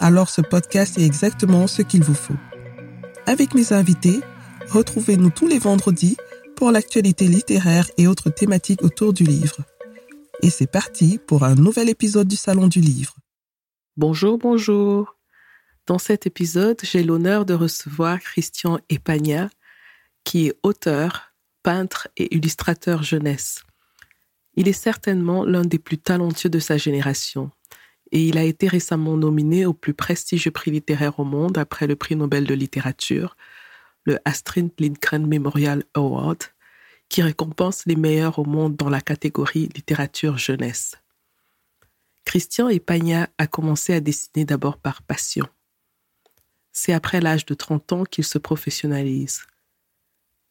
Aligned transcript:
alors 0.00 0.28
ce 0.28 0.40
podcast 0.40 0.98
est 0.98 1.04
exactement 1.06 1.66
ce 1.66 1.82
qu'il 1.82 2.02
vous 2.02 2.14
faut. 2.14 2.36
Avec 3.26 3.54
mes 3.54 3.72
invités, 3.72 4.20
Retrouvez-nous 4.70 5.30
tous 5.30 5.48
les 5.48 5.58
vendredis 5.58 6.16
pour 6.54 6.70
l'actualité 6.70 7.26
littéraire 7.26 7.90
et 7.98 8.06
autres 8.06 8.30
thématiques 8.30 8.84
autour 8.84 9.12
du 9.12 9.24
livre. 9.24 9.56
Et 10.42 10.50
c'est 10.50 10.70
parti 10.70 11.18
pour 11.26 11.42
un 11.42 11.56
nouvel 11.56 11.88
épisode 11.88 12.28
du 12.28 12.36
Salon 12.36 12.68
du 12.68 12.80
Livre. 12.80 13.16
Bonjour, 13.96 14.38
bonjour. 14.38 15.16
Dans 15.88 15.98
cet 15.98 16.24
épisode, 16.24 16.78
j'ai 16.84 17.02
l'honneur 17.02 17.44
de 17.44 17.52
recevoir 17.52 18.20
Christian 18.20 18.78
Epagna, 18.88 19.50
qui 20.22 20.46
est 20.46 20.54
auteur, 20.62 21.32
peintre 21.64 22.06
et 22.16 22.32
illustrateur 22.36 23.02
jeunesse. 23.02 23.64
Il 24.54 24.68
est 24.68 24.72
certainement 24.72 25.44
l'un 25.44 25.64
des 25.64 25.80
plus 25.80 25.98
talentueux 25.98 26.48
de 26.48 26.60
sa 26.60 26.76
génération 26.76 27.50
et 28.12 28.22
il 28.24 28.38
a 28.38 28.44
été 28.44 28.66
récemment 28.68 29.16
nominé 29.16 29.66
au 29.66 29.72
plus 29.72 29.94
prestigieux 29.94 30.50
prix 30.50 30.70
littéraire 30.70 31.20
au 31.20 31.24
monde 31.24 31.58
après 31.58 31.86
le 31.86 31.96
prix 31.96 32.16
Nobel 32.16 32.44
de 32.44 32.54
littérature, 32.54 33.36
le 34.04 34.18
Astrid 34.24 34.70
Lindgren 34.78 35.26
Memorial 35.26 35.84
Award, 35.94 36.42
qui 37.08 37.22
récompense 37.22 37.86
les 37.86 37.96
meilleurs 37.96 38.38
au 38.38 38.44
monde 38.44 38.76
dans 38.76 38.88
la 38.88 39.00
catégorie 39.00 39.68
littérature 39.74 40.38
jeunesse. 40.38 40.96
Christian 42.24 42.68
Epagna 42.68 43.28
a 43.38 43.46
commencé 43.46 43.94
à 43.94 44.00
dessiner 44.00 44.44
d'abord 44.44 44.76
par 44.76 45.02
passion. 45.02 45.46
C'est 46.72 46.92
après 46.92 47.20
l'âge 47.20 47.46
de 47.46 47.54
30 47.54 47.92
ans 47.92 48.04
qu'il 48.04 48.24
se 48.24 48.38
professionnalise. 48.38 49.46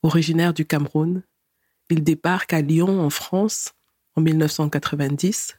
Originaire 0.03 0.53
du 0.53 0.66
Cameroun, 0.66 1.23
il 1.89 2.03
débarque 2.03 2.53
à 2.53 2.61
Lyon 2.61 3.02
en 3.02 3.09
France 3.09 3.73
en 4.16 4.22
1990, 4.22 5.58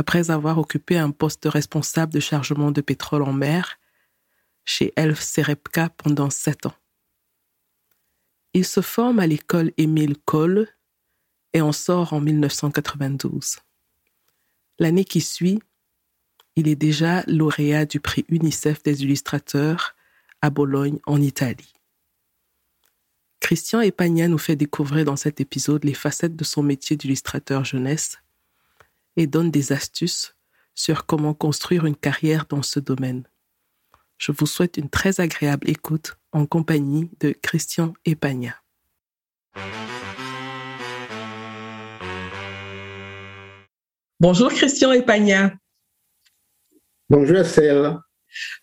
après 0.00 0.30
avoir 0.30 0.56
occupé 0.56 0.96
un 0.96 1.10
poste 1.10 1.44
responsable 1.44 2.14
de 2.14 2.20
chargement 2.20 2.70
de 2.70 2.80
pétrole 2.80 3.20
en 3.20 3.34
mer 3.34 3.78
chez 4.64 4.94
Elf 4.96 5.20
Serepka 5.20 5.90
pendant 5.90 6.30
sept 6.30 6.64
ans. 6.64 6.74
Il 8.54 8.64
se 8.64 8.80
forme 8.80 9.18
à 9.18 9.26
l'école 9.26 9.72
Émile 9.76 10.16
Cole 10.24 10.68
et 11.52 11.60
en 11.60 11.72
sort 11.72 12.14
en 12.14 12.20
1992. 12.22 13.58
L'année 14.78 15.04
qui 15.04 15.20
suit, 15.20 15.60
il 16.56 16.66
est 16.66 16.76
déjà 16.76 17.22
lauréat 17.26 17.84
du 17.84 18.00
prix 18.00 18.24
UNICEF 18.30 18.82
des 18.82 19.02
illustrateurs 19.02 19.94
à 20.40 20.48
Bologne, 20.48 20.98
en 21.04 21.20
Italie. 21.20 21.74
Christian 23.40 23.82
Epagna 23.82 24.28
nous 24.28 24.38
fait 24.38 24.56
découvrir 24.56 25.04
dans 25.04 25.16
cet 25.16 25.42
épisode 25.42 25.84
les 25.84 25.92
facettes 25.92 26.36
de 26.36 26.44
son 26.44 26.62
métier 26.62 26.96
d'illustrateur 26.96 27.66
jeunesse 27.66 28.16
et 29.20 29.26
donne 29.26 29.50
des 29.50 29.72
astuces 29.72 30.34
sur 30.74 31.04
comment 31.04 31.34
construire 31.34 31.84
une 31.84 31.94
carrière 31.94 32.46
dans 32.48 32.62
ce 32.62 32.80
domaine. 32.80 33.28
Je 34.16 34.32
vous 34.32 34.46
souhaite 34.46 34.78
une 34.78 34.88
très 34.88 35.20
agréable 35.20 35.68
écoute 35.68 36.16
en 36.32 36.46
compagnie 36.46 37.10
de 37.20 37.32
Christian 37.42 37.92
Epagna. 38.06 38.54
Bonjour 44.18 44.48
Christian 44.48 44.92
Epagna. 44.92 45.52
Bonjour 47.10 47.44
Celle. 47.44 47.98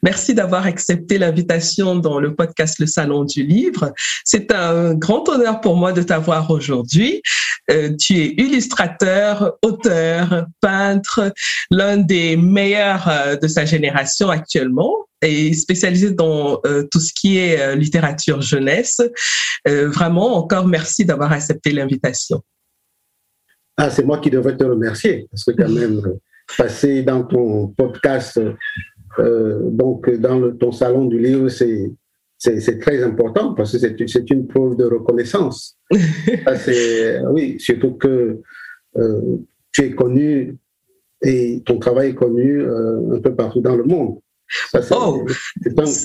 Merci 0.04 0.34
d'avoir 0.34 0.66
accepté 0.66 1.18
l'invitation 1.18 1.96
dans 1.96 2.20
le 2.20 2.36
podcast 2.36 2.80
Le 2.80 2.88
Salon 2.88 3.24
du 3.24 3.44
Livre. 3.44 3.94
C'est 4.24 4.52
un 4.52 4.94
grand 4.94 5.28
honneur 5.30 5.62
pour 5.62 5.76
moi 5.76 5.94
de 5.94 6.02
t'avoir 6.04 6.50
aujourd'hui. 6.52 7.22
Euh, 7.70 7.96
tu 7.98 8.14
es 8.18 8.28
illustrateur, 8.38 9.58
auteur, 9.62 10.46
peintre, 10.62 11.34
l'un 11.70 11.98
des 11.98 12.38
meilleurs 12.38 13.10
euh, 13.10 13.36
de 13.36 13.48
sa 13.48 13.66
génération 13.66 14.30
actuellement 14.30 15.08
et 15.22 15.54
spécialisé 15.54 16.12
dans 16.12 16.62
euh, 16.66 16.84
tout 16.90 17.00
ce 17.00 17.12
qui 17.14 17.38
est 17.38 17.76
littérature 17.76 18.42
jeunesse. 18.42 19.02
vraiment, 19.66 20.38
encore 20.38 20.68
merci 20.68 21.04
d'avoir 21.04 21.32
accepté 21.32 21.72
l'invitation. 21.72 22.42
Ah, 23.76 23.90
c'est 23.90 24.06
moi 24.06 24.20
qui 24.20 24.30
devrais 24.30 24.56
te 24.56 24.64
remercier 24.64 25.28
parce 25.30 25.44
que 25.44 25.52
quand 25.52 25.70
même 25.70 26.02
passer 26.58 27.04
dans 27.04 27.24
ton 27.24 27.68
podcast 27.68 28.40
donc, 29.20 30.10
dans 30.10 30.40
le, 30.40 30.58
ton 30.58 30.72
salon 30.72 31.06
du 31.06 31.20
livre, 31.20 31.50
c'est 31.50 31.92
c'est 32.40 32.80
très 32.80 33.04
important 33.04 33.54
parce 33.54 33.78
que 33.78 34.08
c'est 34.08 34.30
une 34.30 34.48
preuve 34.48 34.76
de 34.78 34.86
reconnaissance. 34.86 35.76
oui, 37.32 37.60
surtout 37.60 37.94
que 37.94 38.42
euh, 38.98 39.38
tu 39.72 39.86
es 39.86 39.92
connu 39.92 40.58
et 41.24 41.64
ton 41.66 41.80
travail 41.80 42.10
est 42.10 42.16
connu 42.16 42.62
euh, 42.62 43.16
un 43.16 43.20
peu 43.20 43.36
partout 43.36 43.62
dans 43.62 43.76
le 43.76 43.84
monde. 43.84 44.20
oh. 44.92 45.26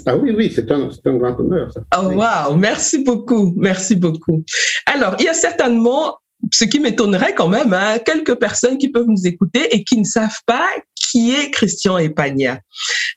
ah 0.06 0.16
oui, 0.16 0.34
oui, 0.36 0.50
c'est 0.54 0.70
un, 0.72 0.88
un, 1.04 1.16
grand 1.16 1.38
honneur. 1.38 1.72
Ça. 1.72 1.82
Oh, 2.00 2.08
wow, 2.08 2.56
merci 2.56 3.04
beaucoup, 3.04 3.52
merci 3.56 3.94
beaucoup. 3.94 4.42
Alors, 4.86 5.16
il 5.18 5.26
y 5.26 5.28
a 5.28 5.34
certainement 5.34 6.16
ce 6.50 6.64
qui 6.64 6.80
m'étonnerait 6.80 7.34
quand 7.34 7.48
même, 7.48 7.72
hein, 7.72 7.98
quelques 8.04 8.34
personnes 8.34 8.78
qui 8.78 8.88
peuvent 8.88 9.06
nous 9.06 9.26
écouter 9.26 9.74
et 9.74 9.84
qui 9.84 9.98
ne 9.98 10.04
savent 10.04 10.40
pas 10.46 10.66
qui 11.02 11.34
est 11.34 11.50
Christian 11.50 11.98
Epagna? 11.98 12.60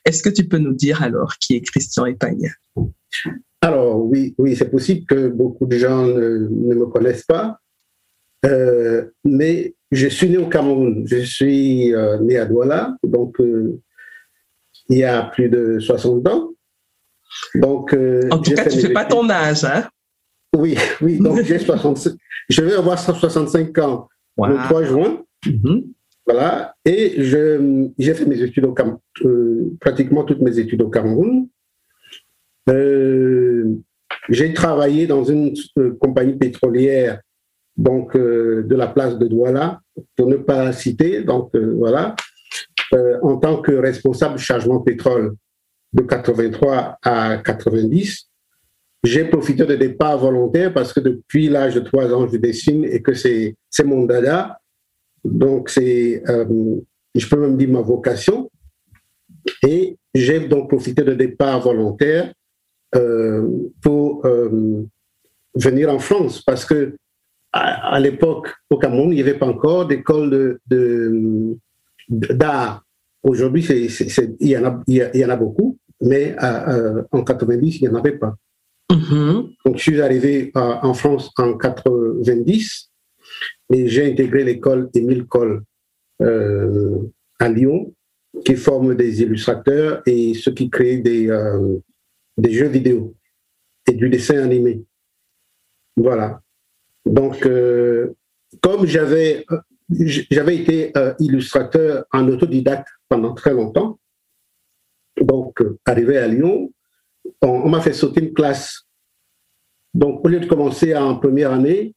Est-ce 0.04 0.22
que 0.22 0.28
tu 0.28 0.46
peux 0.46 0.58
nous 0.58 0.74
dire 0.74 1.02
alors 1.02 1.36
qui 1.38 1.56
est 1.56 1.60
Christian 1.60 2.06
Epagna? 2.06 2.50
Alors 3.62 4.04
oui, 4.04 4.34
oui, 4.38 4.54
c'est 4.56 4.70
possible 4.70 5.06
que 5.06 5.28
beaucoup 5.28 5.66
de 5.66 5.76
gens 5.78 6.06
ne, 6.06 6.48
me 6.48 6.86
connaissent 6.86 7.24
pas, 7.24 7.58
euh, 8.44 9.06
mais 9.24 9.74
je 9.90 10.08
suis 10.08 10.28
né 10.28 10.36
au 10.36 10.48
Cameroun. 10.48 11.04
Je 11.06 11.18
suis 11.18 11.94
euh, 11.94 12.18
né 12.20 12.38
à 12.38 12.44
Douala, 12.44 12.96
donc 13.02 13.40
euh, 13.40 13.80
il 14.88 14.98
y 14.98 15.04
a 15.04 15.22
plus 15.22 15.48
de 15.48 15.78
60 15.80 16.28
ans. 16.28 16.50
Donc, 17.54 17.94
en 18.30 18.38
tout 18.38 18.54
cas, 18.54 18.68
tu 18.68 18.76
ne 18.76 18.82
fais 18.82 18.92
pas 18.92 19.04
ton 19.04 19.28
âge, 19.28 19.64
hein? 19.64 19.88
Oui, 20.54 20.76
oui, 21.00 21.18
donc 21.18 21.42
j'ai 21.42 21.58
65. 21.58 22.14
Je 22.48 22.62
vais 22.62 22.74
avoir 22.74 22.98
65 22.98 23.76
ans 23.78 24.08
le 24.38 24.54
3 24.68 24.84
juin. 24.84 25.22
Mm-hmm. 25.44 25.84
Voilà. 26.26 26.74
Et 26.84 27.22
j'ai 27.22 28.14
fait 28.14 28.26
mes 28.26 28.42
études 28.42 28.64
au 28.64 28.72
Cameroun, 28.72 28.98
euh, 29.24 29.70
pratiquement 29.80 30.24
toutes 30.24 30.40
mes 30.40 30.58
études 30.58 30.82
au 30.82 30.90
Cameroun. 30.90 31.48
Euh, 32.68 33.76
j'ai 34.28 34.52
travaillé 34.52 35.06
dans 35.06 35.22
une 35.22 35.54
euh, 35.78 35.96
compagnie 36.00 36.34
pétrolière 36.34 37.20
donc 37.76 38.16
de 38.16 38.74
la 38.74 38.86
place 38.86 39.18
de 39.18 39.28
Douala, 39.28 39.80
pour 40.16 40.28
ne 40.28 40.36
pas 40.36 40.72
citer, 40.72 41.22
donc 41.22 41.54
voilà, 41.54 42.16
en 43.20 43.36
tant 43.36 43.60
que 43.60 43.72
responsable 43.72 44.38
chargement 44.38 44.80
pétrole 44.80 45.34
de 45.92 46.00
83 46.00 46.96
à 47.02 47.36
90. 47.36 48.30
J'ai 49.04 49.26
profité 49.26 49.66
de 49.66 49.74
départ 49.74 50.16
volontaire 50.16 50.72
parce 50.72 50.94
que 50.94 51.00
depuis 51.00 51.50
l'âge 51.50 51.74
de 51.74 51.80
trois 51.80 52.12
ans, 52.14 52.26
je 52.26 52.38
dessine 52.38 52.84
et 52.84 53.02
que 53.02 53.12
c'est 53.12 53.54
mon 53.84 54.06
dada. 54.06 54.58
Donc, 55.24 55.70
c'est, 55.70 56.22
euh, 56.28 56.76
je 57.14 57.28
peux 57.28 57.36
même 57.36 57.56
dire 57.56 57.68
ma 57.70 57.80
vocation. 57.80 58.50
Et 59.66 59.96
j'ai 60.14 60.40
donc 60.40 60.68
profité 60.68 61.02
de 61.02 61.14
départ 61.14 61.60
volontaire 61.60 62.32
euh, 62.94 63.48
pour 63.82 64.24
euh, 64.26 64.84
venir 65.54 65.92
en 65.92 65.98
France 65.98 66.42
parce 66.42 66.64
que 66.64 66.96
à, 67.52 67.98
l'époque, 68.00 68.54
au 68.68 68.76
Cameroun, 68.76 69.12
il 69.12 69.14
n'y 69.14 69.22
avait 69.22 69.38
pas 69.38 69.46
encore 69.46 69.86
d'école 69.86 70.58
de, 70.66 71.56
d'art. 72.10 72.84
Aujourd'hui, 73.22 73.64
il, 73.64 74.48
y 74.48 74.58
en 74.58 74.64
a, 74.66 74.82
il 74.86 75.10
y 75.14 75.24
en 75.24 75.30
a 75.30 75.36
beaucoup, 75.36 75.78
mais 76.02 76.36
en 77.12 77.24
90, 77.24 77.80
il 77.80 77.82
n'y 77.82 77.88
en 77.88 77.98
avait 77.98 78.18
pas. 78.18 78.34
Mm-hmm. 78.92 79.54
Donc, 79.64 79.78
je 79.78 79.82
suis 79.82 80.02
arrivé 80.02 80.52
en 80.54 80.92
France 80.92 81.30
en 81.38 81.54
90 81.54 82.90
et 83.72 83.88
j'ai 83.88 84.12
intégré 84.12 84.44
l'école 84.44 84.90
Émile 84.94 85.26
Cole 85.26 85.62
euh, 86.22 86.98
à 87.38 87.48
Lyon, 87.48 87.92
qui 88.44 88.56
forme 88.56 88.94
des 88.94 89.22
illustrateurs 89.22 90.02
et 90.06 90.34
ceux 90.34 90.52
qui 90.52 90.70
créent 90.70 90.98
des, 90.98 91.28
euh, 91.28 91.78
jeux 92.48 92.68
vidéo 92.68 93.14
et 93.88 93.92
du 93.92 94.08
dessin 94.08 94.42
animé. 94.42 94.84
Voilà. 95.96 96.40
Donc, 97.04 97.44
euh, 97.46 98.14
comme 98.62 98.86
j'avais 98.86 99.44
été 99.90 100.92
illustrateur 101.18 102.04
en 102.12 102.28
autodidacte 102.28 102.88
pendant 103.08 103.34
très 103.34 103.52
longtemps, 103.52 103.98
donc 105.20 105.62
arrivé 105.84 106.18
à 106.18 106.28
Lyon, 106.28 106.72
on, 107.42 107.68
m'a 107.68 107.80
fait 107.80 107.92
sauter 107.92 108.22
une 108.22 108.34
classe. 108.34 108.86
Donc, 109.94 110.24
au 110.24 110.28
lieu 110.28 110.40
de 110.40 110.46
commencer 110.46 110.94
en 110.94 111.16
première 111.16 111.52
année, 111.52 111.94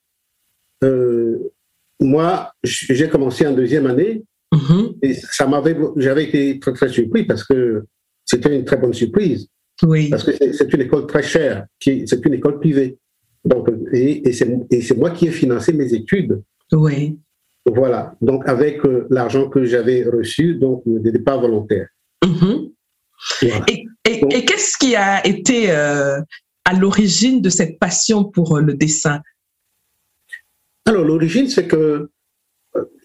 moi, 2.00 2.52
j'ai 2.64 3.10
commencé 3.10 3.46
en 3.46 3.54
deuxième 3.54 3.88
année. 3.88 4.24
Mm-hmm. 4.54 4.98
Et 5.04 5.14
ça 5.14 5.46
m'avait, 5.48 5.78
j'avais 5.98 6.26
été 6.26 6.60
très, 6.60 6.74
très 6.74 6.90
surpris 6.90 7.24
parce 7.24 7.44
que 7.44 7.86
c'était 8.26 8.56
une 8.56 8.66
très 8.66 8.78
bonne 8.78 8.94
surprise. 8.94 9.48
Oui. 9.84 10.10
Parce 10.10 10.24
que 10.24 10.32
c'est 10.32 10.74
une 10.74 10.82
école 10.82 11.08
très 11.08 11.24
chère, 11.24 11.66
c'est 11.80 12.26
une 12.26 12.34
école 12.34 12.60
privée. 12.60 12.98
Donc, 13.46 13.70
et, 13.94 14.28
et 14.28 14.34
c'est 14.34 14.98
moi 14.98 15.12
qui 15.12 15.28
ai 15.28 15.32
financé 15.32 15.72
mes 15.72 15.94
études. 15.94 16.42
Oui. 16.74 17.18
Voilà. 17.66 18.16
Donc, 18.22 18.48
avec 18.48 18.84
euh, 18.86 19.08
l'argent 19.10 19.50
que 19.50 19.64
j'avais 19.64 20.04
reçu, 20.04 20.56
donc 20.56 20.84
des 20.86 21.12
départs 21.12 21.42
volontaires. 21.42 21.88
Mm-hmm. 22.24 22.72
Et, 23.68 23.86
et, 24.06 24.46
qu'est-ce 24.46 24.78
qui 24.78 24.96
a 24.96 25.26
été 25.26 25.72
euh, 25.72 26.20
à 26.66 26.74
l'origine 26.74 27.42
de 27.42 27.50
cette 27.50 27.80
passion 27.80 28.24
pour 28.24 28.58
euh, 28.58 28.62
le 28.62 28.74
dessin? 28.74 29.22
Alors, 30.90 31.06
l'origine, 31.06 31.48
c'est 31.48 31.68
que 31.68 32.10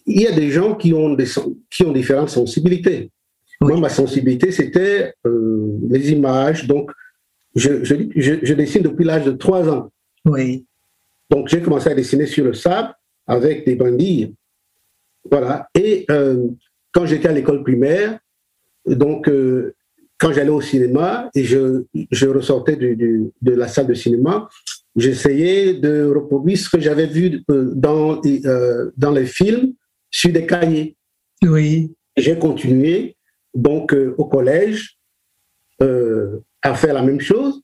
il 0.06 0.22
y 0.22 0.26
a 0.26 0.32
des 0.32 0.50
gens 0.50 0.75
qui 0.75 0.94
ont, 0.94 1.12
des, 1.12 1.26
qui 1.70 1.82
ont 1.84 1.92
différentes 1.92 2.31
sensibilités. 2.31 3.10
Moi, 3.60 3.78
ma 3.78 3.90
sensibilité, 3.90 4.52
c'était 4.52 5.12
euh, 5.26 5.78
les 5.90 6.12
images. 6.12 6.66
Donc, 6.66 6.90
je, 7.54 7.84
je, 7.84 7.94
je, 8.16 8.54
dessine 8.54 8.82
depuis 8.82 9.04
l'âge 9.04 9.26
de 9.26 9.32
3 9.32 9.69
ans. 9.69 9.92
Oui. 10.25 10.64
Donc, 11.28 11.48
j'ai 11.48 11.60
commencé 11.60 11.90
à 11.90 11.94
dessiner 11.94 12.25
sur 12.25 12.44
le 12.46 12.54
sable 12.54 12.94
avec 13.26 13.66
des 13.66 13.76
bandilles. 13.76 14.34
Voilà. 15.30 15.69
Et 15.75 16.06
euh, 16.10 16.48
quand 16.90 17.04
j'étais 17.04 17.28
à 17.28 17.32
l'école 17.32 17.62
primaire, 17.62 18.19
donc, 18.87 19.28
euh, 19.28 19.75
quand 20.16 20.32
j'allais 20.32 20.48
au 20.48 20.62
cinéma 20.62 21.28
et 21.34 21.44
je, 21.44 21.84
je 22.10 22.26
ressortais 22.28 22.76
du, 22.76 23.30
de 23.42 23.52
la 23.52 23.69
salle 23.69 23.88
de 23.88 23.94
cinéma, 23.94 24.48
j'essayais 24.96 25.75
de 25.75 26.05
reproduire 26.05 26.58
ce 26.58 26.69
que 26.69 26.81
j'avais 26.81 27.06
vu 27.06 27.44
dans, 27.49 28.20
dans 28.96 29.11
les 29.12 29.26
films 29.26 29.75
sur 30.11 30.32
des 30.32 30.46
cahiers. 30.46 30.96
Oui. 31.43 31.93
J'ai 32.17 32.38
continué 32.38 33.17
donc 33.55 33.93
euh, 33.93 34.14
au 34.19 34.26
collège 34.26 34.99
euh, 35.82 36.38
à 36.62 36.75
faire 36.75 36.94
la 36.94 37.02
même 37.02 37.20
chose. 37.20 37.61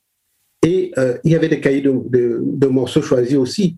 Et 0.62 0.92
euh, 0.98 1.16
il 1.24 1.32
y 1.32 1.36
avait 1.36 1.48
des 1.48 1.60
cahiers 1.60 1.80
de, 1.80 2.66
morceaux 2.66 3.02
choisis 3.02 3.36
aussi. 3.36 3.76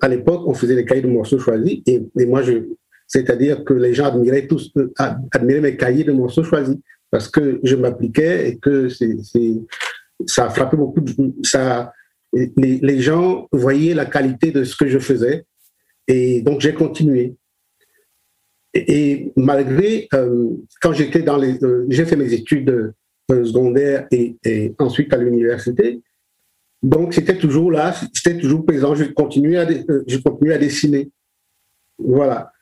à 0.00 0.08
l'époque, 0.08 0.42
on 0.46 0.54
faisait 0.54 0.76
des 0.76 0.84
cahiers 0.84 1.02
de 1.02 1.08
morceaux 1.08 1.38
choisis. 1.38 1.80
Et, 1.86 2.26
moi, 2.26 2.42
je, 2.42 2.52
c'est-à-dire 3.06 3.64
que 3.64 3.74
les 3.74 3.94
gens 3.94 4.06
admiraient 4.06 4.46
tous, 4.46 4.72
admiraient 5.32 5.60
mes 5.60 5.76
cahiers 5.76 6.04
de 6.04 6.12
morceaux 6.12 6.44
choisis 6.44 6.76
parce 7.10 7.28
que 7.28 7.60
je 7.62 7.76
m'appliquais 7.76 8.48
et 8.48 8.58
que 8.58 8.88
c'est, 8.88 9.16
ça 10.26 10.46
a 10.46 10.50
frappé 10.50 10.76
beaucoup. 10.76 11.00
De, 11.00 11.32
ça, 11.42 11.92
les, 12.56 13.00
gens 13.00 13.48
voyaient 13.52 13.94
la 13.94 14.06
qualité 14.06 14.50
de 14.50 14.64
ce 14.64 14.76
que 14.76 14.88
je 14.88 14.98
faisais. 14.98 15.44
Et 16.08 16.42
donc, 16.42 16.60
j'ai 16.60 16.74
continué. 16.74 17.36
Et, 18.74 19.32
malgré, 19.36 20.08
euh, 20.14 20.50
quand 20.82 20.92
j'étais 20.92 21.22
dans 21.22 21.36
les, 21.36 21.62
euh, 21.62 21.86
j'ai 21.88 22.04
fait 22.04 22.16
mes 22.16 22.32
études 22.32 22.94
euh, 23.30 23.44
secondaires 23.44 24.06
et, 24.10 24.36
ensuite 24.78 25.12
à 25.14 25.16
l'université, 25.16 26.00
donc 26.82 27.14
c'était 27.14 27.38
toujours 27.38 27.70
là, 27.70 27.94
c'était 28.12 28.38
toujours 28.38 28.66
présent. 28.66 28.94
Je 28.94 29.04
continuais 29.04 29.58
à, 29.58 29.66
je 30.06 30.18
continuais 30.18 30.54
à 30.54 30.58
dessiner, 30.58 31.10
voilà. 31.98 32.52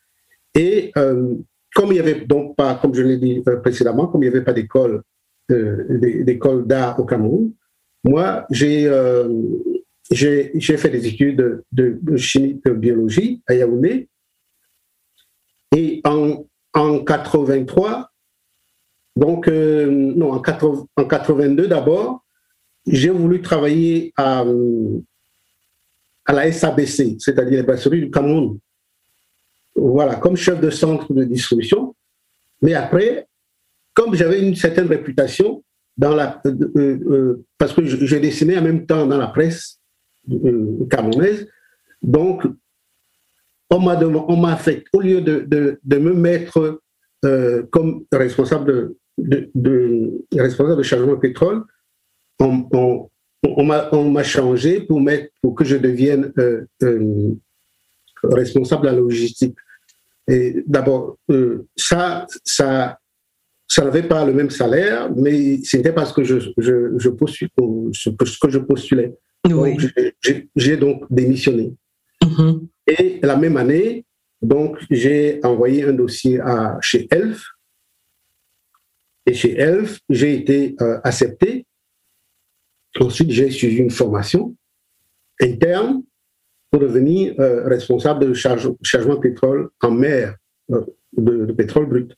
Et 0.54 0.92
comme 0.94 1.88
il 1.88 1.94
n'y 1.94 1.98
avait 1.98 2.26
donc 2.26 2.54
pas, 2.54 2.74
comme 2.74 2.94
je 2.94 3.02
l'ai 3.02 3.16
dit 3.16 3.42
précédemment, 3.62 4.06
comme 4.06 4.22
il 4.22 4.30
n'y 4.30 4.36
avait 4.36 4.44
pas 4.44 4.52
d'école, 4.52 5.02
d'école 5.48 6.66
d'art 6.66 7.00
au 7.00 7.04
Cameroun, 7.04 7.52
moi 8.04 8.46
j'ai 8.50 8.90
j'ai 10.10 10.76
fait 10.76 10.90
des 10.90 11.06
études 11.06 11.62
de, 11.72 11.98
de 12.02 12.16
chimie 12.16 12.60
de 12.64 12.72
biologie 12.72 13.42
à 13.46 13.54
Yaoundé 13.54 14.08
et 15.74 16.02
en, 16.04 16.44
en 16.74 16.98
83, 17.02 18.10
donc, 19.16 19.48
euh, 19.48 19.86
non, 19.90 20.32
en, 20.32 20.40
80, 20.40 20.86
en 20.96 21.04
82 21.04 21.66
d'abord, 21.66 22.24
j'ai 22.86 23.10
voulu 23.10 23.40
travailler 23.40 24.12
à, 24.16 24.44
à 26.26 26.32
la 26.32 26.52
SABC, 26.52 27.16
c'est-à-dire 27.18 27.58
les 27.58 27.62
brasseries 27.62 28.00
du 28.00 28.10
Cameroun. 28.10 28.58
Voilà, 29.74 30.16
comme 30.16 30.36
chef 30.36 30.60
de 30.60 30.70
centre 30.70 31.12
de 31.12 31.24
distribution. 31.24 31.94
Mais 32.60 32.74
après, 32.74 33.26
comme 33.94 34.14
j'avais 34.14 34.46
une 34.46 34.54
certaine 34.54 34.86
réputation 34.86 35.64
dans 35.96 36.14
la, 36.14 36.40
euh, 36.46 36.56
euh, 36.76 37.44
parce 37.58 37.72
que 37.72 37.84
je, 37.84 38.16
dessinais 38.16 38.58
en 38.58 38.62
même 38.62 38.86
temps 38.86 39.06
dans 39.06 39.18
la 39.18 39.26
presse 39.26 39.80
camerounaise, 40.90 41.48
donc 42.02 42.44
on 43.70 44.36
m'a 44.36 44.56
fait, 44.56 44.84
au 44.92 45.00
lieu 45.00 45.20
de, 45.20 45.98
me 45.98 46.12
mettre 46.12 46.80
euh, 47.24 47.62
comme 47.70 48.04
responsable 48.12 48.94
de, 49.18 49.50
de, 49.54 50.24
responsable 50.36 50.78
de 50.78 50.82
chargement 50.82 51.14
de 51.14 51.20
pétrole, 51.20 51.64
on, 52.38 52.90
m'a 53.64 54.22
changé 54.22 54.80
pour, 54.80 55.00
mettre, 55.00 55.32
pour 55.40 55.54
que 55.54 55.64
je 55.64 55.76
devienne 55.76 56.32
euh, 56.38 56.66
euh, 56.82 57.34
responsable 58.24 58.82
de 58.82 58.88
la 58.88 58.96
logistique. 58.96 59.56
Et 60.28 60.62
d'abord, 60.66 61.18
ça, 61.76 62.26
ça, 62.44 62.98
ça 63.72 63.84
n'avait 63.84 64.02
pas 64.02 64.22
le 64.26 64.34
même 64.34 64.50
salaire, 64.50 65.10
mais 65.16 65.62
c'était 65.64 65.94
parce 65.94 66.12
que 66.12 66.22
je, 66.22 66.38
je, 66.58 66.92
je 66.98 67.08
ce 67.08 68.38
que 68.38 68.50
je 68.50 68.58
postulais. 68.58 69.14
J'ai 70.54 70.76
donc 70.76 71.04
démissionné. 71.08 71.72
Mm-hmm. 72.22 72.68
Et 72.86 73.20
la 73.22 73.36
même 73.36 73.56
année, 73.56 74.04
donc, 74.42 74.76
j'ai 74.90 75.40
envoyé 75.42 75.84
un 75.84 75.94
dossier 75.94 76.38
à, 76.40 76.76
chez 76.82 77.08
ELF. 77.10 77.42
Et 79.24 79.32
chez 79.32 79.58
ELF, 79.58 80.00
j'ai 80.10 80.34
été 80.34 80.76
euh, 80.82 81.00
accepté. 81.02 81.64
Ensuite, 83.00 83.30
j'ai 83.30 83.50
suivi 83.50 83.76
une 83.76 83.90
formation 83.90 84.54
interne 85.40 86.02
pour 86.70 86.80
devenir 86.80 87.34
euh, 87.38 87.66
responsable 87.66 88.26
de 88.26 88.34
chargement 88.34 89.14
de 89.14 89.20
pétrole 89.20 89.70
en 89.80 89.92
mer, 89.92 90.36
euh, 90.72 90.84
de, 91.16 91.52
pétrole 91.52 91.86
brut. 91.86 92.14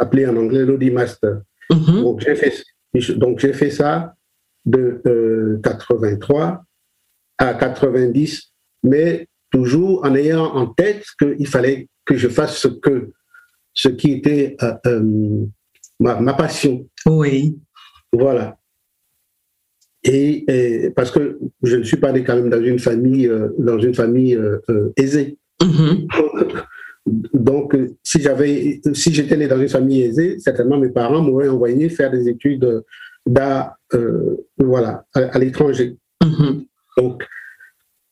Appelé 0.00 0.26
en 0.26 0.36
anglais 0.36 0.64
l'Audi 0.64 0.90
Master. 0.90 1.42
Mm-hmm. 1.70 2.02
Donc, 2.02 2.20
j'ai 2.20 2.34
fait, 2.34 2.64
donc, 3.16 3.38
j'ai 3.38 3.52
fait 3.52 3.70
ça 3.70 4.14
de 4.64 5.60
83 5.62 6.64
à 7.38 7.54
90, 7.54 8.52
mais 8.82 9.28
toujours 9.50 10.04
en 10.04 10.14
ayant 10.14 10.44
en 10.44 10.66
tête 10.66 11.04
qu'il 11.18 11.46
fallait 11.46 11.88
que 12.04 12.16
je 12.16 12.28
fasse 12.28 12.58
ce 12.58 12.68
que 12.68 13.12
ce 13.72 13.88
qui 13.88 14.12
était 14.12 14.56
euh, 14.62 14.74
euh, 14.86 15.46
ma, 16.00 16.34
passion. 16.34 16.86
Oui. 17.06 17.58
Voilà. 18.12 18.58
Et, 20.02 20.92
parce 20.96 21.10
que 21.10 21.38
je 21.62 21.76
ne 21.76 21.82
suis 21.82 21.98
pas 21.98 22.12
né 22.12 22.24
quand 22.24 22.34
même 22.34 22.48
dans 22.48 22.62
une 22.62 22.78
famille 22.78 23.28
euh, 23.28 23.48
dans 23.58 23.78
une 23.78 23.94
famille 23.94 24.38
aisée. 24.96 25.38
Mm-hmm. 25.60 26.08
Donc, 27.06 27.76
si 28.02 28.20
j'avais, 28.20 28.80
si 28.92 29.12
j'étais 29.12 29.36
né 29.36 29.48
dans 29.48 29.60
une 29.60 29.68
famille 29.68 30.02
aisée, 30.02 30.38
certainement 30.38 30.78
mes 30.78 30.90
parents 30.90 31.22
m'auraient 31.22 31.48
envoyé 31.48 31.88
faire 31.88 32.10
des 32.10 32.28
études 32.28 32.82
d'art, 33.26 33.76
voilà, 34.58 35.04
à, 35.14 35.38
l'étranger. 35.38 35.96
Mm-hmm. 36.22 36.66
Donc, 36.98 37.26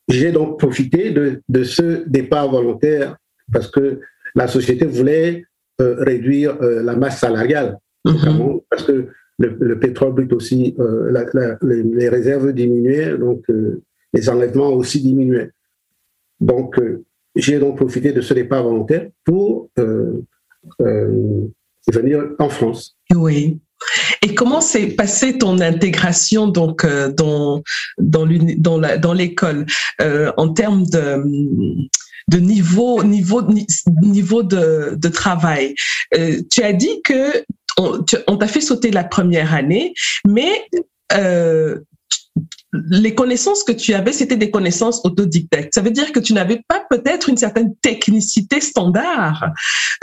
j'ai 0.07 0.31
donc 0.31 0.57
profité 0.57 1.11
de, 1.11 1.41
de, 1.47 1.63
ce 1.63 2.03
départ 2.07 2.49
volontaire 2.49 3.15
parce 3.51 3.69
que 3.69 3.99
la 4.35 4.47
société 4.47 4.85
voulait 4.85 5.45
euh, 5.81 5.95
réduire 5.99 6.57
euh, 6.61 6.83
la 6.83 6.95
masse 6.95 7.19
salariale, 7.19 7.77
mm-hmm. 8.05 8.63
parce 8.69 8.83
que 8.83 9.07
le, 9.37 9.79
pétrole 9.79 10.13
brut 10.13 10.33
aussi, 10.33 10.75
euh, 10.79 11.57
les, 11.61 12.09
réserves 12.09 12.51
diminuaient, 12.51 13.17
donc 13.17 13.45
les 14.13 14.29
enlèvements 14.29 14.73
aussi 14.73 15.01
diminuaient. 15.01 15.51
Donc, 16.41 16.75
j'ai 17.35 17.59
donc 17.59 17.77
profité 17.77 18.11
de 18.11 18.21
ce 18.21 18.33
départ 18.33 18.63
volontaire 18.63 19.07
pour 19.23 19.69
venir 21.87 22.23
en 22.39 22.49
France. 22.49 22.95
Oui. 23.15 23.59
Et 24.21 24.35
comment 24.35 24.61
s'est 24.61 24.87
passée 24.87 25.37
ton 25.37 25.59
intégration 25.59 26.47
donc 26.47 26.83
euh, 26.83 27.09
dans 27.09 27.63
dans 27.97 29.13
l'école 29.13 29.65
euh, 30.01 30.31
en 30.37 30.49
termes 30.49 30.85
de 30.85 32.37
niveau 32.37 33.03
niveau 33.03 33.41
niveau 34.01 34.43
de, 34.43 35.07
travail? 35.09 35.75
Euh, 36.13 36.41
tu 36.51 36.61
as 36.61 36.73
dit 36.73 37.01
que 37.03 37.43
on, 37.77 38.35
t'a 38.37 38.47
fait 38.47 38.59
sauter 38.59 38.91
la 38.91 39.05
première 39.05 39.53
année, 39.53 39.93
mais 40.27 40.65
les 42.73 43.15
connaissances 43.15 43.63
que 43.63 43.71
tu 43.71 43.93
avais, 43.93 44.11
c'était 44.11 44.37
des 44.37 44.51
connaissances 44.51 45.01
autodidactes. 45.03 45.73
Ça 45.73 45.81
veut 45.81 45.91
dire 45.91 46.11
que 46.11 46.19
tu 46.19 46.33
n'avais 46.33 46.61
pas 46.67 46.85
peut-être 46.89 47.29
une 47.29 47.37
certaine 47.37 47.75
technicité 47.77 48.61
standard. 48.61 49.51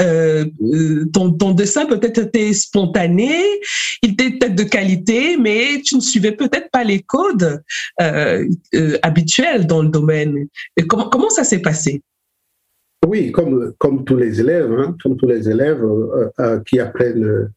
Euh, 0.01 0.45
euh, 0.63 1.05
ton, 1.13 1.53
dessin 1.53 1.87
peut-être 1.87 2.19
était 2.19 2.53
spontané, 2.53 3.33
il 4.03 4.13
était 4.13 4.31
peut-être 4.31 4.57
de 4.57 4.65
qualité, 4.65 5.37
mais 5.37 5.81
tu 5.85 5.95
ne 5.97 6.01
suivais 6.01 6.33
peut-être 6.33 6.71
pas 6.73 6.83
les 6.83 7.01
codes 7.01 7.63
euh, 8.03 8.49
habituels 9.03 9.67
dans 9.67 9.83
le 9.83 9.89
domaine. 9.89 10.49
Et 10.77 10.87
comment, 10.87 11.09
comment 11.09 11.31
ça 11.31 11.45
s'est 11.45 11.63
passé? 11.63 12.03
Oui, 13.07 13.31
comme, 13.31 13.75
comme 13.79 14.05
tous 14.05 14.17
les 14.17 14.41
élèves, 14.41 14.73
hein, 14.73 14.97
comme 15.01 15.17
tous 15.17 15.29
les 15.29 15.49
élèves 15.49 15.85
qui 16.67 16.81
apprennent 16.81 17.49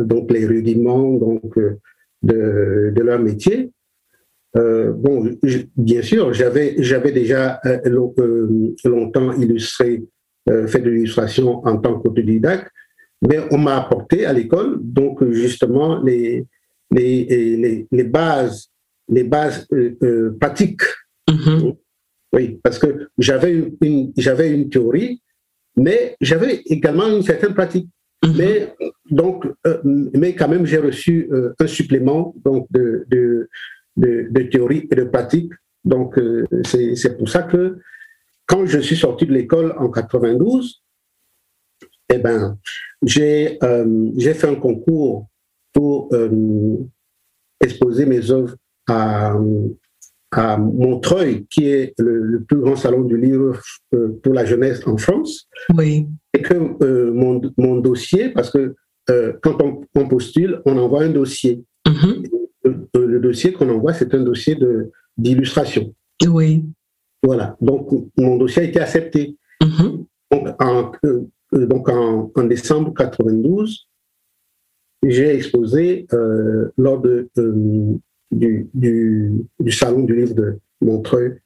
donc 0.00 0.30
les 0.30 0.44
rudiments 0.44 1.14
donc, 1.14 1.58
de, 2.22 2.92
de 2.94 3.02
leur 3.02 3.18
métier. 3.18 3.72
Euh, 4.56 4.92
bon, 4.92 5.30
bien 5.76 6.02
sûr, 6.02 6.32
j'avais 6.32 6.76
j'avais 6.78 7.12
déjà 7.12 7.60
euh, 7.66 7.78
euh, 8.18 8.74
longtemps 8.84 9.32
illustré, 9.32 10.04
fait 10.66 10.80
de 10.80 10.88
l'illustration 10.88 11.60
en 11.66 11.76
tant 11.76 12.00
qu'autodidacte, 12.00 12.70
mais 13.20 13.38
on 13.50 13.58
m'a 13.58 13.76
apporté 13.76 14.24
à 14.24 14.32
l'école 14.32 14.78
donc 14.80 15.22
justement 15.30 16.02
les 16.02 16.46
les, 16.90 17.24
les, 17.24 17.86
les 17.90 18.04
bases 18.04 18.70
les 19.10 19.24
bases 19.24 19.66
pratiques. 20.40 20.80
Mm-hmm. 21.28 21.76
Oui, 22.32 22.60
parce 22.62 22.78
que 22.78 23.08
j'avais 23.18 23.52
une 23.82 24.12
j'avais 24.16 24.50
une 24.50 24.70
théorie, 24.70 25.20
mais 25.76 26.16
j'avais 26.22 26.62
également 26.64 27.08
une 27.08 27.22
certaine 27.22 27.52
pratique. 27.52 27.90
Mm-hmm. 28.24 28.36
Mais 28.38 28.74
donc, 29.10 29.44
mais 29.84 30.34
quand 30.34 30.48
même, 30.48 30.64
j'ai 30.64 30.78
reçu 30.78 31.30
un 31.58 31.66
supplément 31.66 32.34
donc 32.42 32.66
de, 32.70 33.04
de 33.10 33.50
de, 33.98 34.42
théorie 34.50 34.88
et 34.90 34.94
de 34.94 35.04
pratique. 35.04 35.52
Donc, 35.84 36.18
euh, 36.18 36.44
c'est 36.64 37.16
pour 37.16 37.28
ça 37.28 37.42
que 37.42 37.78
quand 38.46 38.66
je 38.66 38.78
suis 38.78 38.96
sorti 38.96 39.26
de 39.26 39.32
l'école 39.32 39.74
en 39.78 39.90
92, 39.90 40.82
eh 42.10 42.18
ben, 42.18 42.58
j'ai 43.02 43.58
euh, 43.62 44.18
fait 44.18 44.48
un 44.48 44.54
concours 44.54 45.26
pour 45.72 46.08
euh, 46.12 46.78
exposer 47.60 48.06
mes 48.06 48.30
œuvres 48.30 48.56
à, 48.88 49.36
à 50.32 50.56
Montreuil, 50.56 51.46
qui 51.50 51.68
est 51.68 51.94
le, 51.98 52.42
plus 52.48 52.58
grand 52.58 52.76
salon 52.76 53.02
du 53.02 53.18
livre 53.18 53.60
pour 54.22 54.32
la 54.32 54.44
jeunesse 54.44 54.86
en 54.86 54.96
France. 54.96 55.48
Oui. 55.76 56.06
Et 56.32 56.40
que 56.40 56.54
mon, 57.10 57.40
mon, 57.58 57.76
dossier, 57.76 58.30
parce 58.30 58.50
que 58.50 58.74
quand 59.42 59.62
on, 59.62 59.82
on, 59.94 60.08
postule, 60.08 60.62
on 60.64 60.76
envoie 60.78 61.02
un 61.02 61.10
dossier. 61.10 61.62
Mm-hmm 61.86 62.37
le 62.94 63.18
dossier 63.18 63.52
qu'on 63.52 63.68
envoie, 63.68 63.92
c'est 63.92 64.14
un 64.14 64.22
dossier 64.22 64.56
d'illustration. 65.16 65.94
Oui. 66.26 66.64
Voilà. 67.22 67.56
Donc, 67.60 67.90
mon 68.16 68.36
dossier 68.36 68.62
a 68.62 68.64
été 68.64 68.80
accepté. 68.80 69.36
Mm-hmm. 69.62 70.04
Donc, 70.30 70.62
en, 70.62 70.92
euh, 71.04 71.66
donc 71.66 71.88
en, 71.88 72.30
décembre 72.44 72.94
92, 72.94 73.88
j'ai 75.02 75.34
exposé 75.34 76.06
euh, 76.12 76.70
lors 76.76 77.00
de, 77.00 77.28
euh, 77.38 77.94
du, 78.30 78.68
du, 78.74 79.46
Salon 79.70 80.04
du 80.04 80.14
livre 80.14 80.34
de 80.34 80.58
Montreuil. 80.80 81.38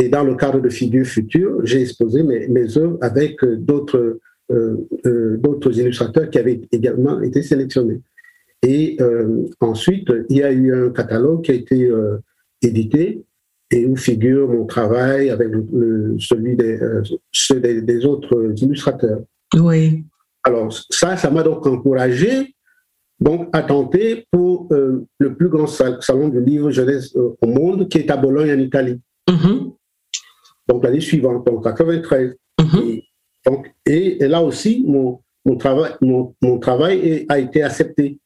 Et 0.00 0.08
dans 0.08 0.24
le 0.24 0.34
cadre 0.34 0.60
de 0.60 0.68
Figures 0.68 1.06
Futures, 1.06 1.60
j'ai 1.64 1.82
exposé 1.82 2.22
mes, 2.22 2.48
mes 2.48 2.76
œuvres 2.78 2.98
avec 3.00 3.44
d'autres 3.44 4.18
d'autres 4.50 5.78
illustrateurs 5.78 6.28
qui 6.28 6.36
avaient 6.36 6.60
également 6.72 7.22
été 7.22 7.42
sélectionnés. 7.42 8.02
Et 8.62 8.96
euh, 9.00 9.44
ensuite, 9.60 10.08
il 10.28 10.36
y 10.36 10.42
a 10.42 10.52
eu 10.52 10.86
un 10.86 10.90
catalogue 10.90 11.42
qui 11.42 11.50
a 11.50 11.54
été 11.54 11.84
euh, 11.84 12.18
édité 12.62 13.24
et 13.72 13.86
où 13.86 13.96
figure 13.96 14.48
mon 14.48 14.66
travail 14.66 15.30
avec 15.30 15.48
celui 16.18 16.56
des, 16.56 16.80
euh, 16.80 17.02
ceux 17.32 17.60
des, 17.60 18.06
autres 18.06 18.54
illustrateurs. 18.62 19.22
Oui. 19.54 20.04
Alors 20.44 20.72
ça, 20.90 21.16
ça 21.16 21.30
m'a 21.30 21.42
donc 21.42 21.66
encouragé 21.66 22.54
donc 23.20 23.48
à 23.52 23.62
tenter 23.62 24.26
pour 24.32 24.68
le 24.70 25.34
plus 25.36 25.48
grand 25.48 25.68
salon 25.68 26.28
du 26.28 26.40
livre 26.40 26.72
jeunesse 26.72 27.14
au 27.14 27.46
monde, 27.46 27.88
qui 27.88 27.98
est 27.98 28.10
à 28.10 28.16
Bologne 28.16 28.50
en 28.50 28.58
Italie. 28.58 29.00
Mm-hmm. 29.28 29.72
Donc 30.66 30.82
l'année 30.82 31.00
suivante, 31.00 31.48
en 31.48 31.60
93. 31.60 32.34
Mm-hmm. 32.60 32.88
et, 32.88 33.04
donc, 33.46 33.72
et, 33.86 34.18
là 34.26 34.42
aussi, 34.42 34.82
mon, 34.84 35.20
mon 35.44 35.56
travail, 35.56 35.92
mon, 36.00 36.34
mon 36.42 36.58
travail 36.58 37.24
a 37.28 37.38
été 37.38 37.62
accepté. 37.62 38.18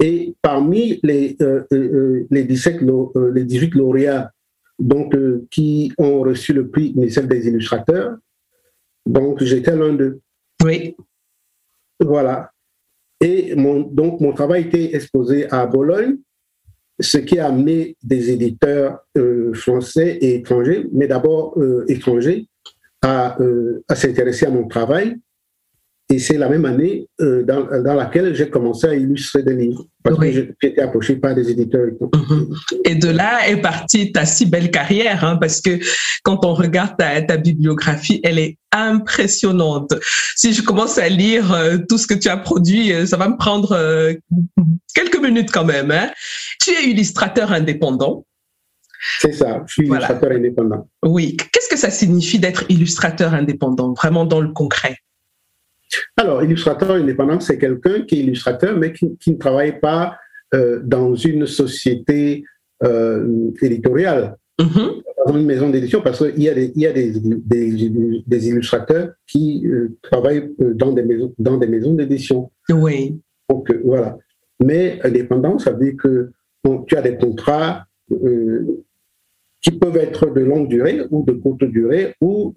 Et 0.00 0.34
parmi 0.42 1.00
les, 1.02 1.36
euh, 1.40 1.64
euh, 1.72 1.76
euh, 1.76 2.26
les, 2.30 2.44
17, 2.44 2.82
les 3.32 3.44
18 3.44 3.74
lauréats 3.74 4.30
donc, 4.78 5.16
qui 5.50 5.92
ont 5.96 6.20
reçu 6.20 6.52
le 6.52 6.68
prix 6.68 6.92
ministère 6.94 7.26
des 7.26 7.48
illustrateurs, 7.48 8.16
donc 9.06 9.42
j'étais 9.42 9.74
l'un 9.74 9.94
d'eux. 9.94 10.20
Oui. 10.62 10.94
Voilà. 11.98 12.50
Et 13.22 13.54
mon, 13.54 13.80
donc 13.80 14.20
mon 14.20 14.32
travail 14.34 14.64
été 14.64 14.94
exposé 14.94 15.50
à 15.50 15.64
Bologne, 15.64 16.18
ce 17.00 17.16
qui 17.16 17.38
a 17.38 17.46
amené 17.46 17.96
des 18.02 18.30
éditeurs 18.30 19.00
français 19.54 20.18
et 20.20 20.34
étrangers, 20.34 20.86
mais 20.92 21.06
d'abord 21.06 21.58
étrangers, 21.88 22.46
à, 23.00 23.38
à 23.88 23.94
s'intéresser 23.94 24.44
à 24.44 24.50
mon 24.50 24.68
travail 24.68 25.16
et 26.08 26.20
c'est 26.20 26.38
la 26.38 26.48
même 26.48 26.64
année 26.64 27.08
euh, 27.20 27.42
dans, 27.42 27.64
dans, 27.82 27.94
laquelle 27.94 28.32
j'ai 28.34 28.48
commencé 28.48 28.86
à 28.86 28.94
illustrer 28.94 29.42
des 29.42 29.54
livres, 29.54 29.86
parce 30.04 30.16
que 30.16 30.30
j'ai 30.30 30.54
été 30.62 30.80
approché 30.80 31.16
par 31.16 31.34
des 31.34 31.50
éditeurs. 31.50 31.88
Mhm. 32.00 32.54
Et 32.84 32.94
de 32.94 33.08
là 33.08 33.48
est 33.48 33.60
partie 33.60 34.12
ta 34.12 34.24
si 34.24 34.46
belle 34.46 34.70
carrière, 34.70 35.24
hein, 35.24 35.36
parce 35.36 35.60
que 35.60 35.80
quand 36.22 36.44
on 36.44 36.54
regarde 36.54 36.96
ta, 36.96 37.20
ta, 37.22 37.36
bibliographie, 37.36 38.20
elle 38.22 38.38
est 38.38 38.56
impressionnante. 38.70 39.94
Si 40.36 40.52
je 40.52 40.62
commence 40.62 40.96
à 40.98 41.08
lire 41.08 41.52
euh, 41.52 41.78
tout 41.88 41.98
ce 41.98 42.06
que 42.06 42.14
tu 42.14 42.28
as 42.28 42.36
produit, 42.36 42.92
euh, 42.92 43.04
ça 43.04 43.16
va 43.16 43.28
me 43.28 43.36
prendre 43.36 43.72
euh, 43.72 44.14
quelques 44.94 45.20
minutes 45.20 45.50
quand 45.50 45.64
même. 45.64 45.90
Hein. 45.90 46.10
Tu 46.62 46.70
es 46.70 46.90
illustrateur 46.90 47.50
indépendant. 47.50 48.24
C'est 49.18 49.32
ça, 49.32 49.64
je 49.66 49.72
suis 49.72 49.86
illustrateur 49.86 50.30
indépendant. 50.30 50.88
Oui. 51.04 51.36
Qu'est-ce 51.52 51.68
que 51.68 51.78
ça 51.78 51.90
signifie 51.90 52.38
d'être 52.38 52.64
illustrateur 52.68 53.34
indépendant, 53.34 53.92
vraiment 53.92 54.24
dans 54.24 54.40
le 54.40 54.52
concret? 54.52 54.98
Alors, 56.16 56.42
illustrateur 56.42 56.92
indépendant, 56.92 57.40
c'est 57.40 57.58
quelqu'un 57.58 58.02
qui 58.02 58.16
est 58.16 58.22
illustrateur, 58.22 58.76
mais 58.76 58.92
qui, 58.92 59.30
ne 59.30 59.36
travaille 59.36 59.78
pas 59.80 60.16
euh, 60.54 60.80
dans 60.82 61.14
une 61.14 61.46
société 61.46 62.44
euh, 62.82 63.50
éditoriale, 63.60 64.36
mm-hmm. 64.60 65.02
dans 65.26 65.36
une 65.36 65.46
maison 65.46 65.70
d'édition, 65.70 66.00
parce 66.02 66.18
qu'il 66.18 66.42
y 66.42 66.48
a 66.48 66.54
des, 66.54 66.72
il 66.74 66.82
y 66.82 66.86
a 66.86 66.92
des, 66.92 67.12
des, 67.20 68.48
illustrateurs 68.48 69.10
qui 69.26 69.66
euh, 69.66 69.96
travaillent 70.02 70.50
dans 70.58 70.92
des 70.92 71.02
maisons, 71.02 71.34
dans 71.38 71.58
des 71.58 71.66
maisons 71.66 71.94
d'édition. 71.94 72.50
Oui. 72.70 73.20
Donc, 73.48 73.72
voilà. 73.84 74.16
Mais 74.64 74.98
indépendant, 75.04 75.58
ça 75.58 75.72
veut 75.72 75.84
dire 75.84 75.96
que 76.02 76.30
tu 76.86 76.96
as 76.96 77.02
des 77.02 77.16
contrats 77.16 77.84
qui 79.62 79.70
peuvent 79.72 79.96
être 79.96 80.26
de 80.32 80.40
longue 80.40 80.68
durée 80.68 81.02
ou 81.10 81.24
de 81.24 81.32
courte 81.32 81.64
durée 81.64 82.14
ou 82.20 82.54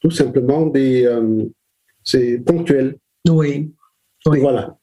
tout 0.00 0.10
simplement 0.10 0.66
des 0.66 1.06
c'est 2.04 2.38
ponctuel. 2.38 2.96
Oui. 3.28 3.72
Voilà. 4.26 4.76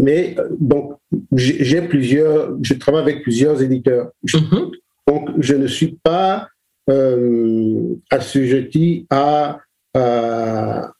Mais 0.00 0.34
euh, 0.38 0.48
donc, 0.58 0.94
j'ai 1.32 1.82
plusieurs, 1.82 2.56
je 2.62 2.74
travaille 2.74 3.02
avec 3.02 3.22
plusieurs 3.22 3.62
éditeurs. 3.62 4.10
Mm-hmm. 4.26 4.70
Donc, 5.06 5.30
je 5.38 5.54
ne 5.54 5.66
suis 5.66 5.98
pas 6.02 6.48
euh, 6.90 7.94
assujetti 8.10 9.06
à, 9.10 9.60
à, 9.94 10.92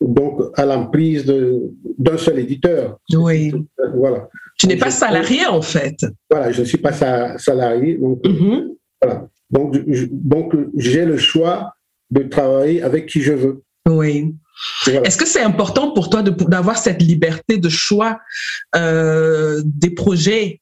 donc 0.00 0.40
à 0.54 0.64
l'emprise 0.64 1.26
d'un 1.26 2.16
seul 2.16 2.38
éditeur. 2.38 2.98
Oui. 3.12 3.52
Voilà. 3.94 4.28
Tu 4.58 4.66
n'es 4.68 4.76
pas 4.76 4.90
salarié 4.90 5.46
en 5.46 5.60
fait. 5.60 6.06
Voilà, 6.30 6.52
je 6.52 6.60
ne 6.60 6.66
suis 6.66 6.78
pas 6.78 6.92
salarié. 6.92 7.96
Donc, 7.96 8.22
mm-hmm. 8.22 8.76
voilà. 9.02 9.28
Donc, 9.50 9.76
donc 10.10 10.54
j'ai 10.76 11.04
le 11.04 11.18
choix 11.18 11.74
de 12.10 12.22
travailler 12.22 12.82
avec 12.82 13.06
qui 13.06 13.20
je 13.20 13.32
veux. 13.32 13.62
Oui. 13.86 14.34
Est-ce 14.86 15.16
que 15.16 15.26
c'est 15.26 15.42
important 15.42 15.92
pour 15.92 16.10
toi 16.10 16.22
d'avoir 16.22 16.78
cette 16.78 17.02
liberté 17.02 17.58
de 17.58 17.68
choix 17.68 18.20
euh, 18.74 19.62
des 19.64 19.90
projets 19.90 20.60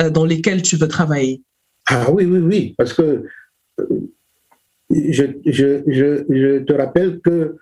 euh, 0.00 0.10
dans 0.10 0.24
lesquels 0.24 0.62
tu 0.62 0.76
veux 0.76 0.88
travailler? 0.88 1.42
Ah 1.88 2.10
oui, 2.10 2.24
oui, 2.24 2.38
oui, 2.38 2.74
parce 2.76 2.92
que 2.92 3.24
euh, 3.80 3.86
je, 4.90 5.24
je, 5.46 5.82
je, 5.86 6.58
te 6.64 6.72
rappelle 6.72 7.20
que 7.20 7.56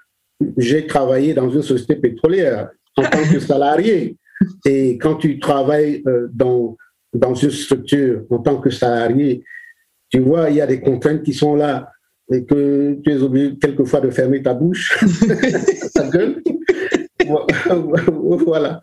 j'ai 0.56 0.86
travaillé 0.86 1.34
dans 1.34 1.50
une 1.50 1.62
société 1.62 1.96
pétrolière 1.96 2.70
en 2.96 3.02
tant 3.02 3.22
que 3.30 3.38
salarié. 3.52 4.16
Et 4.64 4.98
quand 4.98 5.16
tu 5.16 5.38
travailles 5.38 6.02
dans, 6.32 6.76
dans 7.12 7.34
une 7.34 7.50
structure 7.50 8.24
en 8.30 8.38
tant 8.38 8.58
que 8.58 8.70
salarié, 8.70 9.44
tu 10.10 10.20
vois, 10.20 10.50
il 10.50 10.56
y 10.56 10.60
a 10.60 10.66
des 10.66 10.80
contraintes 10.80 11.22
qui 11.22 11.32
sont 11.32 11.54
là 11.54 11.90
et 12.32 12.44
que 12.44 12.98
tu 13.04 13.12
es 13.12 13.22
obligé 13.22 13.56
quelquefois 13.58 14.00
de 14.00 14.10
fermer 14.10 14.42
ta 14.42 14.54
bouche, 14.54 14.98
ta 15.94 16.08
gueule. 16.08 16.42
voilà. 18.44 18.80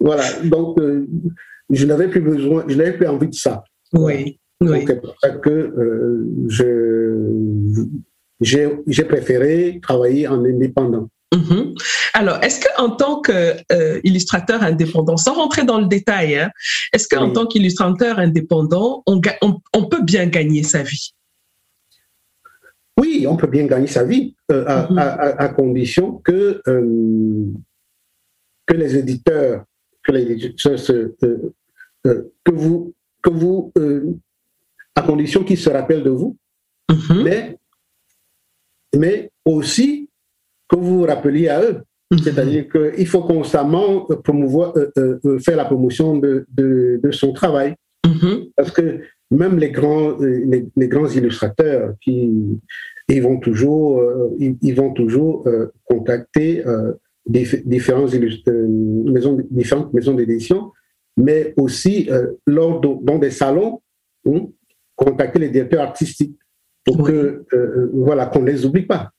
Voilà. 0.00 0.24
Donc, 0.44 0.78
euh, 0.80 1.06
je 1.70 1.86
n'avais 1.86 2.08
plus 2.08 2.20
besoin, 2.20 2.64
je 2.66 2.74
n'avais 2.74 2.94
plus 2.94 3.06
envie 3.06 3.28
de 3.28 3.34
ça. 3.34 3.62
Oui. 3.92 4.38
oui. 4.60 4.84
C'est 4.86 5.00
pour 5.00 5.14
ça 5.20 5.30
que 5.30 5.50
euh, 5.50 6.26
je, 6.48 7.50
j'ai 8.40 9.04
préféré 9.04 9.78
travailler 9.82 10.26
en 10.26 10.44
indépendant. 10.44 11.08
Mhm. 11.34 11.74
Alors, 12.14 12.42
est-ce 12.42 12.60
qu'en 12.60 12.90
tant 12.90 13.22
qu'illustrateur 13.22 14.62
indépendant, 14.64 15.16
sans 15.16 15.34
rentrer 15.34 15.64
dans 15.64 15.80
le 15.80 15.86
détail, 15.86 16.36
hein, 16.36 16.50
est-ce 16.92 17.06
qu'en 17.08 17.30
tant 17.32 17.46
qu'illustrateur 17.46 18.18
indépendant, 18.18 19.04
on, 19.06 19.20
on, 19.72 19.84
peut 19.84 20.02
bien 20.02 20.26
gagner 20.26 20.64
sa 20.64 20.82
vie? 20.82 21.12
Oui, 23.00 23.26
on 23.26 23.36
peut 23.36 23.46
bien 23.46 23.64
gagner 23.64 23.86
sa 23.86 24.04
vie, 24.04 24.34
euh, 24.52 24.86
mhm. 24.90 24.98
à, 24.98 25.48
condition 25.48 26.18
que, 26.18 26.60
euh, 26.68 27.46
que 28.66 28.74
les 28.74 28.94
éditeurs, 28.94 29.64
que 30.02 30.12
les 30.12 30.30
éditeurs 30.30 30.78
euh, 30.90 32.32
que 32.44 32.52
vous, 32.52 32.92
que 33.22 33.30
vous 33.30 33.72
à 34.94 35.02
condition 35.02 35.44
qu'ils 35.44 35.58
se 35.58 35.70
rappellent 35.70 36.02
de 36.02 36.10
vous, 36.10 36.36
mhm. 36.90 37.22
mais, 37.22 37.58
mais 38.94 39.30
aussi 39.46 40.10
que 40.68 40.76
vous 40.76 40.98
vous 40.98 41.06
rappeliez 41.06 41.48
à 41.48 41.62
eux. 41.62 41.82
Mhm. 42.10 42.18
C'est-à-dire 42.18 42.68
qu'il 42.68 43.06
faut 43.06 43.22
constamment 43.22 44.04
promouvoir, 44.24 44.74
faire 45.42 45.56
la 45.56 45.64
promotion 45.64 46.18
de, 46.18 46.44
de, 46.50 47.10
son 47.12 47.32
travail. 47.32 47.74
Parce 48.56 48.72
que 48.72 49.00
même 49.30 49.58
les 49.58 49.70
grands, 49.70 50.18
les, 50.18 50.66
les, 50.76 50.88
grands 50.88 51.08
illustrateurs 51.08 51.94
qui 52.00 52.28
ils 53.10 53.22
vont 53.22 53.38
toujours, 53.38 54.02
ils, 54.38 54.74
vont 54.74 54.92
toujours 54.92 55.46
contacter 55.84 56.64
différentes, 57.26 58.14
maisons, 58.14 59.38
différentes 59.50 59.92
maisons 59.92 60.14
d'édition, 60.14 60.72
mais 61.16 61.54
aussi 61.56 62.08
lors 62.46 62.80
de, 62.80 62.88
dans 63.02 63.18
des 63.18 63.30
salons, 63.30 63.80
hein, 64.26 64.46
contacter 64.96 65.38
les 65.38 65.50
directeurs 65.50 65.82
artistiques 65.82 66.38
pour 66.84 67.02
que 67.02 67.44
voilà 67.92 68.26
qu'on 68.26 68.44
les 68.44 68.64
oublie 68.64 68.86
pas. 68.86 69.10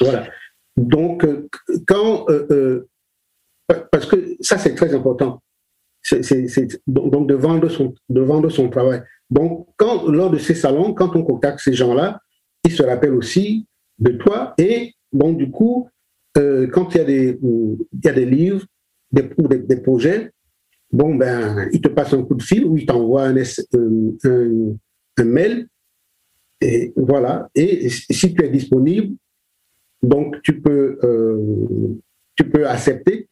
Voilà. 0.00 0.28
Donc 0.76 1.26
quand 1.86 2.26
parce 3.90 4.06
que 4.06 4.36
ça 4.40 4.58
c'est 4.58 4.74
très 4.74 4.94
important 4.94 5.40
donc 6.86 7.28
de 7.28 7.34
vendre 7.34 7.68
son 7.68 7.94
de 8.08 8.20
vendre 8.20 8.48
son 8.50 8.68
travail. 8.68 9.02
Donc 9.30 9.68
quand 9.76 10.08
lors 10.08 10.30
de 10.30 10.38
ces 10.38 10.54
salons, 10.54 10.94
quand 10.94 11.14
on 11.14 11.22
contacte 11.22 11.60
ces 11.60 11.72
gens-là, 11.72 12.20
ils 12.64 12.72
se 12.72 12.82
rappellent 12.82 13.14
aussi 13.14 13.66
de 13.98 14.12
toi. 14.12 14.54
Et 14.58 14.94
donc 15.12 15.38
du 15.38 15.50
coup 15.50 15.88
euh, 16.38 16.66
quand 16.68 16.94
il 16.94 16.98
y 16.98 17.00
a 17.00 17.04
des 17.04 17.38
il 17.42 18.04
y 18.04 18.08
a 18.08 18.12
des 18.12 18.26
livres, 18.26 18.64
des, 19.12 19.28
des, 19.58 19.76
projets, 19.76 20.30
bon 20.92 21.14
ben 21.14 21.68
ils 21.72 21.80
te 21.80 21.88
passent 21.88 22.14
un 22.14 22.22
coup 22.22 22.34
de 22.34 22.42
fil 22.42 22.64
ou 22.64 22.76
ils 22.76 22.86
t'envoient 22.86 23.26
un, 23.26 23.36
un, 23.36 24.74
un, 25.18 25.24
mail. 25.24 25.66
Et 26.60 26.92
voilà. 26.96 27.48
Et 27.54 27.88
si 27.88 28.34
tu 28.34 28.44
es 28.44 28.48
disponible 28.48 29.16
donc 30.02 30.40
tu 30.42 30.60
peux 30.60 30.98
euh, 31.02 31.98
tu 32.36 32.48
peux 32.48 32.66
accepter. 32.66 33.28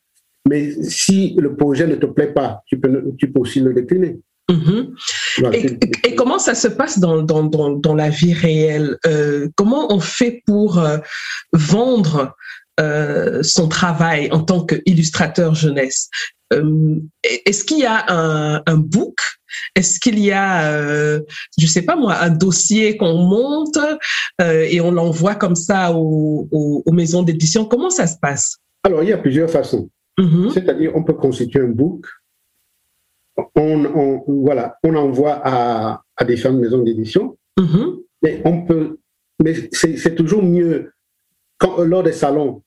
Mais 0.49 0.83
si 0.83 1.35
le 1.39 1.55
projet 1.57 1.87
ne 1.87 1.97
te 1.97 2.07
plaît 2.07 2.33
pas, 2.33 2.63
tu 2.67 2.79
peux, 2.79 3.13
tu 3.19 3.31
peux 3.31 3.41
aussi 3.41 3.61
le 3.61 3.75
décliner. 3.75 4.19
Mm-hmm. 4.51 5.55
et, 6.05 6.15
comment 6.15 6.39
ça 6.39 6.55
se 6.55 6.69
passe 6.69 6.99
dans, 6.99 7.23
dans, 7.23 7.43
dans, 7.43 7.95
la 7.95 8.09
vie 8.09 8.33
réelle 8.33 8.97
euh, 9.07 9.49
Comment 9.57 9.93
on 9.93 10.01
fait 10.01 10.43
pour 10.47 10.79
euh, 10.79 10.97
vendre 11.53 12.35
euh, 12.81 13.43
son 13.43 13.69
travail 13.69 14.31
en 14.33 14.41
tant 14.41 14.65
qu'illustrateur 14.65 15.55
jeunesse? 15.55 16.09
Est-ce 17.45 17.63
qu'il 17.63 17.81
y 17.81 17.85
a 17.85 18.07
un, 18.09 18.63
un 18.65 18.77
book? 18.79 19.19
Est-ce 19.75 20.01
qu'il 20.01 20.19
y 20.19 20.33
a, 20.33 21.19
je 21.59 21.67
sais 21.67 21.83
pas 21.83 21.95
moi, 21.95 22.17
un 22.19 22.31
dossier 22.31 22.97
qu'on 22.97 23.19
monte 23.19 23.79
et 24.41 24.81
on 24.81 24.91
l'envoie 24.91 25.35
comme 25.35 25.57
ça 25.57 25.93
aux, 25.93 26.49
aux 26.51 26.93
maisons 26.93 27.23
d'édition? 27.23 27.67
Comment 27.67 27.91
ça 27.91 28.07
se 28.07 28.17
passe? 28.17 28.57
Alors, 28.83 29.03
il 29.03 29.11
y 29.11 29.13
a 29.13 29.19
plusieurs 29.19 29.51
façons. 29.51 29.91
Mm-hmm. 30.19 30.53
C'est-à-dire, 30.53 30.93
on 30.95 31.05
peut 31.05 31.15
constituer 31.15 31.61
un 31.61 31.69
book, 31.69 32.07
on, 33.55 34.25
voilà, 34.27 34.77
on 34.83 34.95
envoie 34.95 35.41
à, 35.43 36.03
à 36.17 36.25
différentes 36.25 36.61
maisons 36.61 36.83
d'édition, 36.83 37.37
mm-hmm. 37.59 38.03
mais 38.23 38.43
on 38.45 38.63
peut, 38.63 38.99
mais 39.43 39.55
c'est 39.73 40.15
toujours 40.15 40.43
mieux 40.43 40.93
quand, 41.59 41.83
lors 41.85 42.03
des 42.03 42.13
salons 42.13 42.63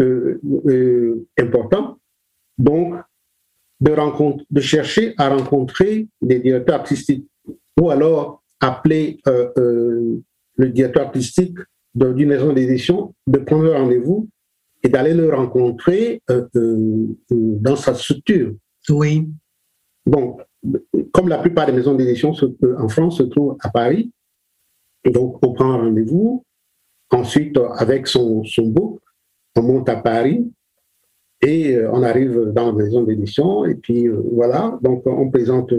euh, 0.00 0.40
euh, 0.66 1.26
importants, 1.38 1.98
donc 2.58 2.94
de, 3.80 3.92
rencontre, 3.92 4.44
de 4.50 4.60
chercher 4.60 5.14
à 5.18 5.28
rencontrer 5.28 6.08
des 6.20 6.38
directeurs 6.38 6.76
artistiques 6.76 7.26
ou 7.80 7.90
alors 7.90 8.42
appeler 8.60 9.18
euh, 9.26 10.18
le 10.56 10.68
directeur 10.68 11.06
artistique 11.06 11.58
d'une 11.94 12.28
maison 12.28 12.52
d'édition, 12.52 13.14
de 13.26 13.38
prendre 13.38 13.72
rendez-vous 13.72 14.28
et 14.82 14.88
d'aller 14.88 15.14
le 15.14 15.34
rencontrer 15.34 16.22
dans 17.30 17.76
sa 17.76 17.94
structure. 17.94 18.54
Oui. 18.88 19.28
Bon, 20.04 20.36
comme 21.12 21.28
la 21.28 21.38
plupart 21.38 21.66
des 21.66 21.72
maisons 21.72 21.94
d'édition 21.94 22.32
en 22.78 22.88
France 22.88 23.18
se 23.18 23.22
trouvent 23.24 23.56
à 23.60 23.70
Paris, 23.70 24.10
donc 25.04 25.38
on 25.44 25.52
prend 25.52 25.72
un 25.72 25.78
rendez-vous. 25.78 26.44
Ensuite, 27.10 27.58
avec 27.76 28.06
son, 28.06 28.42
son 28.44 28.68
book, 28.68 29.00
on 29.56 29.62
monte 29.62 29.88
à 29.88 29.96
Paris 29.96 30.50
et 31.42 31.78
on 31.92 32.02
arrive 32.02 32.52
dans 32.54 32.66
la 32.66 32.72
maison 32.72 33.02
d'édition 33.02 33.64
et 33.66 33.74
puis 33.74 34.08
voilà, 34.08 34.78
donc 34.82 35.02
on 35.06 35.30
présente 35.30 35.74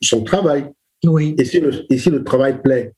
son 0.00 0.22
travail. 0.22 0.70
Oui. 1.04 1.34
Et 1.38 1.44
si 1.44 1.60
le, 1.60 1.72
et 1.90 1.98
si 1.98 2.10
le 2.10 2.22
travail 2.22 2.62
plaît, 2.62 2.92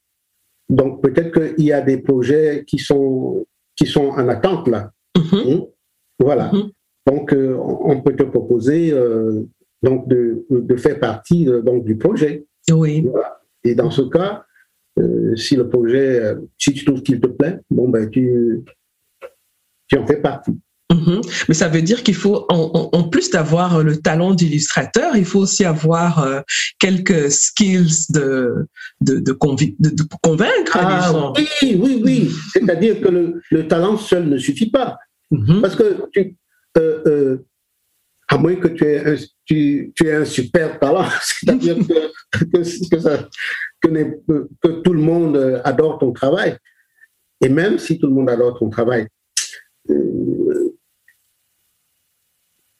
donc 0.68 1.02
peut-être 1.02 1.32
qu'il 1.32 1.64
y 1.64 1.72
a 1.72 1.80
des 1.80 1.98
projets 1.98 2.64
qui 2.66 2.78
sont, 2.78 3.46
qui 3.74 3.86
sont 3.86 4.08
en 4.08 4.28
attente 4.28 4.68
là. 4.68 4.90
Mm-hmm. 5.16 5.52
Hein? 5.52 5.64
Voilà. 6.18 6.50
Mm-hmm. 6.50 6.70
Donc, 7.06 7.32
euh, 7.32 7.56
on 7.58 8.02
peut 8.02 8.14
te 8.14 8.24
proposer 8.24 8.92
euh, 8.92 9.46
donc 9.82 10.08
de, 10.08 10.46
de, 10.50 10.76
faire 10.76 10.98
partie 10.98 11.48
euh, 11.48 11.62
donc, 11.62 11.84
du 11.84 11.96
projet. 11.96 12.46
Oui. 12.70 13.06
Et 13.64 13.74
dans 13.74 13.90
ce 13.90 14.02
cas, 14.02 14.44
si 15.36 15.54
le 15.54 15.68
projet, 15.68 16.34
si 16.58 16.72
tu 16.72 16.84
trouves 16.84 17.02
qu'il 17.02 17.20
te 17.20 17.28
plaît, 17.28 17.60
bon, 17.70 17.88
ben, 17.88 18.10
tu, 18.10 18.64
tu 19.86 19.96
en 19.96 20.04
fais 20.06 20.20
partie. 20.20 20.58
Mm-hmm. 20.92 21.44
Mais 21.48 21.54
ça 21.54 21.68
veut 21.68 21.82
dire 21.82 22.02
qu'il 22.02 22.16
faut, 22.16 22.46
en, 22.48 23.04
plus 23.04 23.30
d'avoir 23.30 23.84
le 23.84 23.96
talent 23.98 24.34
d'illustrateur, 24.34 25.16
il 25.16 25.24
faut 25.24 25.38
aussi 25.38 25.64
avoir 25.64 26.42
quelques 26.80 27.30
skills 27.30 28.06
de, 28.10 28.66
de, 29.00 29.18
de, 29.20 29.32
de 29.32 30.02
convaincre. 30.22 30.76
Ah, 30.80 31.32
oui, 31.36 31.78
oui, 31.80 32.02
oui. 32.04 32.30
C'est-à-dire 32.52 33.00
que 33.00 33.08
le, 33.08 33.40
le, 33.50 33.68
talent 33.68 33.96
seul 33.96 34.28
ne 34.28 34.38
suffit 34.38 34.70
pas. 34.70 34.98
Mhm. 35.30 35.60
Parce 35.60 35.76
que 35.76 36.08
tu, 36.12 36.36
euh, 36.78 37.02
euh, 37.06 37.46
à 38.28 38.36
moins 38.36 38.54
que 38.56 38.68
tu 38.68 38.84
aies 38.84 39.06
un, 39.06 39.16
tu, 39.44 39.92
tu 39.94 40.10
un 40.10 40.24
super 40.24 40.78
talent, 40.78 41.08
c'est-à-dire 41.22 41.76
que, 41.78 42.88
que, 42.90 43.00
ça, 43.00 43.28
que, 43.80 44.80
tout 44.82 44.92
le 44.92 45.00
monde 45.00 45.60
adore 45.64 45.98
ton 45.98 46.12
travail. 46.12 46.56
Et 47.40 47.48
même 47.48 47.78
si 47.78 47.98
tout 47.98 48.06
le 48.06 48.12
monde 48.12 48.28
adore 48.28 48.58
ton 48.58 48.68
travail, 48.68 49.06
euh, 49.90 50.74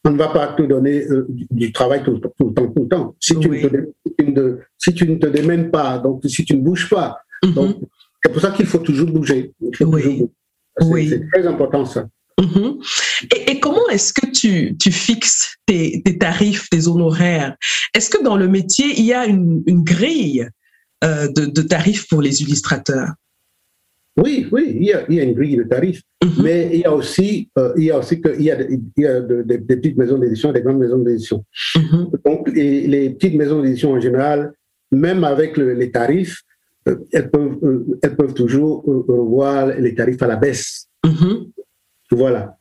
on 0.05 0.11
ne 0.11 0.19
va 0.19 0.29
pas 0.29 0.49
te 0.49 0.63
donner 0.63 1.05
du, 1.51 1.73
travail 1.73 2.03
tout, 2.03 2.13
le 2.13 2.21
temps, 2.21 2.33
tout 2.39 2.83
le 2.83 2.89
temps. 2.89 3.17
Si, 3.21 3.39
tu 3.39 3.49
ne 3.49 4.33
te, 4.33 4.59
si 4.77 4.95
tu 4.95 5.09
ne 5.09 5.17
te 5.17 5.27
démènes 5.27 5.71
pas, 5.71 5.99
donc 5.99 6.23
si 6.27 6.45
tu 6.45 6.57
ne 6.57 6.63
bouges 6.63 6.89
pas, 6.89 7.19
mhm. 7.45 7.75
c'est 8.23 8.33
pour 8.33 8.41
ça 8.41 8.51
qu'il 8.51 8.67
faut 8.67 8.79
toujours 8.79 9.11
bouger. 9.11 9.53
oui. 9.81 11.09
C'est 11.09 11.27
très 11.33 11.47
important 11.47 11.85
ça. 11.85 12.07
Mhm. 12.39 12.79
Et, 13.49 13.59
comment 13.59 13.89
est-ce 13.91 14.13
que 14.13 14.27
tu, 14.31 14.77
tu 14.77 14.93
fixes 14.93 15.57
tes, 15.67 16.03
tes, 16.05 16.19
tarifs, 16.19 16.69
tes 16.71 16.87
honoraires? 16.87 17.57
Est-ce 17.95 18.11
que 18.11 18.23
dans 18.23 18.37
le 18.37 18.49
métier, 18.49 18.87
il 18.97 19.05
y 19.05 19.13
a 19.13 19.27
une, 19.27 19.63
une 19.67 19.83
grille 19.83 20.49
euh, 21.05 21.29
de, 21.29 21.47
de, 21.47 21.63
tarifs 21.63 22.09
pour 22.09 22.23
les 22.23 22.43
illustrateurs? 22.43 23.11
Oui, 24.17 24.49
oui, 24.51 24.73
il 24.75 24.85
y, 24.85 24.93
a, 24.93 25.05
il 25.09 25.15
y, 25.17 25.21
a, 25.21 25.25
une 25.25 25.35
grille 25.35 25.57
de 25.57 25.63
tarifs, 25.63 26.03
mhm. 26.25 26.43
mais 26.43 26.71
il 26.73 26.81
y 26.81 26.85
a 26.85 26.93
aussi, 26.93 27.49
euh, 27.59 27.73
il 27.77 27.85
y 27.85 27.91
a 27.91 27.99
aussi 27.99 28.21
que, 28.21 28.35
il 28.37 28.43
y 28.43 28.51
a, 28.51 28.61
il 28.61 28.81
y 28.97 29.07
a 29.07 29.21
des 29.21 29.59
petites 29.59 29.97
maisons 29.97 30.19
d'édition, 30.19 30.53
des 30.53 30.63
grandes 30.63 30.79
maisons 30.79 30.99
d'édition. 30.99 31.45
Mhm. 31.77 32.11
Donc, 32.25 32.49
les, 32.53 32.87
les, 32.87 33.11
petites 33.11 33.35
maisons 33.35 33.63
d'édition 33.63 33.93
en 33.93 34.01
général, 34.01 34.53
même 34.91 35.25
avec 35.25 35.57
le, 35.57 35.75
les 35.75 35.91
tarifs, 35.91 36.43
euh, 36.89 36.97
elles, 37.13 37.31
peuvent, 37.31 37.59
elles 38.03 38.17
peuvent 38.17 38.35
toujours 38.35 38.85
revoir 38.85 39.67
les 39.67 39.95
tarifs 39.95 40.23
à 40.23 40.27
la 40.27 40.37
baisse. 40.37 40.89
Voilà. 42.11 42.59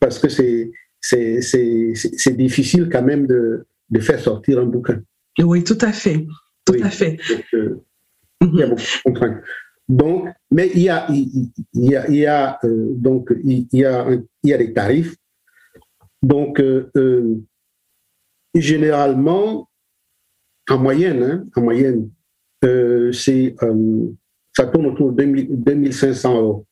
Parce 0.00 0.18
que 0.18 0.28
c'est, 0.28 0.70
c'est, 1.00 2.36
difficile 2.36 2.88
quand 2.90 3.02
même 3.02 3.26
de, 3.26 3.66
de, 3.90 4.00
faire 4.00 4.20
sortir 4.20 4.60
un 4.60 4.66
bouquin. 4.66 5.00
Oui, 5.38 5.62
tout 5.62 5.78
à 5.80 5.92
fait. 5.92 6.26
Tout 6.64 6.78
à 6.82 6.90
fait. 6.90 7.18
Euh, 7.54 7.84
il 8.40 8.54
y 8.54 8.62
a 8.62 8.66
beaucoup 8.66 8.80
de 8.80 9.02
contraintes. 9.04 9.42
Donc, 9.88 10.28
mais 10.50 10.70
il 10.74 10.82
y 10.82 10.88
a, 10.88 11.06
il 11.10 11.52
y 11.74 11.94
a, 11.94 12.08
il 12.08 12.16
y 12.16 12.26
a 12.26 12.58
euh, 12.64 12.88
donc, 12.94 13.32
il 13.44 13.68
y 13.72 13.84
a, 13.84 14.06
il 14.10 14.50
y 14.50 14.52
a 14.52 14.58
des 14.58 14.72
tarifs. 14.72 15.14
Donc, 16.22 16.60
euh, 16.60 17.40
généralement, 18.54 19.68
en 20.68 20.78
moyenne, 20.78 21.22
hein, 21.22 21.46
en 21.54 21.62
moyenne, 21.62 22.10
euh, 22.64 23.12
c'est 23.12 23.54
ça 24.56 24.66
tourne 24.66 24.86
autour 24.86 25.12
de 25.12 25.22
2500 25.22 26.40
euros. 26.40 26.66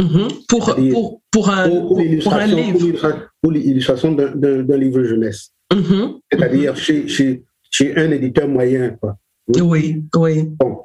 Mm-hmm. 0.00 0.46
pour, 0.48 0.74
pour, 0.74 1.22
pour, 1.30 1.50
un, 1.50 1.68
pour, 1.68 2.34
un 2.34 2.46
livre. 2.46 3.30
Pour 3.42 3.52
l'illustration 3.52 4.12
d'un 4.12 4.76
livre 4.76 5.02
jeunesse. 5.02 5.52
Mm-hmm. 5.72 6.20
C'est-à-dire 6.32 6.76
chez, 6.76 7.06
chez, 7.06 7.44
chez, 7.70 7.96
un 7.96 8.10
éditeur 8.10 8.48
moyen. 8.48 8.96
Quoi. 9.00 9.16
Oui, 9.60 10.02
oui. 10.16 10.48
Bon. 10.58 10.78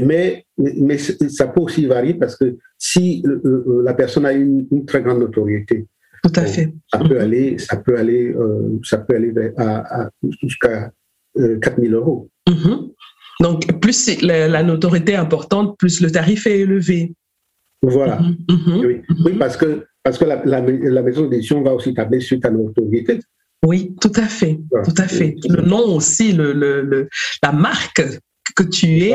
Mais, 0.00 0.44
mais 0.56 0.98
ça 0.98 1.48
peut 1.48 1.60
aussi 1.60 1.86
varier 1.86 2.14
parce 2.14 2.36
que 2.36 2.56
si 2.78 3.22
la 3.84 3.94
personne 3.94 4.26
a 4.26 4.32
une, 4.32 4.66
une 4.70 4.84
très 4.84 5.02
grande 5.02 5.20
notoriété, 5.20 5.86
tout 6.24 6.40
à 6.40 6.46
fait. 6.46 6.72
Ça 6.90 7.00
peut 7.00 7.20
aller, 7.20 7.58
ça 7.58 7.76
peut 7.76 7.98
aller, 7.98 8.32
euh, 8.32 8.80
ça 8.82 8.96
peut 8.96 9.14
aller 9.14 9.32
à, 9.58 10.08
jusqu'à 10.42 10.90
4000 11.36 11.92
euh, 11.92 11.98
euros. 11.98 12.30
Mm-hmm. 12.48 12.92
Donc, 13.40 13.80
plus 13.80 14.22
la, 14.22 14.48
la, 14.48 14.62
notoriété 14.62 15.12
est 15.12 15.16
importante, 15.16 15.76
plus 15.78 16.00
le 16.00 16.10
tarif 16.10 16.46
est 16.46 16.60
élevé. 16.60 17.12
Voilà. 17.86 18.18
Oui. 18.48 19.02
oui, 19.24 19.32
parce 19.38 19.56
que, 19.56 19.86
parce 20.02 20.18
que 20.18 20.24
la, 20.24 20.44
la, 20.44 20.60
la 20.60 21.02
maison 21.02 21.26
d'édition 21.26 21.62
va 21.62 21.74
aussi 21.74 21.94
tabler 21.94 22.20
sur 22.20 22.38
ta 22.40 22.50
notoriété. 22.50 23.20
Oui, 23.64 23.94
tout 24.00 24.12
à 24.16 24.26
fait, 24.26 24.60
tout 24.84 24.94
à 24.98 25.08
fait. 25.08 25.36
Le 25.48 25.62
nom 25.62 25.94
aussi, 25.94 26.32
le, 26.32 26.52
le, 26.52 27.08
la 27.42 27.52
marque 27.52 28.02
que 28.56 28.62
tu 28.62 29.04
es 29.04 29.14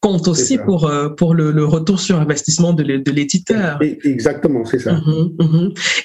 compte 0.00 0.26
aussi 0.26 0.56
pour, 0.58 0.86
euh, 0.86 1.10
pour 1.10 1.34
le, 1.34 1.52
le, 1.52 1.64
retour 1.64 2.00
sur 2.00 2.18
investissement 2.18 2.72
de 2.72 2.82
l'éditeur. 3.10 3.78
Exactement, 3.82 4.64
c'est 4.64 4.78
ça. 4.78 4.98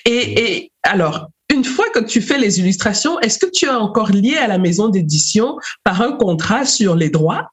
Et, 0.06 0.12
et, 0.12 0.72
alors, 0.84 1.30
une 1.54 1.64
fois 1.64 1.86
que 1.94 2.00
tu 2.00 2.22
fais 2.22 2.38
les 2.38 2.60
illustrations, 2.60 3.20
est-ce 3.22 3.40
que 3.40 3.50
tu 3.52 3.66
es 3.66 3.70
encore 3.70 4.12
lié 4.12 4.36
à 4.36 4.48
la 4.48 4.58
maison 4.58 4.90
d'édition 4.90 5.58
par 5.84 6.02
un 6.02 6.12
contrat 6.14 6.66
sur 6.66 6.96
les 6.96 7.10
droits? 7.10 7.50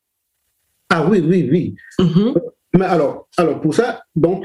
Ah 0.90 1.06
oui, 1.08 1.22
oui, 1.24 1.48
oui. 1.50 1.74
Mais 2.74 2.86
alors, 2.86 3.28
alors, 3.36 3.60
pour 3.60 3.74
ça, 3.74 4.02
donc, 4.14 4.44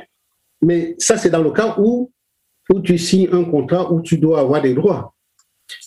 mais 0.62 0.96
ça, 0.98 1.18
c'est 1.18 1.30
dans 1.30 1.44
le 1.44 1.52
cas 1.52 1.76
où, 1.78 2.12
où 2.70 2.80
tu 2.82 2.98
signes 2.98 3.30
un 3.32 3.46
contrat 3.46 3.92
où 3.92 4.02
tu 4.02 4.18
dois 4.18 4.40
avoir 4.42 4.62
des 4.62 4.74
droits. 4.74 5.14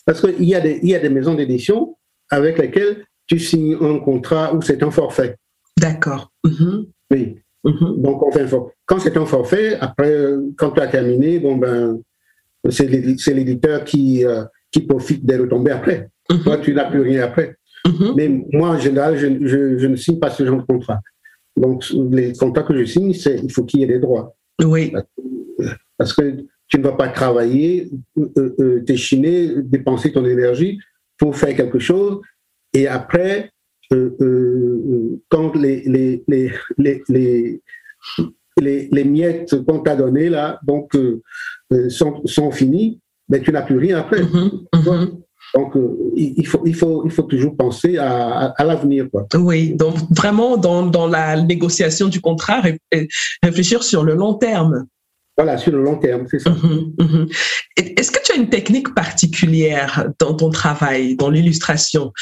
Parce 0.07 0.21
qu'il 0.21 0.45
y, 0.45 0.55
a 0.55 0.61
des, 0.61 0.81
il 0.83 0.91
y 0.91 0.95
a 0.95 0.99
des 0.99 1.09
maisons 1.09 1.35
d'édition 1.35 1.97
avec 2.31 2.59
lesquelles 2.59 3.05
tu 3.27 3.39
signes 3.39 3.77
un 3.81 3.99
contrat 3.99 4.55
où 4.55 4.63
c'est 4.63 4.83
un 4.83 4.91
forfait. 4.91 5.37
D'accord. 5.79 6.31
Mm-hmm. 6.45 6.87
Oui. 7.11 7.39
Mm-hmm. 7.65 8.01
Donc, 8.01 8.21
forfait. 8.21 8.57
Quand 8.87 8.99
c'est 8.99 9.17
un 9.17 9.27
forfait, 9.27 9.79
après, 9.81 10.33
quand 10.57 10.71
tu 10.71 10.81
as 10.81 10.89
terminé, 10.89 11.39
bon, 11.39 11.57
ben, 11.57 12.01
c'est 12.69 12.87
l'éditeur 12.89 13.85
qui, 13.85 14.25
euh, 14.25 14.45
qui 14.71 14.81
profite 14.83 15.25
des 15.25 15.37
retombées 15.37 15.73
après. 15.73 16.09
Mm-hmm. 16.31 16.43
Toi, 16.43 16.59
tu 16.59 16.75
n'as 16.75 16.91
plus 16.91 17.03
rien 17.03 17.25
après. 17.25 17.57
Mais 18.15 18.29
moi, 18.53 18.71
en 18.71 18.79
général, 18.79 19.17
je, 19.17 19.27
je, 19.47 19.79
je, 19.79 19.87
ne 19.87 19.97
signe 19.97 20.19
pas 20.19 20.31
ce 20.31 20.45
genre 20.45 20.59
de 20.59 20.67
contrat. 20.67 21.01
Donc, 21.57 21.85
les 22.11 22.33
contrats 22.33 22.63
que 22.63 22.77
je 22.77 22.85
signe, 22.85 23.13
c'est 23.13 23.41
il 23.43 23.53
faut 23.53 23.65
qu'il 23.65 23.81
y 23.81 23.83
ait 23.85 23.87
des 23.87 23.99
droits. 23.99 24.37
Oui. 24.63 24.93
Parce 25.99 26.13
que 26.13 26.45
tu 26.69 26.79
ne 26.79 26.85
vas 26.85 26.93
pas 26.93 27.09
travailler, 27.09 27.91
euh, 28.19 28.55
euh, 28.61 28.81
t'échiner, 28.85 29.63
dépenser 29.63 30.13
ton 30.13 30.25
énergie 30.25 30.79
pour 31.19 31.37
faire 31.37 31.55
quelque 31.55 31.79
chose. 31.79 32.21
Et 32.73 32.87
après, 32.87 33.51
euh, 33.93 34.17
euh 34.21 35.21
quand 35.29 35.55
les, 35.57 35.83
les, 35.83 36.23
les, 36.29 36.53
les, 37.09 37.63
les, 38.61 38.89
les 38.91 39.05
miettes 39.05 39.65
qu'on 39.65 39.81
t'a 39.81 39.97
données 39.97 40.29
là, 40.29 40.61
donc, 40.67 40.97
sont, 41.89 42.23
sont 42.25 42.51
finies, 42.51 43.01
mais 43.29 43.39
ben, 43.39 43.45
tu 43.45 43.53
n'as 43.53 43.63
plus 43.63 43.79
rien 43.79 43.99
après. 43.99 44.23
Mm-hmm, 44.23 44.69
mm-hmm. 44.75 45.21
Donc, 45.55 45.75
il, 46.17 46.47
faut, 46.47 46.63
il, 46.65 46.75
faut, 46.75 47.03
il 47.05 47.11
faut 47.11 47.23
toujours 47.23 47.57
penser 47.57 47.99
à, 47.99 48.53
à, 48.57 48.65
l'avenir. 48.65 49.07
Oui, 49.35 49.75
donc 49.75 49.97
vraiment 50.11 50.57
dans, 50.57 50.87
dans 50.87 51.07
la 51.07 51.41
négociation 51.43 52.09
du 52.09 52.21
contrat, 52.21 52.63
réfléchir 53.43 53.83
sur 53.83 54.05
le 54.05 54.15
long 54.15 54.35
terme. 54.35 54.87
Voilà, 55.37 55.57
sur 55.57 55.73
le 55.73 55.83
long 55.83 55.97
terme, 55.97 56.27
c'est 56.31 56.39
ça. 56.39 56.51
Mhm, 56.51 56.93
mhm. 56.99 57.29
Est-ce 57.77 58.11
que 58.11 58.23
tu 58.23 58.33
as 58.33 58.37
une 58.37 58.51
technique 58.51 58.95
particulière 58.95 60.09
dans 60.19 60.35
ton 60.35 60.51
travail, 60.51 61.17
dans 61.17 61.31
l'illustration? 61.31 62.13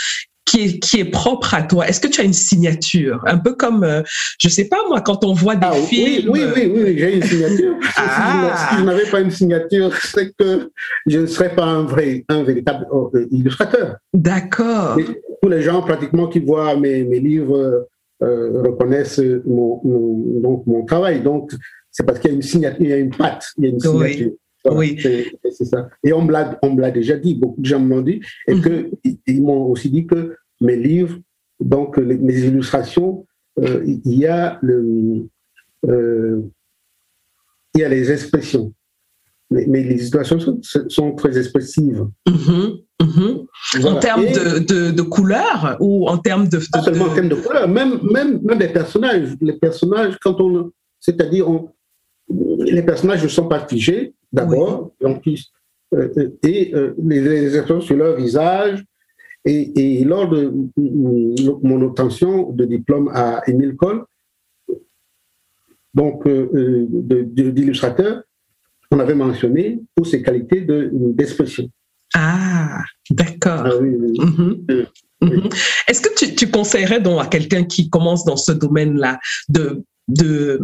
Qui 0.49 0.65
est, 0.65 0.79
qui 0.79 1.01
est, 1.01 1.05
propre 1.05 1.55
à 1.55 1.63
toi 1.63 1.87
Est-ce 1.87 2.01
que 2.01 2.09
tu 2.09 2.21
as 2.21 2.25
une 2.25 2.33
signature? 2.33 3.23
Un 3.27 3.39
peu 3.39 3.55
comme, 3.55 3.85
je 3.85 3.89
euh, 3.89 4.03
je 4.41 4.49
sais 4.49 4.65
pas 4.65 4.79
moi, 4.89 5.03
quand 5.03 5.25
on 5.25 5.35
voit 5.35 5.57
des 5.57 5.67
ah, 5.67 5.75
films. 5.75 6.31
Oui, 6.31 6.41
oui, 6.57 6.73
oui, 6.75 6.99
j'ai 6.99 7.17
une 7.17 7.23
signature. 7.23 7.75
Ah. 7.97 8.71
Si 8.71 8.79
je 8.79 8.85
n'avais 8.85 9.11
pas 9.11 9.21
une 9.21 9.31
signature, 9.31 9.91
c'est 9.97 10.33
que 10.39 10.71
je 11.07 11.19
ne 11.21 11.27
serais 11.27 11.55
pas 11.55 11.65
un 11.65 11.83
vrai, 11.83 12.25
un 12.29 12.43
véritable 12.43 12.87
euh, 12.93 13.27
illustrateur. 13.31 13.97
D'accord. 14.15 14.97
Tous 15.43 15.49
les 15.49 15.63
gens 15.63 15.83
pratiquement 15.83 16.29
qui 16.29 16.41
voient 16.41 16.77
mes, 16.77 17.05
mes 17.05 17.21
livres 17.21 17.87
euh, 18.23 18.63
reconnaissent 18.63 19.21
mon, 19.47 19.81
mon, 19.85 20.41
donc, 20.41 20.67
mon 20.67 20.85
travail. 20.85 21.21
Donc, 21.23 21.53
c'est 21.91 22.05
parce 22.05 22.19
qu'il 22.21 22.31
y 22.31 22.33
a 22.33 22.37
une 22.37 22.43
signature, 22.43 22.81
il 22.81 22.89
y 22.89 22.93
a 22.93 22.97
une 22.97 23.15
patte, 23.15 23.47
il 23.59 23.65
y 23.65 23.67
a 23.67 23.71
une 23.71 23.81
signature. 23.81 24.27
Oui. 24.29 24.39
C'est 24.65 25.65
ça. 25.65 25.89
Et 26.05 26.13
on 26.13 26.23
me 26.23 26.81
l'a 26.81 26.91
déjà 26.91 27.17
dit, 27.17 27.35
beaucoup 27.35 27.61
de 27.61 27.67
gens 27.67 27.81
me 27.81 27.95
l'ont 27.95 28.03
dit, 28.03 28.21
et 28.47 28.55
mm 28.55 28.61
que 28.61 28.91
ils 29.27 29.43
m'ont 29.43 29.67
aussi 29.67 29.91
dit 29.91 30.07
que 30.07 30.37
mes 30.61 30.77
livres, 30.77 31.19
donc 31.61 31.99
mes 31.99 32.41
illustrations, 32.41 33.27
euh, 33.61 33.83
il 33.85 34.19
y 34.19 34.27
a 34.27 34.59
le, 34.63 35.27
euh, 35.87 36.43
il 37.75 37.81
y 37.81 37.85
a 37.85 37.89
les 37.89 38.11
expressions. 38.11 38.73
Mais, 39.51 39.65
les 39.65 39.95
illustrations 39.95 40.39
sont, 40.89 41.15
très 41.15 41.39
expressives. 41.39 42.07
Mm 42.27 43.47
En 43.85 43.95
termes 43.99 44.27
de, 44.27 44.59
de, 44.59 44.91
de, 44.91 45.03
couleur 45.03 45.77
ou 45.81 46.07
en 46.09 46.19
termes 46.19 46.49
de, 46.49 46.59
Pas 46.71 46.83
seulement 46.83 47.07
en 47.07 47.15
termes 47.15 47.31
de 47.31 47.37
couleur, 47.37 47.67
même, 47.67 47.99
même, 48.03 48.41
même 48.43 48.59
des 48.59 48.69
personnages. 48.69 49.31
Les 49.41 49.55
personnages, 49.55 50.17
quand 50.21 50.39
on, 50.41 50.71
c'est-à-dire, 51.01 51.47
les 52.29 52.83
personnages 52.83 53.23
ne 53.23 53.29
sont 53.29 53.49
pas 53.49 53.67
figés, 53.67 54.15
d'abord, 54.33 54.93
euh, 55.03 55.15
euh, 55.95 56.31
et 56.43 56.75
euh, 56.75 56.95
les 57.03 57.57
expressions 57.57 57.81
sur 57.81 57.97
leur 57.97 58.17
visage. 58.17 58.85
Et, 59.45 60.05
lors 60.05 60.29
de 60.29 60.53
mon 60.77 61.81
obtention 61.81 62.53
de 62.53 62.67
diplôme 62.67 63.11
à 63.15 63.41
Émile 63.47 63.77
Cole, 63.77 64.05
donc 65.95 66.29
d'illustrateur, 66.29 68.25
on 68.91 68.99
avait 68.99 69.15
mentionné 69.15 69.81
toutes 69.97 70.09
ces 70.09 70.23
qualités 70.23 70.61
d'expression. 70.61 71.71
ah, 72.15 72.83
d'accord. 73.11 73.63
Ah 73.65 73.81
mhm. 73.81 74.67
Mhm. 75.23 75.49
Est-ce 75.87 76.03
que 76.03 76.15
tu, 76.15 76.35
tu, 76.35 76.51
conseillerais 76.51 77.01
donc 77.01 77.23
à 77.23 77.27
quelqu'un 77.27 77.65
qui 77.65 77.89
commence 77.89 78.27
dans 78.27 78.37
ce 78.37 78.53
domaine-là 78.53 79.19
de 79.49 79.83
de, 80.09 80.59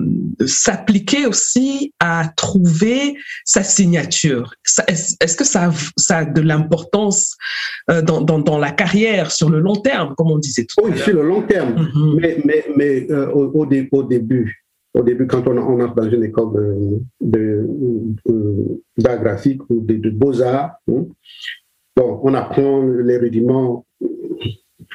s'appliquer 0.47 1.27
aussi 1.27 1.93
à 2.01 2.29
trouver 2.37 3.17
sa 3.45 3.63
signature. 3.63 4.55
Est-ce 4.89 5.37
que 5.37 5.45
ça, 5.45 5.71
ça 5.97 6.19
a 6.19 6.25
de 6.25 6.41
l'importance 6.41 7.37
euh, 7.91 8.03
dans, 8.03 8.21
dans, 8.21 8.39
dans, 8.39 8.59
la 8.59 8.71
carrière 8.71 9.31
sur 9.31 9.51
le 9.51 9.61
long 9.61 9.77
terme, 9.77 10.15
comme 10.17 10.31
on 10.31 10.39
disait 10.39 10.65
tout 10.65 10.85
à 10.85 10.89
l'heure? 10.89 10.97
Oui, 10.97 11.03
sur 11.03 11.15
le 11.15 11.29
long 11.29 11.43
terme. 11.43 11.75
Mm-hmm. 11.75 12.21
Mais, 12.21 12.39
mais, 12.45 12.65
mais 12.77 13.11
euh, 13.11 13.31
au, 13.33 13.51
au, 13.53 13.67
début, 13.67 14.65
au 14.95 15.03
début, 15.03 15.27
quand 15.27 15.47
on, 15.47 15.57
on 15.59 15.81
entre 15.81 15.95
dans 15.95 16.09
une 16.09 16.25
école 16.25 16.93
de, 17.21 17.67
d'art 18.97 19.23
graphique 19.23 19.63
ou 19.69 19.81
de, 19.81 20.11
beaux-arts, 20.11 20.77
hein, 20.91 21.05
bon, 21.97 22.21
on 22.23 22.35
apprend 22.35 22.83
les 22.83 23.19
rudiments 23.19 23.85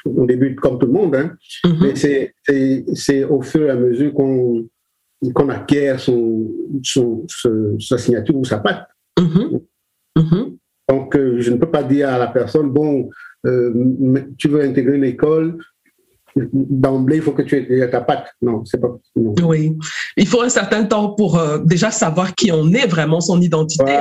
on 0.05 0.25
débute 0.25 0.59
comme 0.59 0.77
tout 0.79 0.87
le 0.87 0.93
monde, 0.93 1.15
hein. 1.15 1.35
mm-hmm. 1.65 2.33
mais 2.47 2.95
c'est 2.95 3.23
au 3.23 3.41
fur 3.41 3.67
et 3.67 3.69
à 3.69 3.75
mesure 3.75 4.13
qu'on 4.13 4.67
qu'on 5.33 5.49
acquiert 5.49 5.99
son, 5.99 6.47
son, 6.81 7.25
sa 7.79 7.97
signature 7.97 8.35
ou 8.35 8.45
sa 8.45 8.59
patte. 8.59 8.87
Mm-hmm. 9.19 9.61
Mm-hmm. 10.17 10.57
Donc, 10.89 11.15
euh, 11.15 11.39
je 11.39 11.51
ne 11.51 11.57
peux 11.57 11.69
pas 11.69 11.83
dire 11.83 12.09
à 12.09 12.17
la 12.17 12.27
personne, 12.27 12.69
bon, 12.71 13.09
euh, 13.45 13.73
tu 14.37 14.47
veux 14.47 14.61
intégrer 14.61 14.95
une 14.95 15.03
école, 15.03 15.57
d'emblée, 16.35 17.17
il 17.17 17.21
faut 17.21 17.31
que 17.31 17.41
tu 17.41 17.55
aies 17.57 17.89
ta 17.89 18.01
patte. 18.01 18.27
Non, 18.41 18.63
c'est 18.63 18.79
pas. 18.79 18.97
Oui, 19.15 19.77
il 20.15 20.27
faut 20.27 20.41
un 20.41 20.49
certain 20.49 20.85
temps 20.85 21.09
pour 21.09 21.37
euh, 21.37 21.59
déjà 21.59 21.91
savoir 21.91 22.33
qui 22.33 22.51
on 22.51 22.71
est 22.71 22.87
vraiment, 22.87 23.19
son 23.19 23.41
identité 23.41 23.97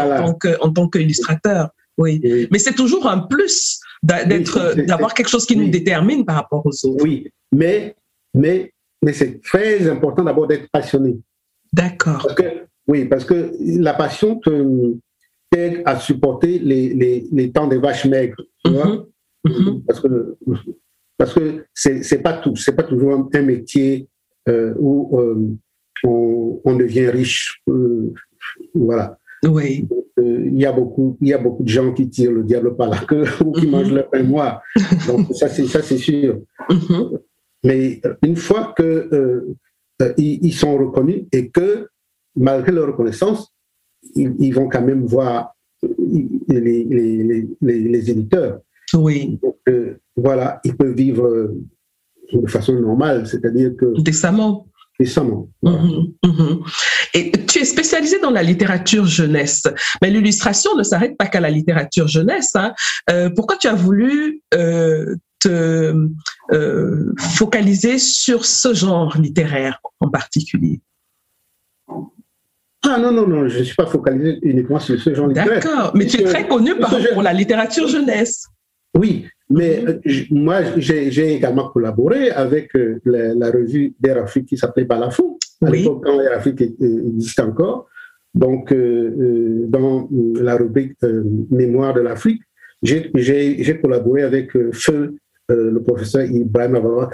en 0.61 0.73
tant 0.73 0.89
qu'illustrateur. 0.89 1.71
Oui. 1.99 2.49
Mais 2.51 2.59
c'est 2.59 2.75
toujours 2.75 3.07
un 3.07 3.19
plus 3.19 3.81
d'être, 4.03 4.77
d'avoir 4.87 5.13
quelque 5.15 5.29
chose 5.29 5.45
qui 5.45 5.57
nous 5.57 5.69
détermine 5.69 6.25
par 6.25 6.37
rapport 6.37 6.65
aux 6.65 6.87
autres. 6.87 7.05
Oui, 7.05 7.29
mais, 7.53 7.97
mais, 8.35 8.73
mais 9.03 9.13
c'est 9.13 9.43
très 9.43 9.89
important 9.89 10.25
d'abord 10.25 10.47
d'être 10.47 10.69
passionné. 10.71 11.19
D'accord. 11.73 12.27
oui, 12.87 13.05
parce 13.05 13.25
que 13.25 13.53
la 13.61 13.95
passion 13.95 14.41
t'aide 15.51 15.83
à 15.85 15.99
supporter 15.99 16.59
les, 16.59 16.95
les, 16.95 17.27
les, 17.31 17.51
temps 17.51 17.67
des 17.67 17.79
vaches 17.79 18.07
maigres. 18.07 18.41
Tu 18.65 18.71
vois? 18.71 18.87
Mm-hmm. 18.87 19.07
Mm-hmm. 19.47 19.85
Parce 19.85 20.01
que 20.01 20.37
parce 21.19 21.35
que 21.35 21.67
c'est, 21.75 22.05
c'est 22.05 22.23
pas 22.23 22.35
tout, 22.35 22.55
c'est 22.55 22.77
pas 22.77 22.85
toujours 22.85 23.29
un, 23.35 23.43
métier 23.43 24.09
euh, 24.49 24.73
où 24.79 25.19
euh, 25.19 25.49
on, 26.05 26.61
on, 26.65 26.77
devient 26.77 27.09
riche. 27.09 27.61
Euh, 27.69 28.15
voilà. 28.73 29.18
Oui. 29.45 29.87
il 30.17 30.59
y 30.59 30.67
a 30.67 30.73
beaucoup, 30.73 31.17
il 31.21 31.29
y 31.29 31.33
a 31.33 31.39
beaucoup 31.39 31.63
de 31.63 31.69
gens 31.69 31.93
qui 31.93 32.09
tirent 32.09 32.33
le 32.33 32.43
diable 32.43 32.77
par 32.77 32.89
la 32.89 32.99
queue 32.99 33.25
ou 33.45 33.53
qui 33.53 33.67
mangent 33.67 33.93
le 33.93 34.05
pain 34.11 34.23
noir. 34.23 34.63
Donc 35.07 35.35
ça, 35.35 35.49
c'est 35.49 35.67
ça, 35.67 35.83
c'est 35.83 35.99
sûr. 35.99 36.41
Mais 37.65 38.01
une 38.23 38.37
fois 38.37 38.75
que 38.77 39.47
ils, 40.17 40.53
sont 40.53 40.77
reconnus 40.77 41.25
et 41.33 41.51
que 41.51 41.89
malgré 42.37 42.73
leur 42.73 42.89
reconnaissance, 42.89 43.53
ils, 44.15 44.53
vont 44.53 44.69
quand 44.69 44.83
même 44.83 45.05
voir 45.07 45.55
les, 46.49 46.85
les, 46.85 47.49
les, 47.61 48.11
éditeurs. 48.11 48.61
Oui. 48.95 49.39
Donc, 49.43 49.57
voilà, 50.17 50.61
ils 50.65 50.77
peuvent 50.77 50.95
vivre 50.95 51.53
de 52.33 52.47
façon 52.47 52.79
normale, 52.81 53.27
c'est-à-dire 53.27 53.77
que... 53.77 54.01
Décemment. 54.01 54.67
Décemment. 54.99 55.49
Mhm, 55.63 56.13
mhm. 56.25 56.65
Et 57.15 57.31
tu 57.31 57.61
es 57.61 57.65
spécialisé 57.65 58.19
dans 58.19 58.33
la 58.33 58.43
littérature 58.43 59.07
jeunesse, 59.07 59.63
mais 60.03 60.11
l'illustration 60.11 60.75
ne 60.77 60.83
s'arrête 60.83 61.17
pas 61.17 61.27
qu'à 61.27 61.41
la 61.41 61.51
littérature 61.51 62.09
jeunesse. 62.09 62.51
Hein. 62.57 62.75
Euh, 63.11 63.31
pourquoi 63.31 63.57
tu 63.57 63.69
as 63.69 63.75
voulu 63.75 64.43
euh, 64.55 65.15
te 65.39 65.95
euh, 66.53 67.15
focaliser 67.17 67.99
sur 67.99 68.45
ce 68.45 68.75
genre 68.75 69.17
littéraire 69.19 69.81
en 70.01 70.09
particulier? 70.09 70.81
Ah 72.83 72.99
non, 72.99 73.13
non, 73.13 73.27
non, 73.27 73.49
je 73.49 73.59
ne 73.59 73.65
suis 73.65 73.77
pas 73.77 73.87
focalisé 73.87 74.39
uniquement 74.43 74.81
sur 74.81 75.01
ce 75.01 75.15
genre 75.15 75.29
littéraire. 75.29 75.61
D'accord, 75.63 75.93
mais 75.95 76.07
tu 76.07 76.21
es 76.21 76.25
très 76.25 76.49
connu 76.49 76.77
par, 76.77 76.93
pour 77.13 77.23
la 77.23 77.33
littérature 77.33 77.87
jeunesse. 77.87 78.47
Oui, 78.97 79.29
mais 79.51 79.81
mhm. 79.81 79.89
euh, 79.89 80.25
moi, 80.31 80.63
j'ai 80.77 81.35
également 81.35 81.69
collaboré 81.71 82.31
avec 82.31 82.75
euh, 82.77 83.01
la, 83.05 83.51
revue 83.51 83.95
d'Air 83.99 84.23
Afrique 84.23 84.47
qui 84.47 84.57
s'appelait 84.57 84.85
Balafou, 84.85 85.39
à 85.65 85.71
l'époque 85.71 86.05
quand 86.05 86.21
Air 86.21 86.37
Afrique 86.37 86.61
existe 86.61 87.41
encore. 87.41 87.89
Donc, 88.35 88.73
euh, 88.73 89.65
dans 89.69 90.09
la 90.11 90.57
rubrique 90.57 90.97
Mémoire 91.51 91.95
de 91.95 92.03
l'Afrique, 92.03 92.43
j'ai 92.83 93.81
collaboré 93.83 94.23
avec 94.23 94.53
feu 94.73 95.17
le 95.49 95.79
professeur 95.79 96.25
Ibrahim 96.25 96.77
Abawa 96.77 97.11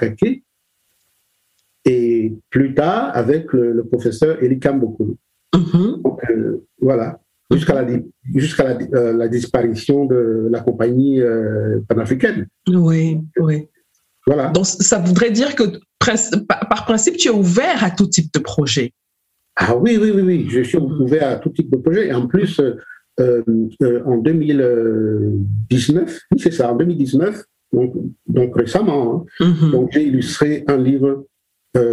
et 1.87 2.33
plus 2.51 2.75
tard 2.75 3.11
avec 3.15 3.53
le, 3.53 3.85
professeur 3.85 4.43
Eli 4.43 4.59
Kambokoulou. 4.59 5.17
Mhm. 5.55 6.03
Donc, 6.03 6.21
voilà 6.81 7.21
jusqu'à 7.51 7.83
la, 7.83 7.99
jusqu'à 8.35 8.65
la, 8.65 8.79
euh, 8.95 9.17
la, 9.17 9.29
disparition 9.29 10.07
de 10.07 10.49
la 10.51 10.61
compagnie 10.61 11.21
euh, 11.21 11.81
panafricaine. 11.89 12.47
Oui, 12.69 13.21
oui. 13.39 13.69
Voilà. 14.27 14.49
Donc, 14.51 14.67
ça 14.67 14.99
voudrait 14.99 15.31
dire 15.31 15.55
que 15.55 15.65
par 15.99 16.85
principe, 16.87 17.17
tu 17.17 17.29
es 17.29 17.33
ouvert 17.33 17.85
à 17.85 17.91
tout 17.91 18.07
type 18.07 18.33
de 18.33 18.39
projet. 18.39 18.93
Ah 19.57 19.77
oui, 19.77 19.99
oui, 20.01 20.11
oui, 20.15 20.23
oui. 20.23 20.47
Je 20.49 20.63
suis 20.63 20.79
ouvert 20.79 21.29
à 21.29 21.37
tout 21.37 21.51
type 21.51 21.71
de 21.71 21.77
projet. 21.77 22.09
Et 22.09 22.13
en 22.13 22.27
plus, 22.27 22.61
euh, 23.21 23.43
en 24.05 24.17
2019, 24.19 26.21
oui, 26.33 26.41
c'est 26.41 26.53
ça, 26.53 26.73
en 26.73 26.77
2019, 26.77 27.45
donc, 27.73 27.95
donc 28.27 28.57
récemment, 28.57 29.25
hein, 29.41 29.55
donc 29.73 29.91
j'ai 29.93 30.05
illustré 30.05 30.65
un 30.69 30.77
livre 30.77 31.25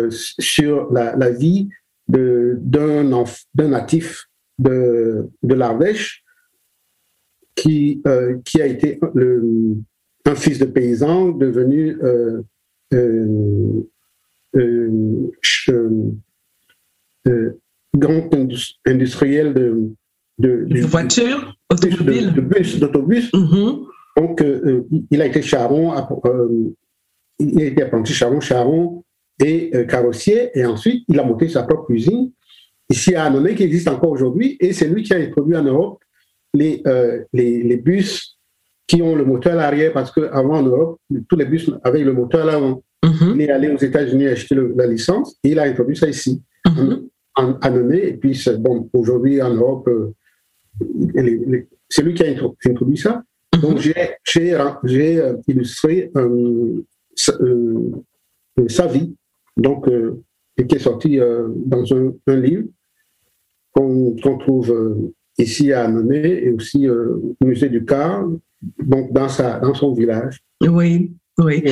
sur 0.09 0.91
la, 0.91 1.15
la 1.15 1.31
vie 1.31 1.69
d'un 2.07 3.23
natif 3.57 4.27
de, 4.61 5.29
de 5.43 5.53
l'Ardèche, 5.55 6.23
qui, 7.55 8.01
euh, 8.07 8.37
qui 8.45 8.61
a 8.61 8.65
été 8.65 8.99
le, 9.13 9.75
un 10.25 10.35
fils 10.35 10.59
de 10.59 10.65
paysan 10.65 11.29
devenu 11.29 11.97
euh, 12.03 12.41
euh, 12.93 13.83
grand 17.95 18.29
industriel 18.85 19.53
de, 19.53 19.89
de, 20.39 20.65
de 20.65 20.81
voitures, 20.81 21.55
de, 21.69 22.41
bus, 22.41 22.79
d'autobus. 22.79 23.31
Mm-hmm. 23.31 23.85
Donc, 24.17 24.43
il 25.09 25.21
a 25.21 25.25
été 25.25 25.41
charron, 25.41 25.93
il 27.39 27.61
a 27.61 27.65
été 27.65 27.83
apprenti 27.83 28.13
charron, 28.13 28.39
charron 28.41 29.03
et 29.39 29.71
carrossier, 29.87 30.51
et 30.57 30.65
ensuite 30.65 31.05
il 31.07 31.19
a 31.19 31.23
monté 31.23 31.47
sa 31.47 31.63
propre 31.63 31.91
usine 31.91 32.31
ici 32.91 33.15
à 33.15 33.25
Annonay 33.25 33.55
qui 33.55 33.63
existe 33.63 33.87
encore 33.87 34.11
aujourd'hui, 34.11 34.57
et 34.59 34.73
c'est 34.73 34.87
lui 34.87 35.03
qui 35.03 35.13
a 35.13 35.17
introduit 35.17 35.55
en 35.55 35.63
Europe 35.63 36.03
les, 36.53 36.81
euh, 36.85 37.23
les, 37.33 37.63
les, 37.63 37.77
bus 37.77 38.37
qui 38.85 39.01
ont 39.01 39.15
le 39.15 39.23
moteur 39.23 39.53
à 39.53 39.55
l'arrière, 39.55 39.93
parce 39.93 40.11
qu'avant 40.11 40.57
en 40.57 40.63
Europe, 40.63 40.99
tous 41.29 41.37
les 41.37 41.45
bus 41.45 41.71
avaient 41.83 42.03
le 42.03 42.13
moteur 42.13 42.41
à 42.41 42.51
l'avant. 42.51 42.83
Mm-hmm. 43.03 43.35
Il 43.35 43.41
est 43.41 43.49
allé 43.49 43.69
aux 43.69 43.77
États-Unis 43.77 44.27
acheter 44.27 44.55
la 44.75 44.85
licence, 44.85 45.37
et 45.43 45.51
il 45.51 45.59
a 45.59 45.63
introduit 45.63 45.95
ça 45.95 46.09
ici, 46.09 46.41
mm-hmm. 46.67 47.07
en, 47.37 47.53
Annonay, 47.61 48.09
et 48.09 48.13
puis 48.17 48.37
bon, 48.59 48.89
aujourd'hui 48.93 49.41
en 49.41 49.53
Europe, 49.53 49.87
euh, 49.87 50.13
c'est 51.87 52.01
lui 52.01 52.13
qui 52.13 52.23
a 52.23 52.35
introduit 52.65 52.97
ça. 52.97 53.23
Mm-hmm. 53.55 53.61
Donc 53.61 53.77
j'ai 53.77 54.53
euh, 54.53 55.37
illustré 55.47 56.11
sa 58.67 58.87
vie, 58.87 59.15
donc, 59.55 59.89
qui 60.67 60.75
est 60.75 60.79
sorti 60.79 61.17
dans 61.65 61.93
un, 61.93 62.11
un 62.27 62.35
livre 62.35 62.65
qu'on 63.73 64.37
trouve 64.39 64.71
euh, 64.71 65.13
ici 65.37 65.71
à 65.73 65.85
Annonay 65.85 66.43
et 66.43 66.51
aussi 66.51 66.87
euh, 66.87 67.15
au 67.39 67.45
musée 67.45 67.69
du 67.69 67.85
Car, 67.85 68.25
donc 68.83 69.13
dans, 69.13 69.29
sa, 69.29 69.59
dans 69.59 69.73
son 69.73 69.93
village. 69.93 70.39
Oui. 70.61 71.11
Oui. 71.37 71.63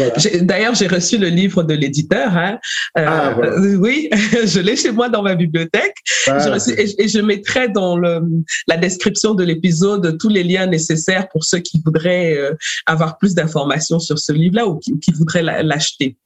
D'ailleurs, 0.42 0.74
j'ai 0.74 0.88
reçu 0.88 1.18
le 1.18 1.28
livre 1.28 1.62
de 1.62 1.76
l'éditeur. 1.76 2.36
Hein. 2.36 2.58
Euh, 2.98 3.06
ah, 3.06 3.36
oui, 3.78 4.10
je 4.46 4.62
l'ai 4.62 4.76
chez 4.76 4.92
moi 4.92 5.10
dans 5.10 5.22
ma 5.22 5.36
bibliothèque. 5.36 5.94
Ah, 6.28 6.58
et, 6.76 7.08
je 7.08 7.20
mettrai 7.20 7.68
dans 7.68 7.98
le, 7.98 8.22
la 8.68 8.78
description 8.78 9.36
de 9.36 9.44
l'épisode 9.44 10.18
tous 10.18 10.30
les 10.30 10.44
liens 10.44 10.66
nécessaires 10.66 11.28
pour 11.30 11.44
ceux 11.44 11.60
qui 11.60 11.82
voudraient 11.86 12.36
avoir 12.88 13.18
plus 13.18 13.36
d'informations 13.36 14.00
sur 14.00 14.18
ce 14.18 14.32
livre-là 14.32 14.66
ou 14.66 14.78
qui, 14.78 14.98
qui 14.98 15.12
voudraient 15.12 15.44
l'acheter. 15.44 16.18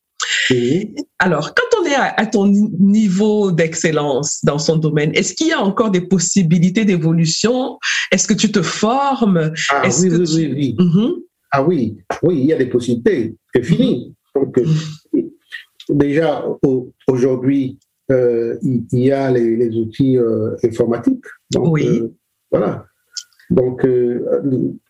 Alors, 1.19 1.53
quand 1.53 1.79
on 1.81 1.85
est 1.85 1.95
à, 1.95 2.25
ton 2.25 2.47
niveau 2.47 3.51
d'excellence 3.51 4.43
dans 4.43 4.57
son 4.57 4.77
domaine, 4.77 5.11
est-ce 5.13 5.33
qu'il 5.33 5.47
y 5.47 5.51
a 5.51 5.59
encore 5.59 5.91
des 5.91 6.01
possibilités 6.01 6.85
d'évolution? 6.85 7.77
Est-ce 8.11 8.27
que 8.27 8.33
tu 8.33 8.51
te 8.51 8.61
formes? 8.61 9.53
Ah, 9.69 9.83
oui, 9.85 10.09
oui, 10.09 10.53
oui, 10.53 10.75
mm-hmm. 10.79 11.11
Ah 11.51 11.63
oui, 11.63 11.97
oui, 12.23 12.39
il 12.39 12.45
y 12.45 12.53
a 12.53 12.57
des 12.57 12.65
possibilités. 12.65 13.35
C'est 13.53 13.63
fini. 13.63 14.15
Donc, 14.35 14.57
euh, 14.57 14.65
déjà, 15.89 16.43
aujourd'hui, 17.07 17.77
euh, 18.11 18.57
il 18.63 18.85
y 18.91 19.11
a 19.11 19.29
les, 19.31 19.69
outils 19.77 20.17
euh, 20.17 20.55
informatiques. 20.63 21.25
oui. 21.55 22.01
voilà. 22.51 22.85
Donc, 23.49 23.85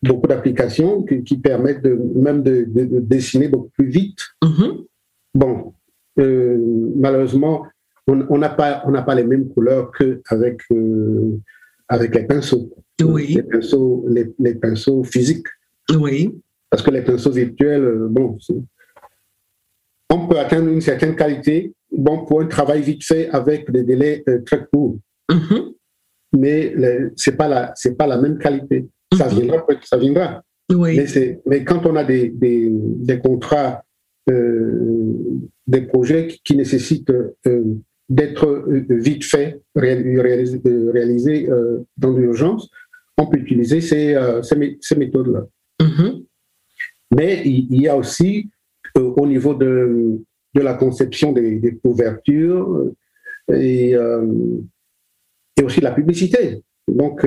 beaucoup 0.02 0.26
d'applications 0.26 1.02
qui, 1.02 1.36
permettent 1.36 1.82
de, 1.82 1.98
même 2.14 2.42
de, 2.42 2.66
dessiner 3.00 3.48
beaucoup 3.48 3.70
plus 3.76 3.88
vite. 3.88 4.20
Mm-hmm. 4.42 4.86
Bon, 5.34 5.74
euh, 6.18 6.58
malheureusement, 6.96 7.66
on 8.06 8.38
n'a 8.38 8.50
pas, 8.50 8.82
on 8.86 8.92
pas 8.92 9.14
les 9.14 9.24
mêmes 9.24 9.48
couleurs 9.48 9.90
qu'avec 9.92 10.60
euh, 10.70 11.38
avec 11.88 12.14
les 12.14 12.24
pinceaux. 12.24 12.70
Oui. 13.02 13.34
Les 13.34 13.42
pinceaux, 13.42 14.06
les, 14.08 14.54
pinceaux 14.54 15.02
physiques. 15.02 15.46
Oui. 15.96 16.34
Parce 16.70 16.82
que 16.82 16.90
les 16.90 17.02
pinceaux 17.02 17.30
virtuels, 17.30 17.82
euh, 17.82 18.08
bon, 18.08 18.38
on 20.10 20.28
peut 20.28 20.38
atteindre 20.38 20.68
une 20.68 20.80
certaine 20.80 21.16
qualité, 21.16 21.72
bon, 21.90 22.24
pour 22.24 22.40
un 22.40 22.46
travail 22.46 22.82
vite 22.82 23.04
fait 23.04 23.28
avec 23.30 23.70
des 23.70 23.82
délais 23.82 24.22
très 24.46 24.66
courts. 24.66 24.98
Mm-hmm. 25.30 25.74
Mais 26.36 26.74
ce 27.16 27.30
n'est 27.30 27.36
pas, 27.36 27.48
la, 27.48 27.74
pas 27.98 28.06
la 28.06 28.18
même 28.18 28.38
qualité. 28.38 28.86
Ça 29.12 29.26
mm-hmm. 29.26 29.34
viendra, 29.34 29.66
ça 29.82 29.96
viendra. 29.96 30.42
Oui. 30.72 30.96
Mais, 30.96 31.40
mais 31.46 31.64
quand 31.64 31.84
on 31.86 31.96
a 31.96 32.04
des, 32.04 32.28
des, 32.28 32.68
des 32.70 33.18
contrats 33.18 33.82
euh, 33.82 33.93
des 34.26 35.80
projets 35.82 36.28
qui, 36.44 36.56
nécessitent 36.56 37.10
euh, 37.10 37.64
d'être 38.08 38.46
euh, 38.46 38.84
vite 38.88 39.24
fait, 39.24 39.60
réalisés, 39.74 41.48
dans 41.96 42.12
l'urgence, 42.16 42.70
on 43.18 43.26
peut 43.26 43.38
utiliser 43.38 43.80
ces, 43.80 44.16
ces, 44.42 44.96
méthodes-là. 44.96 45.46
Mm-hmm. 45.80 46.24
Mais 47.16 47.42
il, 47.44 47.80
y 47.80 47.88
a 47.88 47.96
aussi, 47.96 48.50
au 48.96 49.26
niveau 49.26 49.54
de, 49.54 50.20
de, 50.54 50.60
la 50.60 50.74
conception 50.74 51.32
des, 51.32 51.78
couvertures 51.82 52.92
et, 53.52 53.90
et, 53.90 55.62
aussi 55.62 55.80
la 55.80 55.92
publicité. 55.92 56.62
Donc, 56.88 57.26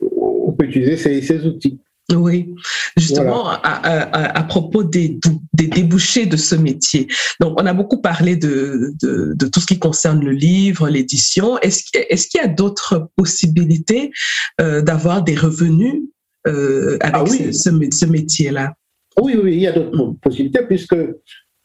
on 0.00 0.52
peut 0.52 0.66
utiliser 0.66 0.96
ces, 0.96 1.20
ces 1.22 1.44
outils. 1.46 1.80
Oui, 2.14 2.54
justement, 2.96 3.48
à, 3.48 4.42
propos 4.44 4.84
des, 4.84 5.18
des, 5.54 5.66
débouchés 5.66 6.26
de 6.26 6.36
ce 6.36 6.54
métier. 6.54 7.08
Donc, 7.40 7.60
on 7.60 7.66
a 7.66 7.74
beaucoup 7.74 8.00
parlé 8.00 8.36
de, 8.36 8.92
de, 9.02 9.46
tout 9.46 9.58
ce 9.58 9.66
qui 9.66 9.80
concerne 9.80 10.24
le 10.24 10.30
livre, 10.30 10.88
l'édition. 10.88 11.58
Est-ce 11.58 11.82
est 11.94 12.28
qu'il 12.28 12.40
y 12.40 12.44
a 12.44 12.48
d'autres 12.48 13.10
possibilités 13.16 14.12
euh, 14.60 14.82
d'avoir 14.82 15.24
des 15.24 15.34
revenus 15.34 16.02
euh, 16.46 16.96
avec 17.00 17.40
ah 17.40 17.52
ce, 17.52 17.70
ce, 17.90 18.06
métier-là? 18.06 18.74
Oui, 19.20 19.36
oui, 19.42 19.54
il 19.54 19.60
y 19.60 19.66
a 19.66 19.72
d'autres 19.72 20.14
possibilités, 20.22 20.64
puisque 20.64 20.94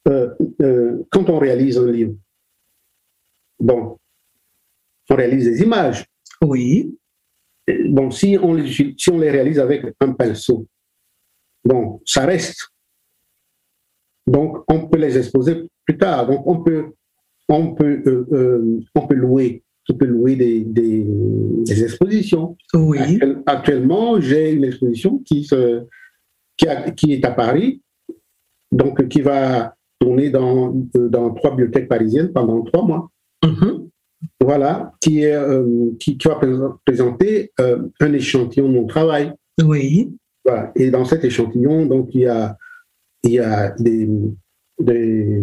euh, 0.08 0.98
quand 1.12 1.30
on 1.30 1.38
réalise 1.38 1.78
un 1.78 1.92
livre, 1.92 2.14
bon, 3.60 3.98
on 5.12 5.16
réalise 5.16 5.46
des 5.46 5.62
images. 5.62 6.04
Oui. 6.44 6.98
Bon, 7.68 8.12
si 8.12 8.38
on, 8.42 8.54
les, 8.54 8.72
si 8.72 9.10
on 9.10 9.20
les 9.20 9.32
réalise 9.32 9.60
avec 9.60 9.84
un 10.00 10.14
pinceau, 10.14 10.66
bon, 11.64 12.02
ça 12.06 12.26
reste. 12.26 12.70
Donc, 14.28 14.64
on 14.68 14.88
peut 14.88 14.98
les 14.98 15.18
exposer 15.18 15.68
plus 15.86 15.98
tard. 15.98 16.28
Donc, 16.28 16.46
on 16.46 16.64
peut, 16.64 16.86
on 17.50 17.74
peut, 17.74 18.02
euh, 18.06 18.28
euh, 18.32 18.80
on 18.96 19.08
peut 19.08 19.16
louer, 19.16 19.64
on 19.90 19.94
peut 19.96 20.06
louer 20.06 20.36
des, 20.36 20.62
des, 20.64 21.84
expositions. 21.84 22.56
Oui. 22.74 23.20
Actuellement, 23.46 24.20
j'ai 24.20 24.52
une 24.52 24.66
exposition 24.66 25.20
qui, 25.20 25.44
se, 25.44 25.84
qui, 26.58 26.68
qui, 26.96 27.14
est 27.14 27.26
à 27.26 27.32
Paris, 27.32 27.82
donc 28.72 29.08
qui 29.08 29.22
va 29.22 29.76
tourner 30.00 30.30
dans, 30.30 30.74
dans 30.94 31.34
trois 31.34 31.52
bibliothèques 31.52 31.88
parisiennes 31.88 32.32
pendant 32.32 32.62
trois 32.64 32.86
mois. 32.86 33.12
Mm-hmm. 33.44 33.91
Voilà, 34.40 34.94
qui, 35.02 35.22
est, 35.22 35.34
euh, 35.34 35.92
qui, 36.00 36.18
qui, 36.18 36.28
va 36.28 36.40
présenter 36.86 37.52
un 37.58 38.14
échantillon 38.14 38.70
de 38.70 38.74
mon 38.74 38.86
travail. 38.86 39.34
Oui. 39.64 40.12
Voilà. 40.46 40.72
Et 40.76 40.90
dans 40.90 41.06
cet 41.06 41.24
échantillon, 41.24 41.86
donc, 41.86 42.10
il 42.14 42.22
y 42.22 42.28
a, 42.28 42.58
il 43.24 43.32
y 43.32 43.40
a 43.40 43.72
des, 43.78 44.10
des, 44.80 45.42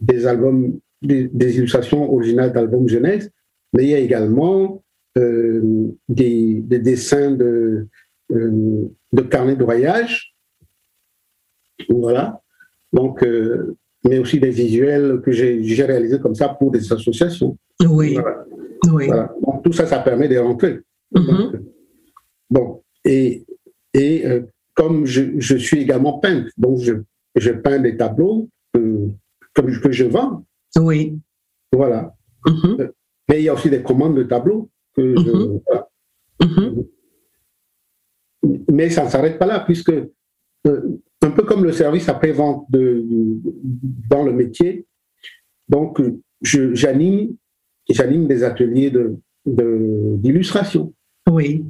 des 0.00 0.26
albums, 0.26 0.78
des, 1.00 1.56
illustrations 1.56 2.12
originales 2.12 2.52
d'albums 2.52 2.88
jeunesse, 2.88 3.30
mais 3.72 3.84
il 3.84 3.90
y 3.90 3.94
a 3.94 3.98
également 3.98 4.82
euh, 5.18 5.90
des, 6.08 6.60
des, 6.60 6.78
dessins 6.78 7.30
de, 7.30 7.88
euh, 8.32 8.82
de 9.12 9.22
carnets 9.22 9.56
de 9.56 9.64
voyage. 9.64 10.34
Voilà. 11.88 12.42
Donc, 12.92 13.22
euh, 13.22 13.76
mais 14.04 14.18
aussi 14.18 14.40
des 14.40 14.50
visuels 14.50 15.20
que 15.24 15.30
j'ai 15.32 15.84
réalisés 15.84 16.18
comme 16.18 16.34
ça 16.34 16.48
pour 16.48 16.70
des 16.70 16.92
associations. 16.92 17.56
Oui. 17.80 18.18
oui. 18.90 19.08
Donc, 19.08 19.62
tout 19.64 19.72
ça, 19.72 19.86
ça 19.86 20.00
permet 20.00 20.28
de 20.28 20.38
rentrer. 20.38 20.80
Mm-hmm. 21.14 21.60
bon, 22.50 22.82
et, 23.04 23.44
et 23.92 24.24
comme 24.74 25.04
je, 25.06 25.56
suis 25.56 25.80
également 25.80 26.18
peintre, 26.18 26.50
donc 26.56 26.78
je, 26.80 26.94
je 27.36 27.50
peins 27.50 27.78
des 27.78 27.96
tableaux 27.96 28.48
que, 28.72 29.08
que, 29.54 29.92
je 29.92 30.04
vends. 30.04 30.44
Oui. 30.76 31.18
Voilà. 31.72 32.14
Mm-hmm. 32.46 32.90
Mais 33.28 33.40
il 33.40 33.44
y 33.44 33.48
a 33.48 33.54
aussi 33.54 33.70
des 33.70 33.82
commandes 33.82 34.16
de 34.16 34.24
tableaux 34.24 34.70
que 34.96 35.14
je. 35.16 36.44
Mm-hmm. 36.44 36.86
Mais 38.72 38.90
ça 38.90 39.04
ne 39.04 39.10
s'arrête 39.10 39.38
pas 39.38 39.46
là, 39.46 39.60
puisque 39.60 39.92
euh, 40.66 41.01
un 41.22 41.30
peu 41.30 41.42
comme 41.42 41.64
le 41.64 41.72
service 41.72 42.08
après-vente 42.08 42.66
dans 42.70 44.24
le 44.24 44.32
métier, 44.32 44.86
donc 45.68 46.00
j'anime 46.42 47.36
j'anime 47.88 48.26
des 48.26 48.44
ateliers 48.44 48.92
d'illustration. 49.46 50.92
De, 51.26 51.32
oui 51.32 51.64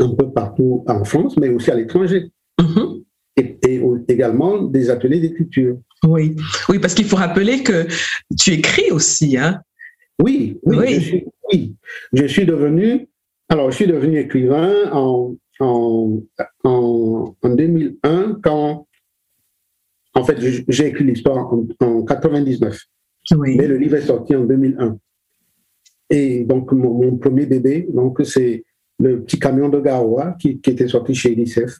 un 0.00 0.14
peu 0.14 0.30
partout 0.30 0.84
en 0.86 1.04
France, 1.04 1.36
mais 1.36 1.48
aussi 1.48 1.70
à 1.70 1.74
l'étranger. 1.74 2.30
Mm-hmm. 2.60 3.02
Et, 3.38 3.82
également 4.08 4.62
des 4.62 4.88
ateliers 4.90 5.20
d'écriture. 5.20 5.78
Oui, 6.04 6.36
oui, 6.68 6.78
parce 6.78 6.94
qu'il 6.94 7.04
faut 7.04 7.16
rappeler 7.16 7.62
que 7.62 7.86
tu 8.38 8.52
écris 8.52 8.90
aussi, 8.90 9.36
hein 9.36 9.60
Oui, 10.22 10.58
oui, 10.62 10.94
Je, 10.94 11.00
suis, 11.00 11.24
oui. 11.52 11.76
je 12.12 12.26
suis 12.26 12.46
devenu, 12.46 13.08
alors 13.48 13.70
je 13.70 13.76
suis 13.76 13.86
devenu 13.86 14.18
écrivain 14.18 14.90
en, 14.92 15.36
en, 15.60 16.22
en, 16.64 16.75
2001 17.42 18.40
quand, 18.42 18.86
en 20.14 20.24
fait, 20.24 20.38
j'ai 20.68 20.86
écrit 20.86 21.04
l'histoire 21.04 21.52
en, 21.52 21.66
en, 21.80 22.04
99. 22.04 22.78
Oui. 23.32 23.56
Mais 23.56 23.66
le 23.66 23.76
livre 23.76 23.96
est 23.96 24.06
sorti 24.06 24.34
en 24.36 24.44
2001. 24.44 24.98
Et 26.10 26.44
donc, 26.44 26.72
mon, 26.72 26.94
mon 26.94 27.16
premier 27.16 27.46
bébé, 27.46 27.88
donc 27.92 28.20
c'est 28.24 28.64
le 28.98 29.22
petit 29.22 29.38
camion 29.38 29.68
de 29.68 29.80
Garoua 29.80 30.36
qui, 30.40 30.60
qui 30.60 30.70
était 30.70 30.88
sorti 30.88 31.14
chez 31.14 31.32
UNICEF. 31.32 31.78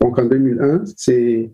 Donc 0.00 0.18
en 0.18 0.24
2001, 0.24 0.84
c'est 0.96 1.50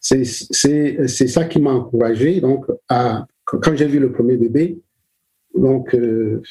c'est 0.00 1.28
ça 1.28 1.44
qui 1.44 1.60
m'a 1.60 1.72
encouragé. 1.72 2.40
Donc 2.40 2.66
à, 2.88 3.26
quand 3.44 3.76
j'ai 3.76 3.86
vu 3.86 3.98
le 3.98 4.12
premier 4.12 4.36
bébé, 4.36 4.80
donc 5.54 5.94
euh, 5.94 6.42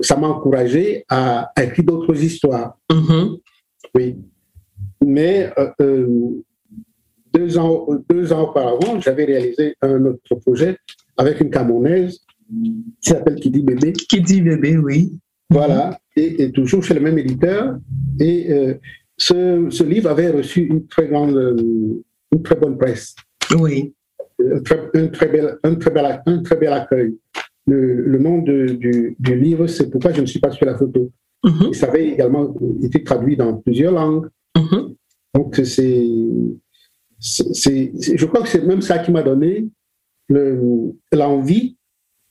ça 0.00 0.16
m'a 0.16 0.28
encouragé 0.28 1.04
à, 1.08 1.52
écrire 1.60 1.84
d'autres 1.84 2.22
histoires. 2.22 2.78
Mm-hmm. 2.90 3.40
Oui, 3.94 4.16
mais 5.04 5.50
euh, 5.58 5.68
euh, 5.80 6.42
deux 7.32 7.58
ans 7.58 7.86
deux 8.08 8.32
ans 8.32 8.48
auparavant, 8.50 9.00
j'avais 9.00 9.24
réalisé 9.24 9.74
un 9.82 10.04
autre 10.04 10.34
projet 10.44 10.76
avec 11.16 11.40
une 11.40 11.50
Camerounaise 11.50 12.20
qui 13.00 13.10
s'appelle 13.10 13.36
Qui 13.36 13.50
dit 13.50 13.62
bébé. 13.62 13.92
Qui 13.92 14.20
dit 14.20 14.42
bébé, 14.42 14.76
oui. 14.76 15.12
Voilà, 15.50 15.98
et, 16.16 16.50
toujours 16.52 16.82
chez 16.82 16.94
le 16.94 17.00
même 17.00 17.18
éditeur. 17.18 17.78
Et 18.18 18.52
euh, 18.52 18.74
ce, 19.16 19.66
ce, 19.70 19.84
livre 19.84 20.10
avait 20.10 20.30
reçu 20.30 20.62
une 20.62 20.86
très 20.86 21.08
grande, 21.08 21.36
une 22.32 22.42
très 22.42 22.56
bonne 22.56 22.78
presse. 22.78 23.14
Oui. 23.58 23.94
Un 24.40 24.60
très, 24.60 24.80
un 24.94 25.06
très, 25.08 25.28
bel, 25.28 25.58
un 25.62 25.74
très, 25.74 25.90
bel, 25.90 26.22
un 26.26 26.42
très 26.42 26.56
bel 26.56 26.72
accueil. 26.72 27.18
Le, 27.66 28.02
le 28.02 28.18
nom 28.18 28.38
de, 28.38 28.66
du, 28.66 29.16
du, 29.18 29.38
livre, 29.38 29.66
c'est 29.66 29.90
pourquoi 29.90 30.12
je 30.12 30.20
ne 30.22 30.26
suis 30.26 30.40
pas 30.40 30.50
sur 30.50 30.66
la 30.66 30.76
photo. 30.76 31.10
Mm-hmm. 31.44 31.72
Ça 31.74 31.88
avait 31.88 32.08
également 32.08 32.54
été 32.82 33.04
traduit 33.04 33.36
dans 33.36 33.54
plusieurs 33.54 33.92
langues. 33.92 34.28
Mm-hmm. 34.56 34.94
Donc, 35.34 35.60
c'est, 35.64 36.06
je 37.20 38.26
crois 38.26 38.42
que 38.42 38.48
c'est 38.48 38.64
même 38.64 38.82
ça 38.82 38.98
qui 38.98 39.10
m'a 39.10 39.22
donné 39.22 39.68
l'envie 41.12 41.76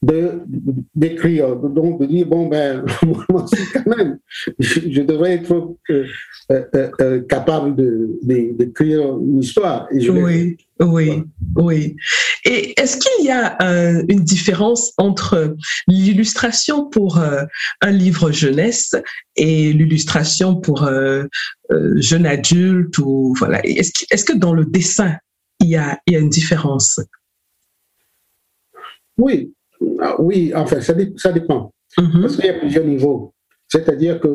d'écrire, 0.04 1.56
donc 1.56 2.02
de 2.02 2.08
dire 2.08 2.26
bon 2.26 2.48
ben 2.48 2.84
moi 3.30 3.46
quand 3.74 3.86
même, 3.86 4.18
je, 4.58 5.02
devrais 5.02 5.34
être 5.34 5.76
euh, 5.92 6.06
euh, 6.52 6.90
euh, 7.00 7.22
capable 7.22 7.76
de 7.76 8.10
d'écrire 8.24 9.18
une 9.20 9.40
histoire. 9.40 9.88
Et 9.92 10.02
je 10.02 10.12
oui, 10.12 10.58
oui, 10.80 11.24
oui. 11.56 11.96
Et 12.46 12.80
est-ce 12.80 12.98
qu'il 12.98 13.26
y 13.28 13.30
a 13.30 13.58
une 14.10 14.24
différence 14.24 14.94
entre 14.98 15.56
l'illustration 15.88 16.90
pour 16.90 17.20
un 17.20 17.92
livre 17.92 18.32
jeunesse 18.32 18.96
et 19.36 19.72
l'illustration 19.72 20.56
pour 20.56 20.90
jeune 21.96 22.26
adulte 22.26 22.98
ou 22.98 23.36
voilà 23.38 23.64
Est-ce 23.64 23.92
que, 23.92 24.06
est-ce 24.10 24.26
que 24.26 24.34
dans 24.34 24.54
le 24.54 24.66
dessin 24.66 25.16
il 25.60 25.70
y 25.70 25.76
a 25.76 26.00
il 26.08 26.14
y 26.14 26.16
a 26.16 26.20
une 26.20 26.30
différence? 26.30 27.00
Oui, 29.18 29.54
oui, 30.20 30.52
enfin, 30.56 30.82
ça, 30.82 30.94
ça 31.18 31.32
dépend. 31.32 31.74
Mm-hmm. 31.98 32.22
Parce 32.22 32.36
qu'il 32.36 32.46
y 32.46 32.50
a 32.50 32.60
plusieurs 32.60 32.86
niveaux. 32.86 33.34
C'est-à-dire 33.68 34.20
que 34.20 34.28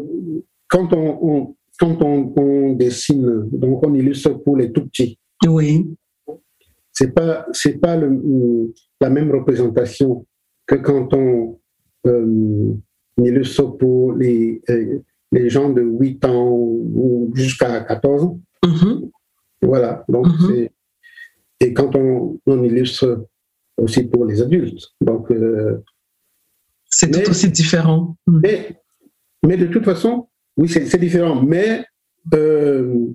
quand 0.69 0.93
on, 0.93 1.55
quand 1.79 2.03
on, 2.03 2.73
dessine, 2.73 3.49
donc 3.53 3.87
on 3.87 3.95
illustre 3.95 4.31
pour 4.43 4.57
les 4.57 4.73
tout 4.73 4.87
petits. 4.87 5.19
Oui. 5.47 5.87
C'est 6.93 7.13
pas, 7.13 7.47
c'est 7.53 7.79
pas 7.79 7.97
le, 7.97 8.73
la 9.01 9.11
même 9.11 9.31
représentation 9.31 10.27
que 10.67 10.77
quand 10.77 11.13
on 11.15 11.59
euh, 12.07 12.73
illustre 13.19 13.77
pour 13.77 14.15
les, 14.15 14.63
euh, 14.71 15.01
les 15.33 15.51
gens 15.51 15.71
de 15.71 15.83
8 15.83 16.25
ans 16.25 16.51
ou 16.51 17.31
jusqu'à 17.35 17.81
14 17.81 18.25
ans. 18.25 18.41
Mm-hmm. 18.65 19.11
Voilà. 19.63 20.05
Donc, 20.09 20.27
c'est, 20.47 20.73
et 21.61 21.73
quand 21.73 21.95
on, 21.97 22.39
on 22.47 22.63
illustre 22.63 23.27
aussi 23.77 24.05
pour 24.05 24.25
les 24.25 24.43
adultes. 24.43 24.93
Donc, 25.01 25.31
euh, 25.31 25.83
c'est 26.89 27.11
tout 27.11 27.31
aussi 27.31 27.51
différent. 27.51 28.17
Hmm. 28.27 28.41
Mais, 28.43 28.83
mais, 29.45 29.57
de 29.57 29.67
toute 29.67 29.85
façon, 29.85 30.29
oui, 30.57 30.69
c'est 30.69 30.99
différent. 30.99 31.43
Mais, 31.43 31.85
euh, 32.35 33.07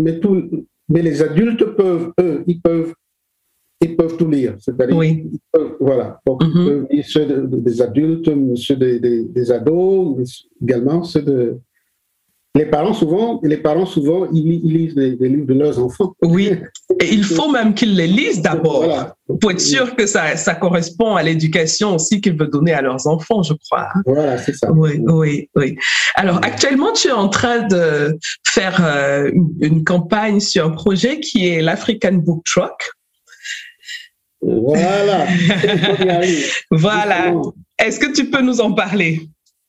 mais, 0.00 0.20
tout, 0.20 0.66
mais 0.88 1.02
les 1.02 1.22
adultes 1.22 1.64
peuvent, 1.76 2.12
eux, 2.20 2.44
ils 2.46 2.60
peuvent, 2.60 2.94
ils 3.80 3.96
peuvent 3.96 4.16
tout 4.16 4.28
lire. 4.28 4.56
C'est-à-dire, 4.58 4.96
oui. 4.96 5.30
voilà. 5.80 6.20
Donc, 6.26 6.42
ils 6.44 6.48
mm-hmm. 6.48 6.66
peuvent 6.66 6.86
lire 6.90 7.04
ceux 7.06 7.46
des 7.46 7.82
adultes, 7.82 8.30
ceux 8.56 8.76
des, 8.76 9.00
des, 9.00 9.24
des 9.24 9.52
ados, 9.52 10.48
également 10.62 11.02
ceux 11.02 11.22
de, 11.22 11.58
les 12.54 12.66
parents 12.66 12.94
souvent, 12.94 13.40
les 13.42 13.58
parents 13.58 13.86
souvent, 13.86 14.26
ils, 14.32 14.60
lisent 14.62 14.96
les, 14.96 15.28
livres 15.28 15.46
de 15.46 15.54
leurs 15.54 15.78
enfants. 15.78 16.14
Oui, 16.22 16.52
et 17.00 17.12
il 17.12 17.22
faut 17.36 17.50
même 17.50 17.74
qu'ils 17.74 17.94
les 17.94 18.06
lisent 18.06 18.42
d'abord 18.42 19.14
pour 19.40 19.50
être 19.50 19.60
sûr 19.60 19.94
que 19.94 20.06
ça, 20.06 20.36
ça 20.36 20.54
correspond 20.54 21.14
à 21.14 21.22
l'éducation 21.22 21.94
aussi 21.94 22.20
qu'ils 22.20 22.36
veulent 22.36 22.50
donner 22.50 22.72
à 22.72 22.80
leurs 22.80 23.06
enfants, 23.06 23.42
je 23.42 23.52
crois. 23.52 23.88
Voilà, 24.06 24.38
c'est 24.38 24.54
ça. 24.54 24.72
Oui, 24.72 25.00
oui, 25.06 25.48
oui. 25.54 25.76
Alors 26.14 26.38
actuellement, 26.42 26.92
tu 26.92 27.08
es 27.08 27.12
en 27.12 27.28
train 27.28 27.66
de 27.66 28.18
faire 28.48 28.84
euh, 28.84 29.30
une, 29.60 29.84
campagne 29.84 30.40
sur 30.40 30.66
un 30.66 30.70
projet 30.70 31.20
qui 31.20 31.46
est 31.46 31.60
l'African 31.60 32.14
Book 32.14 32.42
Truck. 32.44 32.90
Voilà. 34.40 35.26
voilà. 36.70 37.34
Est-ce 37.78 38.00
que 38.00 38.12
tu 38.12 38.30
peux 38.30 38.40
nous 38.40 38.60
en 38.60 38.72
parler? 38.72 39.28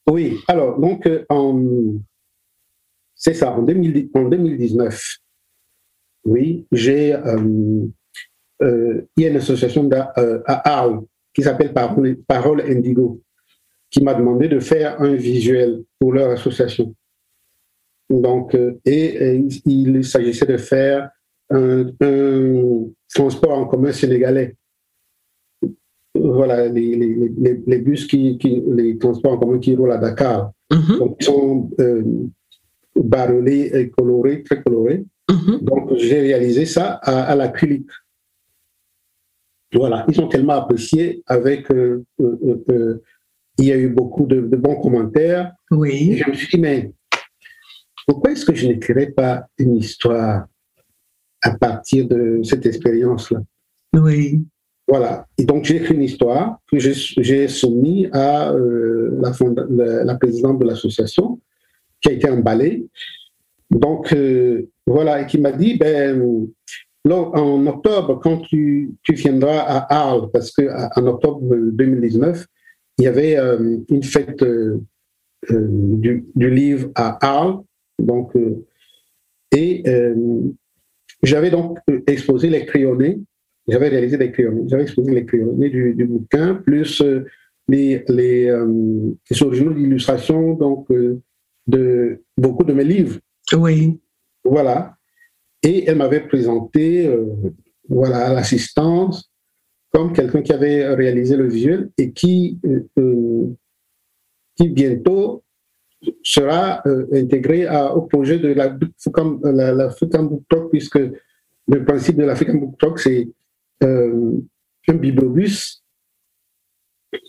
Oui. 0.10 0.40
Alors, 0.48 0.80
donc, 0.80 1.06
euh, 1.06 1.26
en 1.30 1.54
c'est 3.20 3.34
ça, 3.34 3.52
en, 3.52 3.62
2019, 3.62 5.20
oui, 6.24 6.66
j'ai. 6.72 7.14
Euh, 7.14 7.86
euh, 8.62 9.02
il 9.18 9.24
y 9.24 9.26
a 9.26 9.30
une 9.30 9.36
association 9.38 9.90
à, 9.92 10.20
euh, 10.20 10.42
à 10.46 10.80
Arles 10.80 11.02
qui 11.34 11.44
s'appelle 11.44 11.74
Parole, 11.74 12.62
Indigo. 12.62 13.22
qui 13.92 14.02
m'a 14.04 14.14
demandé 14.14 14.48
de 14.48 14.60
faire 14.60 15.02
un 15.02 15.14
visuel 15.16 15.84
pour 16.00 16.14
leur 16.14 16.32
association. 16.32 16.96
Donc, 18.10 18.58
et, 18.86 19.44
il 19.66 20.04
s'agissait 20.06 20.46
de 20.46 20.58
faire 20.58 21.10
un, 21.50 21.92
transport 23.14 23.58
en 23.58 23.66
commun 23.66 23.92
sénégalais. 23.92 24.56
Voilà, 26.16 26.70
les, 26.70 26.96
les, 26.96 27.62
les 27.66 27.80
bus 27.80 28.08
qui, 28.08 28.38
qui, 28.38 28.62
les 28.68 28.98
transports 28.98 29.34
en 29.34 29.38
commun 29.38 29.60
qui 29.60 29.76
roulent 29.76 29.92
à 29.92 29.98
Dakar. 29.98 30.52
Mm-hmm. 30.72 30.98
Donc, 30.98 31.18
ils 31.20 31.26
sont 31.26 31.70
barrelés 33.04 33.72
et 33.74 33.90
colorés, 33.90 34.44
très 34.44 34.62
colorés. 34.62 35.04
Mm-hmm. 35.30 35.64
Donc, 35.64 35.96
j'ai 35.98 36.20
réalisé 36.20 36.66
ça 36.66 36.94
à, 37.02 37.24
à 37.24 37.36
l'acrylique. 37.36 37.90
Voilà, 39.74 40.06
ils 40.10 40.20
ont 40.20 40.28
tellement 40.28 40.54
apprécié 40.54 41.24
avec. 41.28 41.70
Euh, 41.72 42.04
euh, 42.22 42.64
euh, 42.70 43.04
il 43.60 43.66
y 43.66 43.72
a 43.74 43.78
eu 43.78 43.90
beaucoup 43.90 44.26
de, 44.26 44.40
bons 44.40 44.80
commentaires. 44.82 45.54
Oui. 45.70 46.14
Et 46.14 46.18
je 46.18 46.30
me 46.30 46.34
suis 46.34 46.48
dit, 46.48 46.60
mais 46.60 46.94
pourquoi 48.08 48.32
est-ce 48.32 48.46
que 48.46 48.56
je 48.56 48.68
n'écrirais 48.68 49.12
pas 49.12 49.48
une 49.58 49.76
histoire 49.76 50.46
à 51.42 51.52
partir 51.58 52.08
de 52.08 52.40
cette 52.44 52.66
expérience-là? 52.66 53.42
Oui. 53.94 54.46
Voilà. 54.88 55.28
Et 55.38 55.44
donc, 55.44 55.66
j'ai 55.66 55.76
écrit 55.76 55.94
une 55.94 56.04
histoire 56.04 56.58
que 56.72 56.80
j'ai 56.80 57.48
soumise 57.50 58.10
à 58.14 58.54
la, 58.54 59.32
la, 59.70 60.04
la, 60.06 60.16
présidente 60.16 60.60
de 60.60 60.66
l'association, 60.66 61.40
qui 62.02 62.10
a 62.10 62.14
été 62.14 62.30
emballée. 62.30 62.88
Donc, 63.70 64.16
voilà, 64.88 65.22
et 65.22 65.26
qui 65.28 65.38
m'a 65.38 65.52
dit, 65.52 65.78
ben, 65.78 66.50
en 67.12 67.68
octobre, 67.68 68.20
quand 68.22 68.38
tu, 68.40 68.92
tu, 69.04 69.14
viendras 69.14 69.60
à 69.60 69.94
Arles, 69.94 70.30
parce 70.32 70.52
qu'en 70.52 71.08
octobre 71.08 71.42
2019, 71.56 72.46
il 72.98 73.06
y 73.06 73.08
avait 73.08 73.38
euh, 73.38 73.78
une 73.90 74.04
fête 74.04 74.44
euh, 74.44 74.82
euh, 75.52 75.68
du, 75.70 76.26
du, 76.36 76.50
livre 76.50 76.90
à 76.96 77.18
Arles, 77.26 77.60
donc, 77.98 78.34
et 79.56 79.84
j'avais 81.24 81.50
donc 81.50 81.80
exposé 82.08 82.50
les 82.50 82.66
crayonnés, 82.66 83.20
j'avais 83.68 83.90
réalisé 83.90 84.18
les 84.18 84.32
crayonnés, 84.32 84.64
j'avais 84.68 84.84
exposé 84.84 85.12
les 85.14 85.26
crayonnés 85.26 85.70
du, 85.70 85.94
du 85.96 86.06
bouquin, 86.06 86.56
plus 86.56 87.02
les, 87.68 88.04
les, 88.08 88.52
les 89.30 89.44
originaux 89.44 89.74
d'illustration. 89.74 90.54
Donc, 90.54 90.88
de 91.70 92.24
beaucoup 92.38 92.64
de 92.64 92.74
mes 92.74 92.84
livres. 92.84 93.20
Oui. 93.54 94.00
Voilà. 94.44 94.96
Et 95.62 95.86
elle 95.86 95.98
m'avait 95.98 96.28
présenté 96.28 97.08
euh, 97.08 97.26
voilà, 97.88 98.34
l'assistance 98.34 99.32
comme 99.92 100.14
quelqu'un 100.14 100.42
qui 100.42 100.54
avait 100.54 100.94
réalisé 100.94 101.36
le 101.36 101.48
visuel 101.48 101.90
et 101.98 102.12
qui, 102.12 102.60
euh, 102.66 102.88
euh, 103.00 103.48
qui 104.56 104.70
bientôt 104.70 105.44
sera 106.24 106.82
intégré 107.12 107.66
à, 107.66 107.94
au 107.94 108.04
projet 108.04 108.40
de 108.40 108.54
la, 108.54 108.78
la, 109.44 109.74
la 109.74 110.22
Book 110.22 110.44
Talk, 110.48 110.70
puisque 110.70 111.00
le 111.68 111.86
principe 111.86 112.16
de 112.16 112.24
l'African 112.24 112.54
Book 112.54 112.78
Talk, 112.80 113.00
c'est 113.00 113.28
un 113.82 114.94
bibliobus 114.94 115.84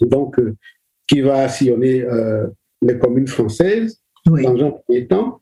donc, 0.02 0.40
qui 1.08 1.20
va 1.20 1.48
sillonner 1.48 2.06
les 2.80 2.96
communes 2.96 3.26
françaises 3.26 3.99
dans 4.30 4.66
un 4.66 4.70
premier 4.70 5.06
temps, 5.06 5.40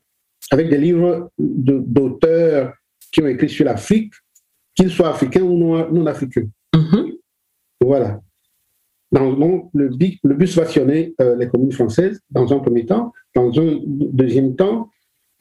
avec 0.51 0.69
des 0.69 0.77
livres 0.77 1.31
d'auteurs 1.37 2.73
qui 3.11 3.21
ont 3.21 3.27
écrit 3.27 3.49
sur 3.49 3.65
l'Afrique, 3.65 4.13
qu'ils 4.75 4.89
soient 4.89 5.09
africains 5.09 5.41
ou 5.41 5.57
non, 5.57 6.05
africains. 6.05 6.47
Mm-hmm. 6.73 7.17
Voilà. 7.81 8.21
Dans, 9.11 9.31
le, 9.73 9.89
le, 10.23 10.35
bus 10.35 10.55
va 10.55 10.65
sillonner 10.65 11.15
euh, 11.19 11.35
les 11.35 11.47
communes 11.47 11.71
françaises 11.71 12.21
dans 12.29 12.53
un 12.53 12.59
premier 12.59 12.85
temps. 12.85 13.11
Dans 13.35 13.49
un 13.59 13.79
deuxième 13.85 14.55
temps, 14.55 14.89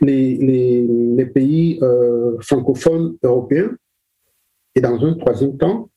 les, 0.01 0.37
les, 1.17 1.27
pays 1.27 1.79
euh, 1.83 2.37
francophones 2.41 3.17
européens. 3.23 3.71
Et 4.75 4.81
dans 4.81 5.05
un 5.05 5.15
troisième 5.15 5.59
temps, 5.59 5.91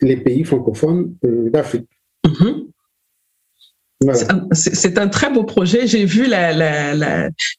les 0.00 0.18
pays 0.18 0.44
francophones 0.44 1.14
euh, 1.24 1.48
d'Afrique. 1.50 1.88
C'est 4.52 4.98
un, 4.98 5.08
très 5.08 5.32
beau 5.32 5.44
projet. 5.44 5.86
J'ai 5.86 6.04
vu 6.04 6.26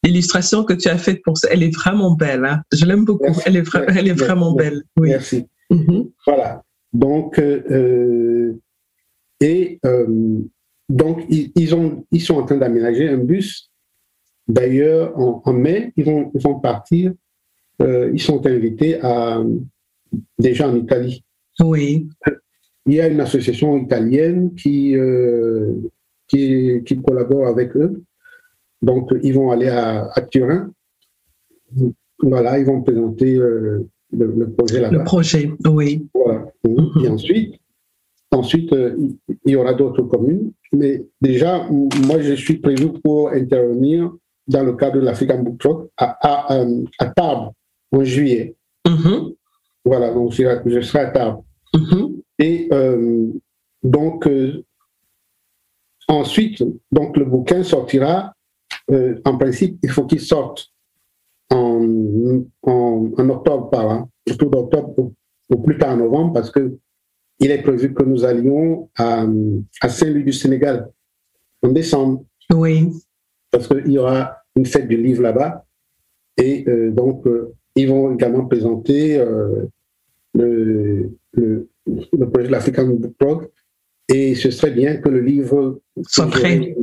l'illustration 0.03 0.59
la, 0.59 0.65
que 0.65 0.73
tu 0.73 0.87
as 0.89 0.97
faite 0.97 1.21
pour 1.23 1.37
ça. 1.37 1.47
Elle 1.51 1.63
est 1.63 1.73
vraiment 1.73 2.11
belle. 2.11 2.45
Hein. 2.45 2.61
Je 2.71 2.85
l'aime 2.85 3.05
beaucoup. 3.05 3.35
Elle 3.45 3.57
est, 3.57 3.67
elle 3.95 4.07
est 4.07 4.19
vraiment 4.19 4.53
belle. 4.53 4.83
Oui. 4.97 5.09
Merci. 5.09 5.45
Mm-hmm. 5.71 6.11
Voilà. 6.25 6.63
Donc, 6.93 7.39
euh, 7.39 8.53
et 9.39 9.79
euh, 9.85 10.39
donc 10.89 11.25
ils, 11.29 11.75
ont, 11.75 12.05
ils 12.11 12.21
sont 12.21 12.35
en 12.35 12.45
train 12.45 12.57
d'aménager 12.57 13.09
un 13.09 13.17
bus. 13.17 13.69
D'ailleurs, 14.47 15.17
en, 15.17 15.53
mai, 15.53 15.93
ils 15.97 16.05
vont, 16.05 16.31
ils 16.35 16.41
vont 16.41 16.59
partir. 16.59 17.13
Euh, 17.81 18.11
ils 18.13 18.21
sont 18.21 18.45
invités 18.45 19.01
à 19.01 19.41
déjà 20.37 20.67
en 20.67 20.75
Italie. 20.75 21.23
Oui. 21.59 22.07
Il 22.85 22.93
y 22.93 23.01
a 23.01 23.07
une 23.07 23.21
association 23.21 23.77
italienne 23.77 24.53
qui 24.55 24.95
qui, 26.34 26.84
qui 26.86 27.01
collaborent 27.01 27.47
avec 27.47 27.75
eux. 27.75 28.01
Donc, 28.81 29.11
ils 29.21 29.34
vont 29.34 29.51
aller 29.51 29.69
à, 29.69 30.09
Turin. 30.29 30.71
Voilà, 32.21 32.59
ils 32.59 32.65
vont 32.65 32.81
présenter 32.81 33.36
euh, 33.36 33.88
le, 34.11 34.49
projet 34.51 34.81
là-bas. 34.81 34.97
Le 34.97 35.03
projet, 35.03 35.51
oui. 35.65 36.07
Voilà. 36.13 36.45
Et 37.03 37.07
ensuite, 37.07 37.55
ensuite 38.31 38.73
euh, 38.73 38.95
il 39.45 39.51
y 39.51 39.55
aura 39.55 39.73
d'autres 39.73 40.03
communes. 40.03 40.51
Mais 40.71 41.05
déjà, 41.21 41.67
moi, 41.69 42.19
je 42.19 42.34
suis 42.34 42.57
prévu 42.57 42.91
pour 43.03 43.29
intervenir 43.29 44.11
dans 44.47 44.63
le 44.63 44.73
cadre 44.73 44.99
de 44.99 45.05
l'African 45.05 45.41
Book 45.41 45.59
Talk 45.59 45.89
à, 45.97 46.17
à, 46.21 46.65
à, 46.99 47.05
Tarbes 47.07 47.51
en 47.91 48.03
juillet. 48.03 48.55
Mm-hmm. 48.86 49.36
Voilà, 49.86 50.13
donc 50.13 50.31
je, 50.31 50.81
serai 50.81 50.99
à 50.99 51.07
Tarbes. 51.11 51.41
Mm-hmm. 51.75 52.21
Et 52.39 52.67
euh, 52.73 53.27
donc, 53.84 54.27
Ensuite, 56.14 56.64
donc 56.91 57.18
le 57.18 57.26
bouquin 57.26 57.64
sortira, 57.64 58.36
euh, 58.91 59.20
en 59.26 59.36
principe, 59.36 59.80
il 59.82 59.89
faut 59.89 60.05
qu'il 60.05 60.20
sorte 60.20 60.68
en, 61.49 62.43
en, 62.61 63.30
octobre 63.30 63.72
par 63.72 63.89
an, 63.89 64.09
autour 64.30 64.51
d'octobre 64.51 64.93
ou, 65.49 65.57
plus 65.57 65.76
tard 65.80 65.93
en 65.93 65.97
novembre, 65.97 66.34
parce 66.34 66.51
que 66.51 66.78
il 67.39 67.49
est 67.49 67.64
prévu 67.64 67.95
que 67.95 68.03
nous 68.03 68.24
allions 68.26 68.91
à, 68.95 69.26
à 69.82 69.89
Saint-Louis 69.89 70.24
du 70.24 70.34
Sénégal 70.34 70.88
en 71.64 71.70
décembre. 71.70 72.24
Oui. 72.53 72.91
Parce 73.49 73.68
qu'il 73.68 73.91
y 73.91 73.97
aura 73.97 74.38
une 74.55 74.68
fête 74.68 74.88
du 74.88 74.97
livre 74.97 75.24
là-bas. 75.24 75.66
Et 76.38 76.64
euh, 76.68 76.91
donc, 76.91 77.26
euh, 77.26 77.55
ils 77.76 77.89
vont 77.89 78.14
également 78.14 78.45
présenter 78.45 79.18
le, 79.18 81.09
le, 81.34 81.68
le, 82.14 82.30
projet 82.30 82.47
de 82.47 82.51
l'African 82.51 82.86
Book 82.86 83.18
Talk 83.18 83.51
et 84.09 84.35
ce 84.35 84.51
serait 84.51 84.71
bien 84.71 84.97
que 84.97 85.09
le 85.09 85.21
livre 85.21 85.81
soit 86.07 86.29
prêt. 86.29 86.75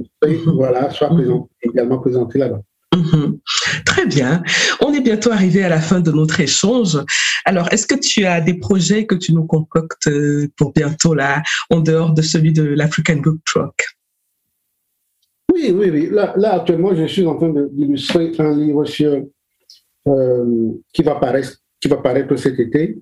Voilà, 0.46 0.90
soit 0.90 1.10
mhm. 1.10 1.44
également 1.62 1.98
présenté 1.98 2.38
là-bas. 2.38 2.60
Mhm. 2.94 3.38
Très 3.86 4.06
bien. 4.06 4.42
On 4.80 4.92
est 4.92 5.00
bientôt 5.00 5.30
arrivé 5.30 5.62
à 5.62 5.68
la 5.68 5.80
fin 5.80 6.00
de 6.00 6.10
notre 6.10 6.40
échange. 6.40 6.98
Alors, 7.44 7.72
est-ce 7.72 7.86
que 7.86 7.94
tu 7.94 8.24
as 8.24 8.40
des 8.40 8.54
projets 8.54 9.06
que 9.06 9.14
tu 9.14 9.32
nous 9.32 9.44
concoctes 9.44 10.08
euh, 10.08 10.48
pour 10.56 10.72
bientôt, 10.72 11.14
là, 11.14 11.42
en 11.70 11.80
dehors 11.80 12.12
de 12.12 12.22
celui 12.22 12.52
de 12.52 12.62
l'African 12.62 13.16
Book 13.16 13.38
Truck? 13.46 13.74
Oui, 15.52 15.72
oui, 15.72 15.90
oui. 15.90 16.08
Là, 16.10 16.34
là, 16.36 16.54
actuellement, 16.54 16.94
je 16.94 17.06
suis 17.06 17.26
en 17.26 17.36
train 17.36 17.52
d'illustrer 17.72 18.32
un 18.38 18.56
livre 18.56 18.84
sur, 18.84 19.22
euh, 20.08 20.72
qui, 20.92 21.02
va 21.02 21.14
paraître, 21.16 21.58
qui 21.80 21.88
va 21.88 21.96
paraître 21.96 22.34
cet 22.36 22.58
été, 22.58 22.98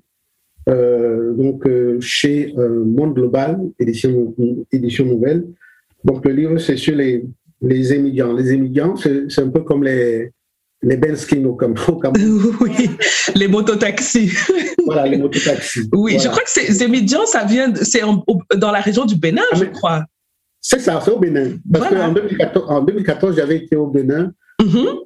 donc 0.68 1.66
euh, 1.66 1.98
chez 2.00 2.54
euh, 2.58 2.84
Monde 2.84 3.14
Global, 3.14 3.58
édition, 3.78 4.34
édition 4.70 5.06
nouvelle. 5.06 5.46
Donc 6.04 6.24
le 6.24 6.32
livre, 6.32 6.58
c'est 6.58 6.76
sur 6.76 6.94
les, 6.94 7.24
les 7.62 7.92
émigrants. 7.92 8.32
Les 8.34 8.52
émigrants, 8.52 8.96
c'est 8.96 9.38
un 9.38 9.48
peu 9.48 9.60
comme 9.60 9.82
les, 9.82 10.30
les 10.82 10.96
Benskin 10.96 11.44
au 11.44 11.54
Cameroun. 11.56 12.00
Oui, 12.60 12.90
les 13.34 13.48
mototaxis. 13.48 14.32
Voilà, 14.84 15.06
les 15.06 15.16
mototaxis. 15.16 15.88
Oui, 15.92 16.18
je 16.20 16.28
crois 16.28 16.42
que 16.42 16.50
ces 16.50 16.82
émigrants, 16.82 17.26
ça 17.26 17.44
vient, 17.44 17.72
c'est 17.74 18.02
dans 18.56 18.70
la 18.70 18.80
région 18.80 19.06
du 19.06 19.16
Bénin, 19.16 19.42
ah, 19.52 19.56
je 19.56 19.64
crois. 19.64 20.04
C'est 20.60 20.80
ça, 20.80 21.00
c'est 21.02 21.10
au 21.10 21.18
Bénin. 21.18 21.52
Parce 21.72 21.88
qu'en 21.88 22.12
2014, 22.12 22.70
en 22.70 22.82
2014 22.82 23.36
j'avais 23.36 23.56
été 23.56 23.76
au 23.76 23.86
Bénin. 23.86 24.32
Mm-hmm. 24.60 24.98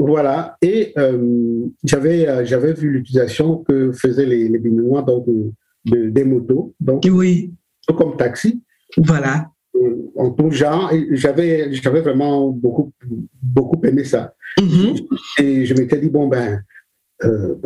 Voilà, 0.00 0.56
et 0.62 0.94
euh, 0.96 1.66
j'avais 1.84 2.26
euh, 2.26 2.42
j'avais 2.46 2.72
vu 2.72 2.90
l'utilisation 2.90 3.58
que 3.58 3.92
faisaient 3.92 4.24
les, 4.24 4.48
les 4.48 4.58
Béninois 4.58 5.02
donc 5.02 5.26
de, 5.84 6.08
des 6.08 6.24
motos, 6.24 6.74
donc 6.80 7.06
oui, 7.06 7.52
comme 7.86 8.16
taxi. 8.16 8.62
Voilà. 8.96 9.50
Euh, 9.76 10.10
en 10.16 10.30
tout 10.30 10.50
genre, 10.50 10.90
j'avais 11.10 11.74
j'avais 11.74 12.00
vraiment 12.00 12.48
beaucoup 12.48 12.92
beaucoup 13.42 13.78
aimé 13.84 14.04
ça. 14.04 14.32
Mm-hmm. 14.58 15.06
Et 15.42 15.66
je 15.66 15.74
m'étais 15.74 15.98
dit 15.98 16.08
bon 16.08 16.28
ben, 16.28 16.62
ben, 17.22 17.60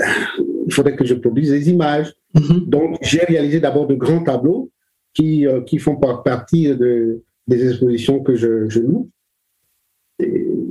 il 0.66 0.72
faudrait 0.72 0.96
que 0.96 1.04
je 1.04 1.14
produise 1.14 1.50
des 1.50 1.70
images. 1.70 2.12
Mm-hmm. 2.34 2.68
Donc 2.68 2.98
j'ai 3.00 3.20
réalisé 3.20 3.60
d'abord 3.60 3.86
de 3.86 3.94
grands 3.94 4.24
tableaux 4.24 4.72
qui 5.14 5.46
qui 5.66 5.78
font 5.78 5.94
partie 5.94 6.66
de 6.74 7.22
des 7.46 7.68
expositions 7.68 8.24
que 8.24 8.34
je, 8.34 8.68
je 8.68 8.80
loue. 8.80 9.08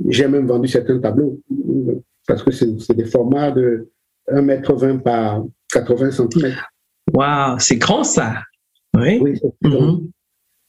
J'ai 0.08 0.28
même 0.28 0.46
vendu 0.46 0.68
certains 0.68 0.98
tableaux 0.98 1.40
parce 2.26 2.42
que 2.42 2.50
c'est 2.50 2.94
des 2.94 3.04
formats 3.04 3.50
de 3.50 3.90
1,20 4.28 4.90
m 4.90 5.02
par 5.02 5.44
80 5.72 6.10
cm. 6.12 6.54
Waouh, 7.12 7.58
c'est 7.58 7.76
grand 7.76 8.04
ça. 8.04 8.42
Oui. 8.96 9.18
oui 9.20 9.40
mm-hmm. 9.62 10.10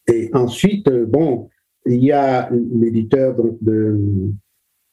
Et 0.07 0.29
ensuite, 0.33 0.87
euh, 0.87 1.05
bon, 1.05 1.49
il 1.85 2.03
y 2.03 2.11
a 2.11 2.49
l'éditeur 2.51 3.35
de 3.61 3.99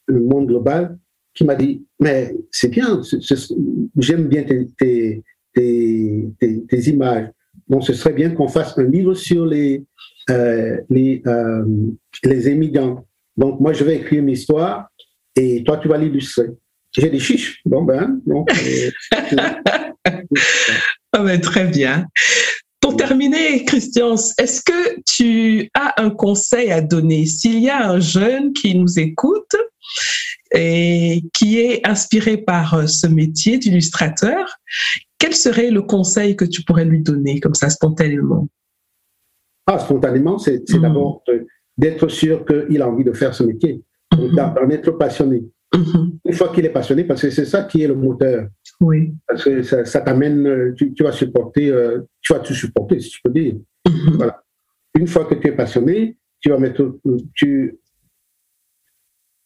Le 0.06 0.20
Monde 0.20 0.46
Global 0.46 0.98
qui 1.34 1.44
m'a 1.44 1.54
dit, 1.54 1.84
mais 1.98 2.34
c'est 2.50 2.68
bien, 2.68 3.00
j'aime 3.96 4.28
bien 4.28 4.44
tes, 4.44 5.22
tes, 5.54 6.88
images. 6.88 7.30
Donc, 7.68 7.84
ce 7.84 7.94
serait 7.94 8.12
bien 8.12 8.30
qu'on 8.30 8.48
fasse 8.48 8.76
un 8.78 8.84
livre 8.84 9.14
sur 9.14 9.46
les, 9.46 9.84
euh, 10.30 10.78
les, 10.90 11.22
euh, 11.26 11.64
les 12.24 12.48
émigrants. 12.48 13.06
Donc, 13.36 13.60
moi, 13.60 13.72
je 13.72 13.84
vais 13.84 13.96
écrire 13.96 14.20
une 14.22 14.28
histoire 14.28 14.88
et 15.36 15.62
toi, 15.64 15.78
tu 15.78 15.88
vas 15.88 15.98
l'illustrer. 15.98 16.48
J'ai 16.92 17.08
des 17.08 17.18
chiches. 17.18 17.60
Bon, 17.64 17.82
ben, 17.82 18.20
ben, 21.12 21.40
très 21.40 21.66
bien. 21.66 22.06
Pour 22.80 22.96
terminer, 22.96 23.64
Christian, 23.64 24.16
est-ce 24.38 24.60
que 24.60 25.00
tu 25.06 25.70
as 25.74 26.02
un 26.02 26.10
conseil 26.10 26.70
à 26.70 26.80
donner? 26.80 27.24
S'il 27.26 27.60
y 27.60 27.70
a 27.70 27.88
un 27.88 28.00
jeune 28.00 28.52
qui 28.52 28.74
nous 28.74 28.98
écoute 28.98 29.54
et 30.52 31.22
qui 31.32 31.60
est 31.60 31.86
inspiré 31.86 32.36
par 32.36 32.74
euh, 32.74 32.86
ce 32.86 33.06
métier 33.06 33.56
d'illustrateur, 33.56 34.58
quel 35.18 35.34
serait 35.34 35.70
le 35.70 35.82
conseil 35.82 36.36
que 36.36 36.44
tu 36.44 36.62
pourrais 36.62 36.84
lui 36.84 37.00
donner 37.00 37.40
comme 37.40 37.54
ça 37.54 37.70
spontanément? 37.70 38.48
Ah, 39.66 39.78
spontanément, 39.78 40.38
c'est 40.38 40.68
mmh. 40.68 40.82
d'abord 40.82 41.22
d'être 41.76 42.08
sûr 42.08 42.44
qu'il 42.44 42.82
a 42.82 42.88
envie 42.88 43.04
de 43.04 43.12
faire 43.12 43.34
ce 43.34 43.42
métier, 43.42 43.82
mmh. 44.12 44.34
d'en 44.34 44.70
être 44.70 44.90
passionné. 44.92 45.42
Mmh. 45.74 46.10
Une 46.26 46.34
fois 46.34 46.48
qu'il 46.50 46.64
est 46.66 46.70
passionné, 46.70 47.04
parce 47.04 47.22
que 47.22 47.30
c'est 47.30 47.46
ça 47.46 47.64
qui 47.64 47.82
est 47.82 47.88
le 47.88 47.94
moteur. 47.94 48.48
Oui. 48.80 49.14
Parce 49.26 49.44
que 49.44 49.62
ça, 49.62 50.00
t'amène, 50.00 50.46
euh, 50.46 50.74
tu, 50.74 51.02
vas 51.02 51.12
supporter, 51.12 51.70
euh, 51.70 52.00
tu 52.20 52.32
vas 52.32 52.40
tout 52.40 52.54
supporter, 52.54 53.00
si 53.00 53.10
je 53.10 53.18
peux 53.24 53.30
dire. 53.30 53.54
Voilà. 54.14 54.42
Une 54.98 55.06
fois 55.06 55.24
que 55.24 55.34
tu 55.34 55.48
es 55.48 55.52
passionné, 55.52 56.16
tu 56.40 56.50
vas 56.50 56.58
mettre, 56.58 56.98
tu, 57.34 57.78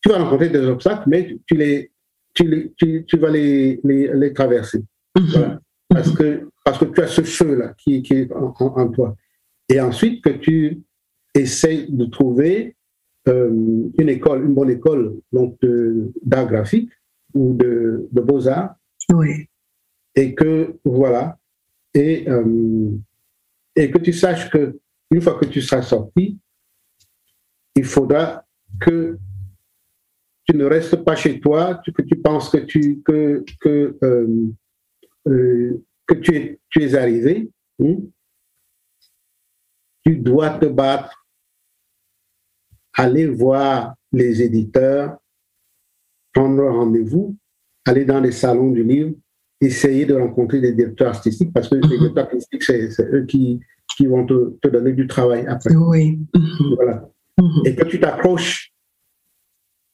tu 0.03 0.09
vas 0.09 0.18
rencontrer 0.18 0.49
des 0.49 0.66
obstacles, 0.66 1.09
mais 1.09 1.37
tu, 1.47 1.57
les, 1.57 1.93
tu, 2.35 2.74
tu, 3.07 3.16
vas 3.18 3.31
les, 3.31 3.81
les, 3.85 4.33
traverser. 4.33 4.83
Voilà. 5.14 5.61
Parce, 5.89 6.11
que, 6.11 6.49
parce 6.64 6.79
que 6.79 6.85
tu 6.87 7.01
as 7.01 7.07
ce 7.07 7.22
feu-là 7.22 7.74
qui, 7.79 8.03
qui, 8.03 8.14
est 8.14 8.33
en, 8.33 8.89
toi. 8.91 9.14
Et 9.68 9.81
ensuite, 9.81 10.22
que 10.22 10.31
tu 10.31 10.83
essayes 11.41 11.91
de 11.91 12.05
trouver 12.07 12.76
euh, 13.28 13.51
une 13.99 14.09
école, 14.09 14.45
une 14.45 14.55
bonne 14.55 14.70
école 14.70 15.16
donc 15.32 15.59
d'art 16.22 16.47
graphique 16.47 16.91
ou 17.34 17.55
de, 17.55 18.09
de 18.11 18.20
beaux-arts. 18.20 18.74
Oui. 19.12 19.47
Et 20.14 20.34
que, 20.34 20.76
voilà, 20.84 21.39
et, 21.95 22.28
euh, 22.28 22.91
et 23.74 23.91
que 23.91 23.99
tu 23.99 24.12
saches 24.12 24.51
que 24.51 24.78
une 25.11 25.20
fois 25.20 25.39
que 25.39 25.45
tu 25.47 25.61
seras 25.61 25.82
sorti, 25.82 26.39
il 27.74 27.84
faudra 27.84 28.45
que 28.80 29.18
tu 30.45 30.57
ne 30.57 30.64
restes 30.64 30.97
pas 30.97 31.16
chez 31.16 31.41
toi, 31.41 31.80
que 31.84 32.03
tu 32.03 32.16
penses 32.16 32.49
que 32.51 32.59
tu, 32.59 33.03
que, 33.03 33.45
que, 33.61 33.97
euh, 34.03 34.47
euh, 35.28 35.84
que 36.07 36.14
tu, 36.14 36.37
es, 36.37 36.61
tu 36.70 36.82
es 36.82 36.95
arrivé. 36.95 37.51
Hein. 37.80 37.97
Tu 40.05 40.16
dois 40.16 40.51
te 40.51 40.66
battre, 40.66 41.26
aller 42.97 43.26
voir 43.26 43.94
les 44.12 44.42
éditeurs, 44.42 45.18
prendre 46.32 46.64
rendez-vous, 46.64 47.36
aller 47.86 48.05
dans 48.05 48.20
les 48.20 48.32
salons 48.32 48.70
du 48.70 48.82
livre, 48.82 49.12
essayer 49.61 50.05
de 50.05 50.14
rencontrer 50.14 50.61
des 50.61 50.72
directeurs 50.72 51.09
artistiques, 51.09 51.53
parce 51.53 51.68
que 51.68 51.76
les 51.76 51.88
directeurs 51.88 52.24
artistiques, 52.24 52.62
c'est 52.62 52.90
eux 53.01 53.24
qui, 53.26 53.61
qui 53.97 54.07
vont 54.07 54.26
te, 54.26 54.57
te, 54.61 54.68
donner 54.68 54.92
du 54.92 55.07
travail 55.07 55.47
après. 55.47 55.74
Oui. 55.74 56.18
Voilà. 56.74 57.09
Mhm. 57.38 57.62
Et 57.66 57.74
que 57.74 57.84
tu 57.84 58.01
t'accroches 58.01 58.72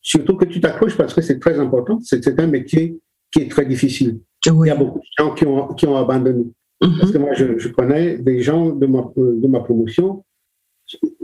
Surtout 0.05 0.37
que 0.37 0.45
tu 0.45 0.61
t'accroches 0.61 0.97
parce 0.97 1.15
que 1.15 1.21
c'est 1.21 1.39
très 1.39 1.59
important. 1.61 2.01
C'est 2.03 2.41
un 2.41 2.49
métier 2.49 2.99
qui 3.31 3.43
est 3.43 3.49
très 3.49 3.65
difficile. 3.65 4.21
Il 4.45 4.67
y 4.67 4.71
a 4.71 4.75
beaucoup 4.75 4.99
de 4.99 5.05
gens 5.17 5.33
qui 5.33 5.47
ont, 5.47 5.69
qui 5.75 5.87
ont 5.87 5.97
abandonné. 5.97 6.45
Mhm. 6.83 6.99
Parce 6.99 7.13
que 7.13 7.19
moi, 7.19 7.33
je, 7.35 7.69
connais 7.69 8.19
des 8.19 8.43
gens 8.43 8.71
de 8.71 8.87
ma, 8.87 9.09
de 9.17 9.47
ma 9.47 9.61
promotion 9.61 10.25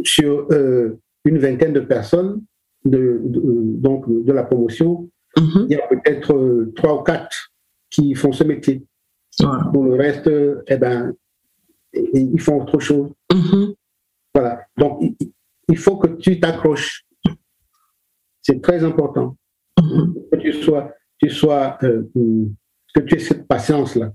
sur 0.04 0.46
euh, 0.52 0.96
une 1.28 1.38
vingtaine 1.38 1.72
de 1.72 1.80
personnes 1.80 2.42
de, 2.84 3.20
donc 3.24 4.04
de 4.08 4.32
la 4.32 4.44
promotion. 4.44 5.10
Mhm. 5.36 5.66
Il 5.68 5.76
y 5.76 5.80
a 5.80 5.86
peut-être 5.86 6.34
euh, 6.34 6.72
trois 6.76 7.00
ou 7.00 7.02
quatre 7.02 7.52
qui 7.90 8.14
font 8.14 8.32
ce 8.32 8.44
métier. 8.44 8.84
Pour 9.72 9.84
le 9.84 9.94
reste, 9.94 10.28
eh 10.66 10.76
ben, 10.76 11.14
ils 11.92 12.40
font 12.40 12.62
autre 12.62 12.80
chose. 12.80 13.12
Mhm. 13.32 13.74
Voilà. 14.34 14.62
Donc, 14.76 15.00
il 15.68 15.76
faut 15.76 15.96
que 15.96 16.08
tu 16.08 16.40
t'accroches 16.40 17.06
c'est 18.48 18.62
très 18.62 18.82
important 18.82 19.36
mm-hmm. 19.78 20.30
que 20.32 20.36
tu 20.36 20.52
sois, 20.54 20.94
tu 21.18 21.28
sois, 21.28 21.76
euh, 21.82 22.04
que 22.94 23.00
tu 23.00 23.16
aies 23.16 23.18
cette 23.18 23.46
patience-là. 23.46 24.12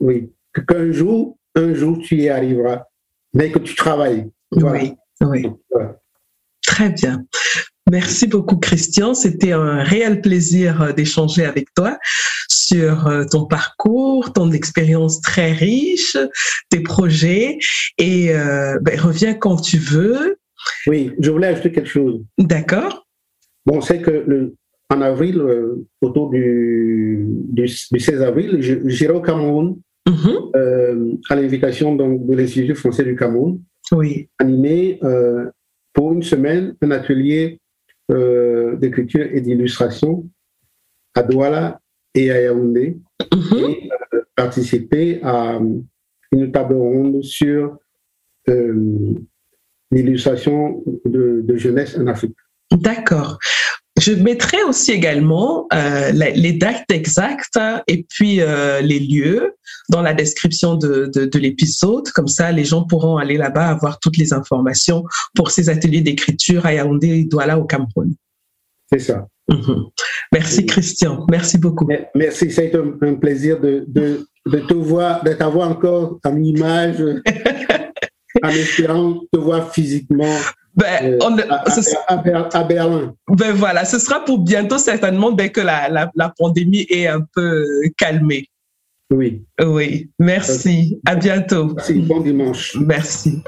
Oui, 0.00 0.32
qu'un 0.52 0.90
jour, 0.90 1.38
un 1.54 1.72
jour, 1.74 1.98
tu 1.98 2.16
y 2.16 2.28
arriveras, 2.28 2.84
mais 3.32 3.52
que 3.52 3.60
tu 3.60 3.76
travailles. 3.76 4.30
Oui, 4.50 4.94
oui. 5.22 5.46
Très 6.66 6.90
bien. 6.90 7.24
Merci 7.90 8.26
beaucoup, 8.26 8.56
Christian. 8.56 9.14
C'était 9.14 9.52
un 9.52 9.82
réel 9.82 10.20
plaisir 10.22 10.80
euh, 10.80 10.92
d'échanger 10.92 11.44
avec 11.44 11.72
toi 11.74 11.98
sur 12.48 13.06
euh, 13.06 13.24
ton 13.30 13.44
parcours, 13.44 14.32
ton 14.32 14.50
expérience 14.52 15.20
très 15.20 15.52
riche, 15.52 16.16
tes 16.70 16.80
projets. 16.80 17.58
Et 17.98 18.32
ben, 18.32 18.98
reviens 18.98 19.34
quand 19.34 19.56
tu 19.56 19.78
veux. 19.78 20.38
Oui, 20.86 21.12
je 21.20 21.30
voulais 21.30 21.48
ajouter 21.48 21.72
quelque 21.72 21.88
chose. 21.88 22.22
D'accord. 22.38 23.06
Bon, 23.66 23.80
c'est 23.80 24.00
que 24.00 24.10
le, 24.10 24.56
en 24.90 25.00
avril, 25.00 25.38
euh, 25.38 25.86
autour 26.00 26.30
du, 26.30 27.24
du, 27.26 27.66
16 27.66 28.22
avril, 28.22 28.58
j'irai 28.86 29.12
au 29.12 29.20
Cameroun 29.20 29.78
mm-hmm. 30.08 30.56
euh, 30.56 31.12
à 31.30 31.36
l'invitation 31.36 31.94
de 31.96 32.34
l'Institut 32.34 32.74
français 32.74 33.04
du 33.04 33.16
Cameroun, 33.16 33.60
oui. 33.92 34.28
animé 34.38 34.98
euh, 35.02 35.50
pour 35.92 36.12
une 36.12 36.22
semaine 36.22 36.74
un 36.82 36.90
atelier 36.90 37.60
d'écriture 38.10 39.26
et 39.32 39.40
d'illustration 39.40 40.28
à 41.14 41.22
Douala 41.22 41.80
et 42.14 42.30
à 42.30 42.42
Yaoundé, 42.42 42.98
mm-hmm. 43.18 43.70
et 43.70 43.88
participer 44.36 45.20
à 45.22 45.58
une 46.32 46.52
table 46.52 46.74
ronde 46.74 47.22
sur 47.22 47.78
l'illustration 49.90 50.84
de, 51.06 51.40
de 51.42 51.56
jeunesse 51.56 51.96
en 51.96 52.06
Afrique. 52.06 52.36
D'accord. 52.72 53.38
Je 54.00 54.12
mettrai 54.12 54.62
aussi 54.64 54.90
également 54.90 55.68
euh, 55.72 56.10
les 56.10 56.52
dates 56.52 56.90
exactes 56.90 57.58
et 57.86 58.04
puis 58.08 58.40
euh, 58.40 58.80
les 58.80 58.98
lieux 58.98 59.54
dans 59.88 60.02
la 60.02 60.14
description 60.14 60.74
de, 60.74 61.10
de, 61.14 61.38
l'épisode. 61.38 62.08
Comme 62.10 62.26
ça, 62.26 62.50
les 62.50 62.64
gens 62.64 62.82
pourront 62.84 63.18
aller 63.18 63.36
là-bas 63.36 63.68
avoir 63.68 64.00
toutes 64.00 64.16
les 64.16 64.32
informations 64.32 65.04
pour 65.36 65.52
ces 65.52 65.68
ateliers 65.68 66.00
d'écriture 66.00 66.66
à 66.66 66.74
Yaoundé 66.74 67.08
et 67.08 67.24
Douala 67.24 67.58
au 67.58 67.64
Cameroun. 67.64 68.14
C'est 68.90 68.98
ça. 68.98 69.28
Mhm. 69.48 69.84
Merci 70.32 70.66
Christian. 70.66 71.24
Merci 71.30 71.58
beaucoup. 71.58 71.88
Merci, 72.14 72.50
c'est 72.50 72.74
un, 72.74 72.94
un, 73.00 73.14
plaisir 73.14 73.60
de, 73.60 73.84
de, 73.86 74.26
de 74.46 74.58
te 74.58 74.74
voir, 74.74 75.22
de 75.22 75.34
t'avoir 75.34 75.70
encore 75.70 76.18
en 76.24 76.42
image, 76.42 76.96
en 78.42 78.48
espérant 78.48 79.20
te 79.32 79.38
voir 79.38 79.72
physiquement 79.72 80.36
ben, 80.76 81.18
on, 81.22 81.38
à, 81.38 82.64
Berlin. 82.64 83.14
Ben 83.28 83.52
voilà, 83.52 83.84
ce 83.84 83.98
sera 83.98 84.24
pour 84.24 84.38
bientôt 84.38 84.78
certainement 84.78 85.30
dès 85.30 85.50
que 85.50 85.60
la, 85.60 85.88
la, 85.88 86.10
la 86.14 86.32
pandémie 86.36 86.86
est 86.90 87.06
un 87.06 87.24
peu 87.34 87.64
calmée. 87.96 88.48
Oui. 89.12 89.44
Oui, 89.64 90.10
merci. 90.18 90.98
À 91.06 91.14
bientôt. 91.14 91.74
Merci. 91.74 91.94
Bon 92.00 92.20
dimanche. 92.20 92.76
Merci. 92.80 93.42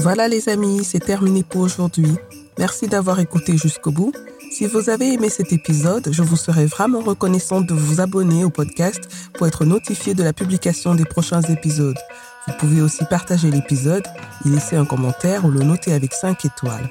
Voilà 0.00 0.28
les 0.28 0.48
amis, 0.48 0.82
c'est 0.84 1.00
terminé 1.04 1.42
pour 1.42 1.60
aujourd'hui. 1.60 2.08
Merci 2.58 2.86
d'avoir 2.86 3.20
écouté 3.20 3.56
jusqu'au 3.56 3.90
bout. 3.90 4.12
Si 4.50 4.66
vous 4.66 4.90
avez 4.90 5.14
aimé 5.14 5.28
cet 5.28 5.52
épisode, 5.52 6.08
je 6.10 6.22
vous 6.22 6.36
serais 6.36 6.66
vraiment 6.66 7.00
reconnaissante 7.00 7.66
de 7.66 7.74
vous 7.74 8.00
abonner 8.00 8.44
au 8.44 8.50
podcast 8.50 9.00
pour 9.34 9.46
être 9.46 9.64
notifié 9.64 10.14
de 10.14 10.22
la 10.22 10.32
publication 10.32 10.94
des 10.94 11.04
prochains 11.04 11.42
épisodes. 11.42 11.96
Vous 12.46 12.54
pouvez 12.58 12.82
aussi 12.82 13.04
partager 13.04 13.50
l'épisode, 13.50 14.06
y 14.44 14.50
laisser 14.50 14.76
un 14.76 14.84
commentaire 14.84 15.44
ou 15.44 15.50
le 15.50 15.60
noter 15.60 15.92
avec 15.92 16.12
5 16.12 16.44
étoiles. 16.44 16.90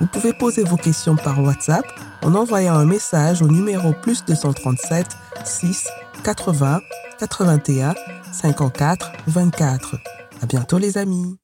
Vous 0.00 0.06
pouvez 0.06 0.32
poser 0.32 0.62
vos 0.62 0.76
questions 0.76 1.16
par 1.16 1.42
WhatsApp 1.42 1.86
en 2.22 2.34
envoyant 2.34 2.74
un 2.74 2.84
message 2.84 3.42
au 3.42 3.48
numéro 3.48 3.92
plus 3.92 4.24
237 4.24 5.06
6 5.44 5.88
80 6.22 6.80
81 7.18 7.94
54 8.32 9.12
24. 9.26 9.96
À 10.42 10.46
bientôt 10.46 10.78
les 10.78 10.98
amis. 10.98 11.38